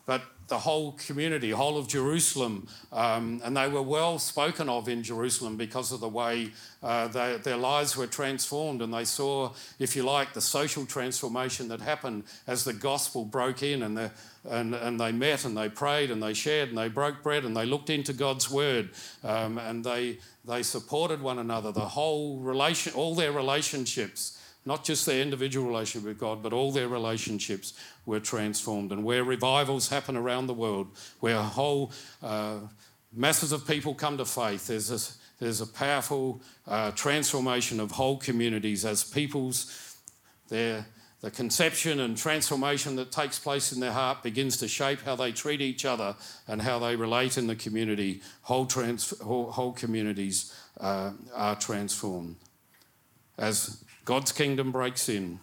but 0.05 0.23
the 0.49 0.59
whole 0.59 0.93
community, 0.93 1.49
whole 1.49 1.79
of 1.79 1.89
Jerusalem, 1.89 2.69
um, 2.93 3.41
and 3.43 3.57
they 3.57 3.69
were 3.69 3.81
well 3.81 4.19
spoken 4.19 4.69
of 4.69 4.91
in 4.91 5.03
Jerusalem 5.03 5.57
because 5.57 5.91
of 5.91 6.01
the 6.01 6.09
way 6.09 6.51
uh, 6.83 7.09
they, 7.09 7.39
their 7.39 7.57
lives 7.57 7.97
were 7.97 8.07
transformed, 8.07 8.83
and 8.83 8.93
they 8.93 9.07
saw, 9.07 9.53
if 9.79 9.97
you 9.97 10.03
like, 10.03 10.35
the 10.35 10.43
social 10.43 10.85
transformation 10.85 11.69
that 11.69 11.81
happened 11.81 12.25
as 12.47 12.65
the 12.65 12.75
gospel 12.75 13.25
broke 13.25 13.63
in, 13.63 13.83
and, 13.83 13.97
the, 13.97 14.11
and, 14.49 14.75
and 14.75 15.01
they 15.01 15.13
met 15.13 15.45
and 15.45 15.57
they 15.57 15.69
prayed 15.69 16.11
and 16.11 16.23
they 16.23 16.35
shared 16.35 16.69
and 16.71 16.79
they 16.79 16.89
broke 16.89 17.23
bread 17.23 17.45
and 17.45 17.57
they 17.57 17.67
looked 17.67 17.91
into 17.91 18.13
God's 18.13 18.51
word, 18.51 18.91
um, 19.23 19.59
and 19.59 19.85
they 19.85 20.19
they 20.45 20.63
supported 20.63 21.23
one 21.23 21.39
another. 21.39 21.71
The 21.71 21.81
whole 21.81 22.39
relation, 22.39 22.95
all 22.95 23.15
their 23.15 23.33
relationships 23.33 24.39
not 24.65 24.85
just 24.85 25.07
their 25.07 25.21
individual 25.21 25.67
relationship 25.67 26.07
with 26.07 26.19
God, 26.19 26.43
but 26.43 26.53
all 26.53 26.71
their 26.71 26.89
relationships 26.89 27.75
were 28.07 28.21
transformed. 28.21 28.93
And 28.93 29.03
where 29.05 29.25
revivals 29.25 29.89
happen 29.89 30.17
around 30.17 30.47
the 30.47 30.55
world, 30.55 30.89
where 31.21 31.37
whole 31.37 31.93
uh, 32.23 32.59
masses 33.13 33.53
of 33.53 33.67
people 33.67 33.95
come 33.95 34.17
to 34.19 34.25
faith, 34.25 34.69
there's 34.69 34.91
a, 34.91 35.43
there's 35.43 35.61
a 35.61 35.67
powerful 35.67 36.41
uh, 36.69 36.93
transformation 36.93 37.81
of 37.81 37.91
whole 37.91 38.19
communities 38.19 38.85
as 38.85 39.03
people's 39.03 39.97
their 40.49 40.87
the 41.23 41.31
conception 41.31 42.01
and 42.01 42.17
transformation 42.17 42.97
that 42.97 43.13
takes 43.13 43.39
place 43.39 43.73
in 43.73 43.79
their 43.79 43.93
heart 43.93 44.25
begins 44.25 44.57
to 44.57 44.67
shape 44.67 45.01
how 45.03 45.15
they 45.15 45.31
treat 45.31 45.61
each 45.61 45.85
other 45.85 46.17
and 46.49 46.61
how 46.61 46.81
they 46.81 46.97
relate 46.97 47.39
in 47.39 47.47
the 47.47 47.55
community. 47.55 48.21
Whole, 48.43 48.67
trans- 48.67 49.17
whole, 49.21 49.53
whole 49.53 49.73
communities 49.73 50.53
uh, 50.81 51.13
are 51.33 51.55
transformed. 51.55 52.37
As 53.39 53.85
God's 54.05 54.33
kingdom 54.33 54.73
breaks 54.73 55.09
in, 55.09 55.39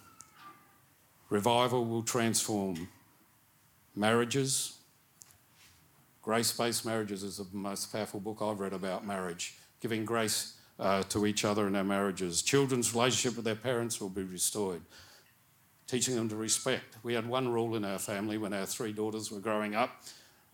revival 1.30 1.86
will 1.86 2.02
transform 2.02 2.86
marriages. 3.96 4.76
Grace 6.20 6.52
based 6.52 6.84
marriages 6.84 7.22
is 7.22 7.38
the 7.38 7.46
most 7.52 7.90
powerful 7.90 8.20
book 8.20 8.42
I've 8.42 8.60
read 8.60 8.74
about 8.74 9.06
marriage, 9.06 9.54
giving 9.80 10.04
grace 10.04 10.56
uh, 10.78 11.04
to 11.04 11.24
each 11.24 11.46
other 11.46 11.66
in 11.66 11.74
our 11.74 11.84
marriages. 11.84 12.42
Children's 12.42 12.94
relationship 12.94 13.36
with 13.36 13.46
their 13.46 13.54
parents 13.54 13.98
will 13.98 14.10
be 14.10 14.24
restored 14.24 14.82
teaching 15.90 16.14
them 16.14 16.28
to 16.28 16.36
respect. 16.36 16.96
We 17.02 17.14
had 17.14 17.26
one 17.26 17.48
rule 17.48 17.74
in 17.74 17.84
our 17.84 17.98
family 17.98 18.38
when 18.38 18.52
our 18.52 18.64
three 18.64 18.92
daughters 18.92 19.32
were 19.32 19.40
growing 19.40 19.74
up, 19.74 20.04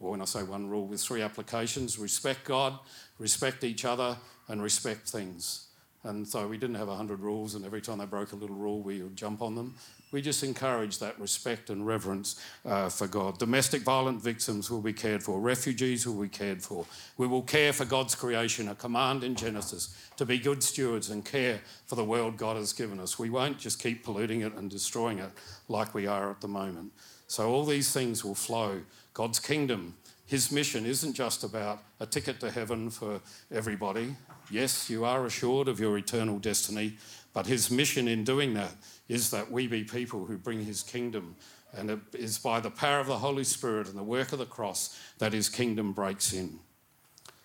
or 0.00 0.12
when 0.12 0.22
I 0.22 0.24
say 0.24 0.42
one 0.42 0.66
rule 0.66 0.86
with 0.86 1.02
three 1.02 1.20
applications 1.20 1.98
respect 1.98 2.44
God, 2.44 2.78
respect 3.18 3.62
each 3.62 3.84
other, 3.84 4.16
and 4.48 4.62
respect 4.62 5.06
things. 5.06 5.66
And 6.04 6.26
so 6.26 6.48
we 6.48 6.56
didn't 6.56 6.76
have 6.76 6.88
100 6.88 7.20
rules, 7.20 7.54
and 7.54 7.66
every 7.66 7.82
time 7.82 7.98
they 7.98 8.06
broke 8.06 8.32
a 8.32 8.36
little 8.36 8.56
rule, 8.56 8.80
we 8.80 9.02
would 9.02 9.14
jump 9.14 9.42
on 9.42 9.54
them. 9.54 9.74
We 10.12 10.22
just 10.22 10.44
encourage 10.44 11.00
that 11.00 11.18
respect 11.18 11.68
and 11.68 11.84
reverence 11.84 12.40
uh, 12.64 12.88
for 12.88 13.08
God. 13.08 13.38
Domestic 13.38 13.82
violent 13.82 14.22
victims 14.22 14.70
will 14.70 14.80
be 14.80 14.92
cared 14.92 15.22
for, 15.22 15.40
refugees 15.40 16.06
will 16.06 16.22
be 16.22 16.28
cared 16.28 16.62
for. 16.62 16.86
We 17.16 17.26
will 17.26 17.42
care 17.42 17.72
for 17.72 17.84
God's 17.84 18.14
creation, 18.14 18.68
a 18.68 18.74
command 18.74 19.24
in 19.24 19.34
Genesis 19.34 20.10
to 20.16 20.24
be 20.24 20.38
good 20.38 20.62
stewards 20.62 21.10
and 21.10 21.24
care 21.24 21.60
for 21.86 21.96
the 21.96 22.04
world 22.04 22.36
God 22.36 22.56
has 22.56 22.72
given 22.72 23.00
us. 23.00 23.18
We 23.18 23.30
won't 23.30 23.58
just 23.58 23.82
keep 23.82 24.04
polluting 24.04 24.42
it 24.42 24.54
and 24.54 24.70
destroying 24.70 25.18
it 25.18 25.30
like 25.68 25.92
we 25.92 26.06
are 26.06 26.30
at 26.30 26.40
the 26.40 26.48
moment. 26.48 26.92
So, 27.26 27.50
all 27.50 27.64
these 27.64 27.92
things 27.92 28.24
will 28.24 28.36
flow. 28.36 28.82
God's 29.12 29.40
kingdom, 29.40 29.96
His 30.26 30.52
mission 30.52 30.86
isn't 30.86 31.14
just 31.14 31.42
about 31.42 31.82
a 31.98 32.06
ticket 32.06 32.38
to 32.40 32.52
heaven 32.52 32.90
for 32.90 33.20
everybody. 33.52 34.14
Yes, 34.50 34.88
you 34.88 35.04
are 35.04 35.26
assured 35.26 35.66
of 35.66 35.80
your 35.80 35.98
eternal 35.98 36.38
destiny, 36.38 36.98
but 37.34 37.48
His 37.48 37.70
mission 37.70 38.06
in 38.06 38.22
doing 38.22 38.54
that 38.54 38.72
is 39.08 39.30
that 39.30 39.50
we 39.50 39.66
be 39.66 39.84
people 39.84 40.24
who 40.26 40.36
bring 40.36 40.64
his 40.64 40.82
kingdom. 40.82 41.36
And 41.72 41.90
it 41.90 42.00
is 42.14 42.38
by 42.38 42.60
the 42.60 42.70
power 42.70 43.00
of 43.00 43.06
the 43.06 43.18
Holy 43.18 43.44
Spirit 43.44 43.88
and 43.88 43.98
the 43.98 44.02
work 44.02 44.32
of 44.32 44.38
the 44.38 44.46
cross 44.46 44.98
that 45.18 45.32
his 45.32 45.48
kingdom 45.48 45.92
breaks 45.92 46.32
in. 46.32 46.58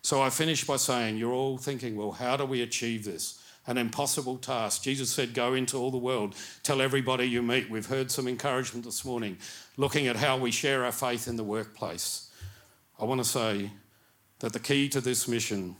So 0.02 0.22
I 0.22 0.30
finish 0.30 0.66
by 0.66 0.78
saying, 0.78 1.18
You're 1.18 1.34
all 1.34 1.58
thinking, 1.58 1.96
well, 1.96 2.12
how 2.12 2.38
do 2.38 2.46
we 2.46 2.62
achieve 2.62 3.06
this? 3.06 3.40
An 3.68 3.78
impossible 3.78 4.38
task. 4.38 4.82
Jesus 4.82 5.12
said, 5.12 5.34
Go 5.34 5.54
into 5.54 5.78
all 5.78 5.92
the 5.92 5.98
world, 5.98 6.36
tell 6.64 6.82
everybody 6.82 7.26
you 7.26 7.44
meet. 7.44 7.70
We've 7.70 7.86
heard 7.86 8.10
some 8.10 8.28
encouragement 8.28 8.86
this 8.86 9.06
morning 9.06 9.38
looking 9.78 10.08
at 10.08 10.16
how 10.16 10.38
we 10.38 10.52
share 10.52 10.86
our 10.86 10.92
faith 10.92 11.28
in 11.28 11.36
the 11.36 11.44
workplace. 11.44 12.32
I 13.00 13.06
want 13.06 13.22
to 13.22 13.30
say 13.30 13.72
that 14.40 14.54
the 14.54 14.60
key 14.60 14.90
to 14.90 15.02
this 15.02 15.28
mission, 15.28 15.76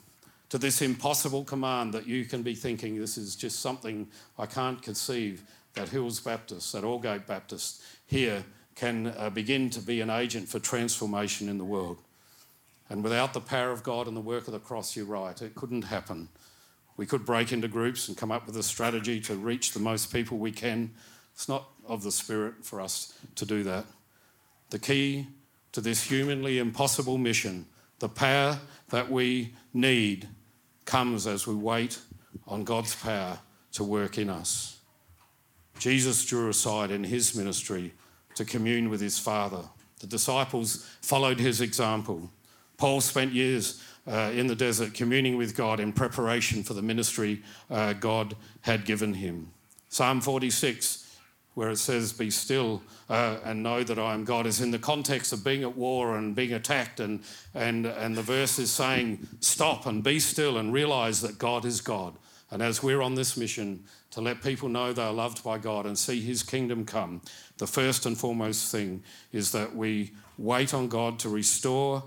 to 0.50 0.58
this 0.58 0.82
impossible 0.82 1.44
command 1.44 1.94
that 1.94 2.08
you 2.08 2.26
can 2.26 2.44
be 2.44 2.54
thinking 2.54 3.00
this 3.00 3.18
is 3.18 3.36
just 3.36 3.60
something 3.60 4.08
I 4.38 4.46
can't 4.46 4.82
conceive, 4.82 5.44
that 5.74 5.90
Hills 5.90 6.20
Baptist, 6.20 6.74
that 6.74 6.84
Aldgate 6.84 7.26
Baptist 7.26 7.82
here 8.06 8.44
can 8.76 9.08
uh, 9.18 9.30
begin 9.30 9.70
to 9.70 9.80
be 9.80 10.02
an 10.02 10.10
agent 10.10 10.48
for 10.48 10.60
transformation 10.60 11.50
in 11.50 11.58
the 11.58 11.66
world. 11.66 12.00
And 12.90 13.04
without 13.04 13.34
the 13.34 13.40
power 13.40 13.72
of 13.72 13.84
God 13.84 14.08
and 14.08 14.18
the 14.18 14.22
work 14.22 14.48
of 14.48 14.54
the 14.54 14.60
cross, 14.60 14.96
you're 14.96 15.06
right, 15.06 15.42
it 15.42 15.56
couldn't 15.56 15.84
happen. 15.84 16.28
We 16.98 17.06
could 17.06 17.26
break 17.26 17.52
into 17.52 17.68
groups 17.68 18.08
and 18.08 18.18
come 18.18 18.32
up 18.32 18.46
with 18.46 18.58
a 18.58 18.64
strategy 18.64 19.22
to 19.22 19.36
reach 19.36 19.72
the 19.72 19.80
most 19.80 20.12
people 20.12 20.38
we 20.38 20.52
can. 20.52 20.92
It's 21.34 21.48
not 21.48 21.70
of 21.88 22.04
the 22.04 22.12
Spirit 22.12 22.66
for 22.66 22.82
us 22.82 23.18
to 23.36 23.46
do 23.46 23.64
that. 23.64 23.86
The 24.72 24.80
key 24.80 25.28
to 25.72 25.80
this 25.80 26.04
humanly 26.04 26.60
impossible 26.60 27.18
mission, 27.18 27.66
the 28.00 28.10
power 28.10 28.60
that 28.90 29.10
we 29.10 29.54
need, 29.74 30.28
comes 30.86 31.28
as 31.28 31.48
we 31.48 31.56
wait 31.56 31.98
on 32.46 32.66
God's 32.66 32.96
power 32.96 33.40
to 33.74 33.84
work 33.84 34.18
in 34.18 34.30
us. 34.30 34.81
Jesus 35.82 36.24
drew 36.24 36.48
aside 36.48 36.92
in 36.92 37.04
his 37.04 37.34
ministry 37.34 37.92
to 38.36 38.46
commune 38.46 38.88
with 38.88 39.02
his 39.02 39.18
Father. 39.18 39.64
The 40.00 40.06
disciples 40.06 40.88
followed 41.02 41.40
his 41.40 41.60
example. 41.60 42.30
Paul 42.78 43.02
spent 43.02 43.34
years 43.34 43.82
uh, 44.08 44.30
in 44.32 44.46
the 44.46 44.56
desert 44.56 44.94
communing 44.94 45.38
with 45.38 45.58
God 45.58 45.80
in 45.80 45.92
preparation 45.92 46.62
for 46.62 46.76
the 46.76 46.84
ministry 46.84 47.42
uh, 47.72 47.94
God 47.94 48.36
had 48.62 48.86
given 48.86 49.16
him. 49.16 49.52
Psalm 49.90 50.22
46, 50.22 51.18
where 51.56 51.72
it 51.72 51.78
says, 51.78 52.14
Be 52.14 52.30
still 52.30 52.84
uh, 53.10 53.38
and 53.44 53.64
know 53.64 53.82
that 53.84 53.98
I 53.98 54.14
am 54.14 54.24
God, 54.24 54.46
is 54.46 54.62
in 54.62 54.70
the 54.70 54.78
context 54.78 55.34
of 55.34 55.44
being 55.44 55.64
at 55.64 55.76
war 55.76 56.16
and 56.16 56.36
being 56.36 56.54
attacked. 56.54 57.00
And, 57.00 57.24
and, 57.56 57.88
and 57.88 58.16
the 58.16 58.22
verse 58.22 58.60
is 58.60 58.70
saying, 58.70 59.28
Stop 59.40 59.88
and 59.88 60.04
be 60.04 60.20
still 60.20 60.60
and 60.60 60.72
realize 60.72 61.22
that 61.22 61.40
God 61.40 61.66
is 61.66 61.82
God. 61.82 62.14
And 62.52 62.62
as 62.62 62.84
we're 62.84 63.02
on 63.02 63.16
this 63.16 63.38
mission 63.38 63.86
to 64.12 64.22
let 64.22 64.44
people 64.44 64.68
know 64.68 64.92
they're 64.92 65.12
loved 65.12 65.44
by 65.44 65.58
God 65.58 65.86
and 65.86 65.98
see 65.98 66.20
His 66.22 66.44
kingdom 66.44 66.86
come, 66.86 67.22
the 67.58 67.68
first 67.68 68.06
and 68.06 68.18
foremost 68.18 68.72
thing 68.72 69.04
is 69.32 69.52
that 69.54 69.76
we 69.76 70.12
wait 70.38 70.74
on 70.74 70.90
God 70.90 71.18
to 71.20 71.30
restore 71.30 72.04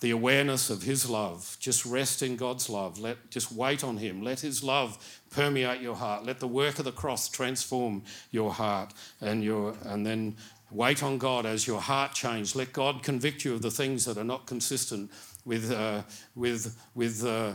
the 0.00 0.10
awareness 0.10 0.70
of 0.70 0.82
His 0.82 1.08
love. 1.08 1.56
Just 1.60 1.86
rest 1.86 2.22
in 2.22 2.36
God's 2.36 2.68
love. 2.68 2.98
Let, 2.98 3.30
just 3.30 3.52
wait 3.52 3.84
on 3.84 3.98
Him. 3.98 4.22
Let 4.22 4.40
His 4.40 4.64
love 4.64 5.22
permeate 5.30 5.80
your 5.80 5.94
heart. 5.94 6.24
Let 6.24 6.40
the 6.40 6.48
work 6.48 6.78
of 6.78 6.84
the 6.84 6.92
cross 6.92 7.28
transform 7.28 8.02
your 8.32 8.52
heart 8.52 8.92
and, 9.20 9.44
your, 9.44 9.76
and 9.84 10.04
then 10.04 10.36
wait 10.70 11.02
on 11.02 11.18
God 11.18 11.46
as 11.46 11.66
your 11.66 11.80
heart 11.80 12.12
changes. 12.12 12.56
Let 12.56 12.72
God 12.72 13.02
convict 13.02 13.44
you 13.44 13.54
of 13.54 13.62
the 13.62 13.70
things 13.70 14.04
that 14.06 14.16
are 14.16 14.24
not 14.24 14.46
consistent 14.46 15.10
with, 15.44 15.70
uh, 15.72 16.02
with, 16.34 16.76
with 16.94 17.24
uh, 17.24 17.54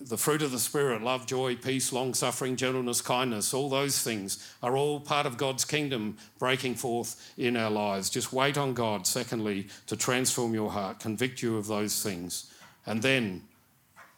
the 0.00 0.16
fruit 0.16 0.42
of 0.42 0.50
the 0.50 0.58
Spirit 0.58 1.02
love, 1.02 1.26
joy, 1.26 1.56
peace, 1.56 1.92
long 1.92 2.14
suffering, 2.14 2.56
gentleness, 2.56 3.00
kindness 3.00 3.54
all 3.54 3.68
those 3.68 4.02
things 4.02 4.54
are 4.62 4.76
all 4.76 5.00
part 5.00 5.26
of 5.26 5.36
God's 5.36 5.64
kingdom 5.64 6.16
breaking 6.38 6.74
forth 6.74 7.32
in 7.38 7.56
our 7.56 7.70
lives. 7.70 8.10
Just 8.10 8.32
wait 8.32 8.58
on 8.58 8.74
God, 8.74 9.06
secondly, 9.06 9.68
to 9.86 9.96
transform 9.96 10.54
your 10.54 10.70
heart, 10.70 11.00
convict 11.00 11.42
you 11.42 11.56
of 11.56 11.66
those 11.66 12.02
things. 12.02 12.52
And 12.86 13.02
then, 13.02 13.42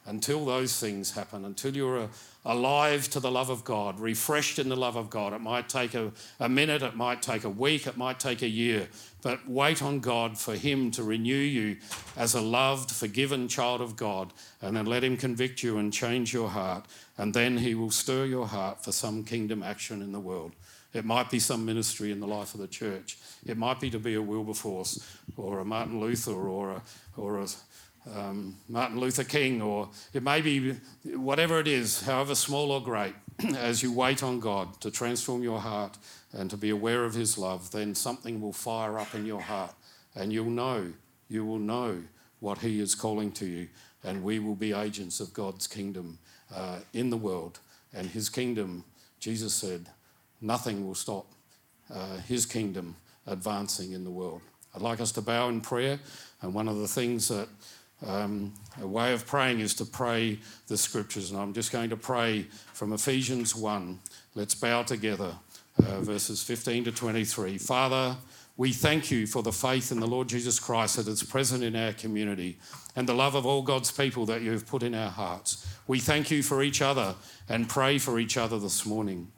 until 0.07 0.45
those 0.45 0.79
things 0.79 1.13
happen, 1.13 1.45
until 1.45 1.75
you're 1.75 1.99
a, 1.99 2.09
alive 2.45 3.09
to 3.11 3.21
the 3.21 3.31
love 3.31 3.49
of 3.51 3.65
God, 3.65 3.99
refreshed 3.99 4.59
in 4.59 4.69
the 4.69 4.77
love 4.77 4.97
of 4.97 5.09
God. 5.09 5.33
It 5.33 5.41
might 5.41 5.69
take 5.69 5.95
a, 5.95 6.13
a 6.41 6.49
minute, 6.49 6.83
it 6.83 6.95
might 6.95 7.23
take 7.23 7.45
a 7.45 7.51
week, 7.51 7.87
it 7.87 7.97
might 7.97 8.21
take 8.21 8.43
a 8.43 8.49
year, 8.49 8.89
but 9.25 9.49
wait 9.49 9.83
on 9.83 10.01
God 10.01 10.39
for 10.39 10.55
Him 10.55 10.91
to 10.93 11.03
renew 11.03 11.35
you 11.35 11.79
as 12.15 12.35
a 12.35 12.43
loved, 12.43 12.91
forgiven 12.91 13.49
child 13.49 13.81
of 13.81 13.97
God, 13.97 14.35
and 14.61 14.77
then 14.77 14.85
let 14.85 15.03
Him 15.03 15.17
convict 15.17 15.63
you 15.63 15.79
and 15.79 15.91
change 15.91 16.35
your 16.35 16.51
heart, 16.51 16.85
and 17.17 17.33
then 17.33 17.57
He 17.57 17.75
will 17.75 17.91
stir 17.91 18.27
your 18.27 18.47
heart 18.47 18.85
for 18.85 18.93
some 18.93 19.25
kingdom 19.25 19.63
action 19.63 20.03
in 20.03 20.13
the 20.13 20.21
world. 20.21 20.53
It 20.93 21.07
might 21.07 21.31
be 21.31 21.39
some 21.39 21.65
ministry 21.65 22.13
in 22.13 22.21
the 22.21 22.27
life 22.27 22.55
of 22.55 22.61
the 22.61 22.69
church. 22.69 23.17
It 23.47 23.57
might 23.57 23.81
be 23.81 23.89
to 23.91 23.99
be 23.99 24.15
a 24.15 24.23
Wilberforce 24.23 25.05
or 25.39 25.59
a 25.59 25.65
Martin 25.65 26.01
Luther 26.01 26.35
or 26.35 26.71
a, 26.73 26.83
or 27.17 27.41
a 27.41 27.47
um, 28.15 28.57
Martin 28.69 29.01
Luther 29.01 29.25
King, 29.25 29.63
or 29.63 29.89
it 30.13 30.23
may 30.23 30.43
be 30.43 30.77
whatever 31.05 31.59
it 31.59 31.67
is, 31.67 32.03
however 32.03 32.35
small 32.35 32.71
or 32.73 32.83
great, 32.83 33.15
as 33.57 33.83
you 33.83 33.91
wait 33.91 34.23
on 34.23 34.39
God 34.39 34.79
to 34.83 34.91
transform 34.91 35.43
your 35.43 35.61
heart 35.61 35.97
and 36.35 36.51
to 36.51 36.57
be 36.57 36.71
aware 36.71 37.05
of 37.05 37.15
His 37.15 37.39
love, 37.39 37.71
then 37.71 37.95
something 37.95 38.41
will 38.41 38.53
fire 38.53 38.99
up 38.99 39.15
in 39.15 39.25
your 39.25 39.41
heart 39.41 39.75
and 40.15 40.33
you'll 40.33 40.51
know, 40.51 40.93
you 41.29 41.45
will 41.45 41.59
know 41.59 42.03
what 42.41 42.59
He 42.59 42.81
is 42.81 42.95
calling 42.95 43.33
to 43.33 43.47
you, 43.47 43.69
and 44.03 44.23
we 44.23 44.39
will 44.39 44.55
be 44.55 44.73
agents 44.73 45.21
of 45.21 45.33
God's 45.33 45.67
kingdom 45.67 46.19
uh, 46.55 46.81
in 46.93 47.11
the 47.11 47.17
world. 47.17 47.59
And 47.93 48.09
His 48.09 48.29
kingdom, 48.29 48.85
Jesus 49.19 49.55
said, 49.55 49.87
nothing 50.41 50.87
will 50.87 50.95
stop 50.95 51.27
uh, 51.93 52.19
His 52.19 52.47
kingdom 52.47 52.97
advancing 53.27 53.93
in 53.93 54.05
the 54.05 54.11
world. 54.11 54.43
I'd 54.75 54.83
like 54.83 55.01
us 55.01 55.13
to 55.13 55.23
bow 55.23 55.49
in 55.49 55.61
prayer, 55.61 55.99
and 56.43 56.53
one 56.53 56.69
of 56.69 56.79
the 56.79 56.89
things 56.89 57.29
that 57.29 57.49
um, 58.07 58.53
a 58.83 58.87
way 58.87 59.13
of 59.13 59.27
praying 59.27 59.61
is 59.61 59.75
to 59.75 59.85
pray 59.85 60.39
the 60.67 60.77
scriptures, 60.77 61.31
and 61.31 61.41
I'm 61.41 61.55
just 61.55 61.73
going 61.73 61.91
to 61.91 61.97
pray 61.97 62.47
from 62.73 62.93
Ephesians 62.93 63.55
1. 63.55 63.99
Let's 64.35 64.55
bow 64.55 64.83
together, 64.83 65.35
uh, 65.79 66.01
verses 66.01 66.43
15 66.43 66.85
to 66.85 66.93
23. 66.93 67.59
Father, 67.59 68.17
we 68.57 68.73
thank 68.73 69.11
you 69.11 69.27
for 69.27 69.43
the 69.43 69.53
faith 69.53 69.91
in 69.91 69.99
the 69.99 70.07
Lord 70.07 70.29
Jesus 70.29 70.61
Christ 70.61 70.97
that 70.97 71.09
is 71.09 71.23
present 71.23 71.65
in 71.65 71.75
our 71.75 71.93
community 71.93 72.59
and 72.95 73.09
the 73.09 73.15
love 73.15 73.35
of 73.35 73.45
all 73.45 73.63
God's 73.63 73.91
people 73.91 74.27
that 74.27 74.43
you 74.43 74.53
have 74.53 74.67
put 74.67 74.85
in 74.85 74.95
our 74.95 75.11
hearts. 75.11 75.67
We 75.89 75.99
thank 75.99 76.31
you 76.31 76.43
for 76.43 76.63
each 76.63 76.81
other 76.81 77.17
and 77.49 77.69
pray 77.69 77.99
for 77.99 78.21
each 78.21 78.37
other 78.37 78.59
this 78.59 78.87
morning. 78.87 79.33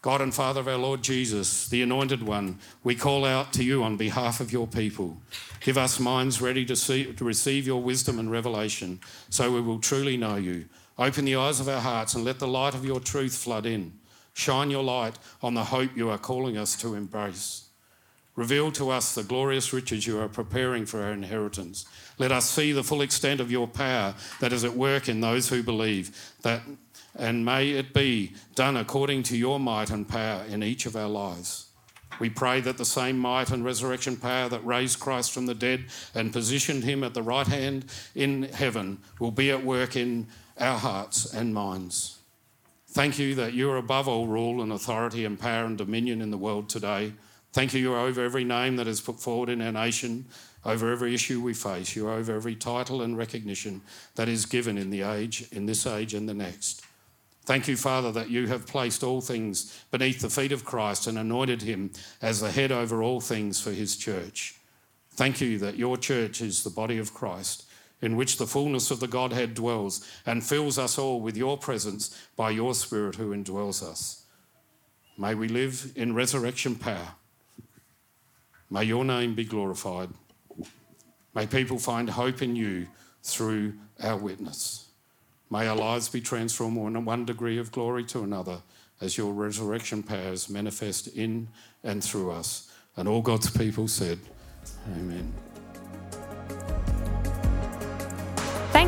God 0.00 0.20
and 0.20 0.32
Father 0.32 0.60
of 0.60 0.68
our 0.68 0.76
Lord 0.76 1.02
Jesus, 1.02 1.68
the 1.68 1.82
Anointed 1.82 2.22
One, 2.22 2.60
we 2.84 2.94
call 2.94 3.24
out 3.24 3.52
to 3.54 3.64
you 3.64 3.82
on 3.82 3.96
behalf 3.96 4.38
of 4.38 4.52
your 4.52 4.68
people. 4.68 5.16
Give 5.58 5.76
us 5.76 5.98
minds 5.98 6.40
ready 6.40 6.64
to, 6.66 6.76
see, 6.76 7.12
to 7.12 7.24
receive 7.24 7.66
your 7.66 7.82
wisdom 7.82 8.20
and 8.20 8.30
revelation 8.30 9.00
so 9.28 9.50
we 9.50 9.60
will 9.60 9.80
truly 9.80 10.16
know 10.16 10.36
you. 10.36 10.66
Open 10.96 11.24
the 11.24 11.34
eyes 11.34 11.58
of 11.58 11.68
our 11.68 11.80
hearts 11.80 12.14
and 12.14 12.24
let 12.24 12.38
the 12.38 12.46
light 12.46 12.74
of 12.74 12.84
your 12.84 13.00
truth 13.00 13.36
flood 13.36 13.66
in. 13.66 13.97
Shine 14.38 14.70
your 14.70 14.84
light 14.84 15.18
on 15.42 15.54
the 15.54 15.64
hope 15.64 15.96
you 15.96 16.10
are 16.10 16.16
calling 16.16 16.56
us 16.56 16.76
to 16.76 16.94
embrace. 16.94 17.64
Reveal 18.36 18.70
to 18.70 18.88
us 18.88 19.12
the 19.12 19.24
glorious 19.24 19.72
riches 19.72 20.06
you 20.06 20.20
are 20.20 20.28
preparing 20.28 20.86
for 20.86 21.02
our 21.02 21.10
inheritance. 21.10 21.86
Let 22.18 22.30
us 22.30 22.48
see 22.48 22.70
the 22.70 22.84
full 22.84 23.00
extent 23.00 23.40
of 23.40 23.50
your 23.50 23.66
power 23.66 24.14
that 24.38 24.52
is 24.52 24.62
at 24.62 24.74
work 24.74 25.08
in 25.08 25.20
those 25.20 25.48
who 25.48 25.64
believe, 25.64 26.16
that, 26.42 26.62
and 27.16 27.44
may 27.44 27.70
it 27.70 27.92
be 27.92 28.32
done 28.54 28.76
according 28.76 29.24
to 29.24 29.36
your 29.36 29.58
might 29.58 29.90
and 29.90 30.08
power 30.08 30.44
in 30.48 30.62
each 30.62 30.86
of 30.86 30.94
our 30.94 31.08
lives. 31.08 31.66
We 32.20 32.30
pray 32.30 32.60
that 32.60 32.78
the 32.78 32.84
same 32.84 33.18
might 33.18 33.50
and 33.50 33.64
resurrection 33.64 34.16
power 34.16 34.48
that 34.50 34.64
raised 34.64 35.00
Christ 35.00 35.32
from 35.32 35.46
the 35.46 35.54
dead 35.56 35.86
and 36.14 36.32
positioned 36.32 36.84
him 36.84 37.02
at 37.02 37.12
the 37.12 37.24
right 37.24 37.48
hand 37.48 37.86
in 38.14 38.44
heaven 38.44 38.98
will 39.18 39.32
be 39.32 39.50
at 39.50 39.64
work 39.64 39.96
in 39.96 40.28
our 40.60 40.78
hearts 40.78 41.34
and 41.34 41.52
minds. 41.52 42.17
Thank 42.90 43.18
you 43.18 43.34
that 43.34 43.52
you 43.52 43.70
are 43.70 43.76
above 43.76 44.08
all 44.08 44.26
rule 44.26 44.62
and 44.62 44.72
authority 44.72 45.24
and 45.24 45.38
power 45.38 45.66
and 45.66 45.76
dominion 45.76 46.22
in 46.22 46.30
the 46.30 46.38
world 46.38 46.68
today. 46.68 47.12
Thank 47.52 47.74
you, 47.74 47.80
you're 47.80 47.98
over 47.98 48.24
every 48.24 48.44
name 48.44 48.76
that 48.76 48.86
is 48.86 49.00
put 49.00 49.20
forward 49.20 49.48
in 49.48 49.60
our 49.60 49.72
nation, 49.72 50.26
over 50.64 50.90
every 50.90 51.14
issue 51.14 51.40
we 51.40 51.54
face. 51.54 51.94
You're 51.94 52.10
over 52.10 52.34
every 52.34 52.54
title 52.54 53.02
and 53.02 53.16
recognition 53.16 53.82
that 54.14 54.28
is 54.28 54.46
given 54.46 54.78
in 54.78 54.90
the 54.90 55.02
age, 55.02 55.46
in 55.52 55.66
this 55.66 55.86
age 55.86 56.14
and 56.14 56.28
the 56.28 56.34
next. 56.34 56.82
Thank 57.44 57.68
you, 57.68 57.76
Father, 57.76 58.12
that 58.12 58.30
you 58.30 58.46
have 58.48 58.66
placed 58.66 59.02
all 59.02 59.20
things 59.20 59.82
beneath 59.90 60.20
the 60.20 60.28
feet 60.28 60.52
of 60.52 60.64
Christ 60.64 61.06
and 61.06 61.18
anointed 61.18 61.62
him 61.62 61.92
as 62.20 62.40
the 62.40 62.50
head 62.50 62.72
over 62.72 63.02
all 63.02 63.20
things 63.20 63.60
for 63.60 63.70
his 63.70 63.96
church. 63.96 64.56
Thank 65.12 65.40
you 65.40 65.58
that 65.58 65.76
your 65.76 65.96
church 65.96 66.40
is 66.40 66.62
the 66.62 66.70
body 66.70 66.98
of 66.98 67.14
Christ, 67.14 67.64
in 68.00 68.16
which 68.16 68.38
the 68.38 68.46
fullness 68.46 68.90
of 68.90 69.00
the 69.00 69.08
Godhead 69.08 69.54
dwells 69.54 70.06
and 70.24 70.44
fills 70.44 70.78
us 70.78 70.98
all 70.98 71.20
with 71.20 71.36
your 71.36 71.58
presence 71.58 72.16
by 72.36 72.50
your 72.50 72.74
Spirit 72.74 73.16
who 73.16 73.34
indwells 73.34 73.82
us. 73.82 74.24
May 75.16 75.34
we 75.34 75.48
live 75.48 75.92
in 75.96 76.14
resurrection 76.14 76.76
power 76.76 77.14
May 78.70 78.84
your 78.84 79.04
name 79.04 79.34
be 79.34 79.44
glorified. 79.44 80.10
May 81.34 81.46
people 81.46 81.78
find 81.78 82.10
hope 82.10 82.42
in 82.42 82.54
you 82.54 82.86
through 83.22 83.74
our 84.02 84.16
witness. 84.16 84.88
May 85.50 85.66
our 85.66 85.76
lives 85.76 86.08
be 86.08 86.20
transformed 86.20 86.76
from 86.76 87.04
one 87.04 87.24
degree 87.24 87.58
of 87.58 87.72
glory 87.72 88.04
to 88.04 88.22
another 88.22 88.60
as 89.00 89.16
your 89.16 89.32
resurrection 89.32 90.02
powers 90.02 90.50
manifest 90.50 91.08
in 91.08 91.48
and 91.82 92.04
through 92.04 92.30
us. 92.30 92.70
And 92.96 93.08
all 93.08 93.22
God's 93.22 93.50
people 93.50 93.88
said, 93.88 94.18
Amen. 94.96 95.32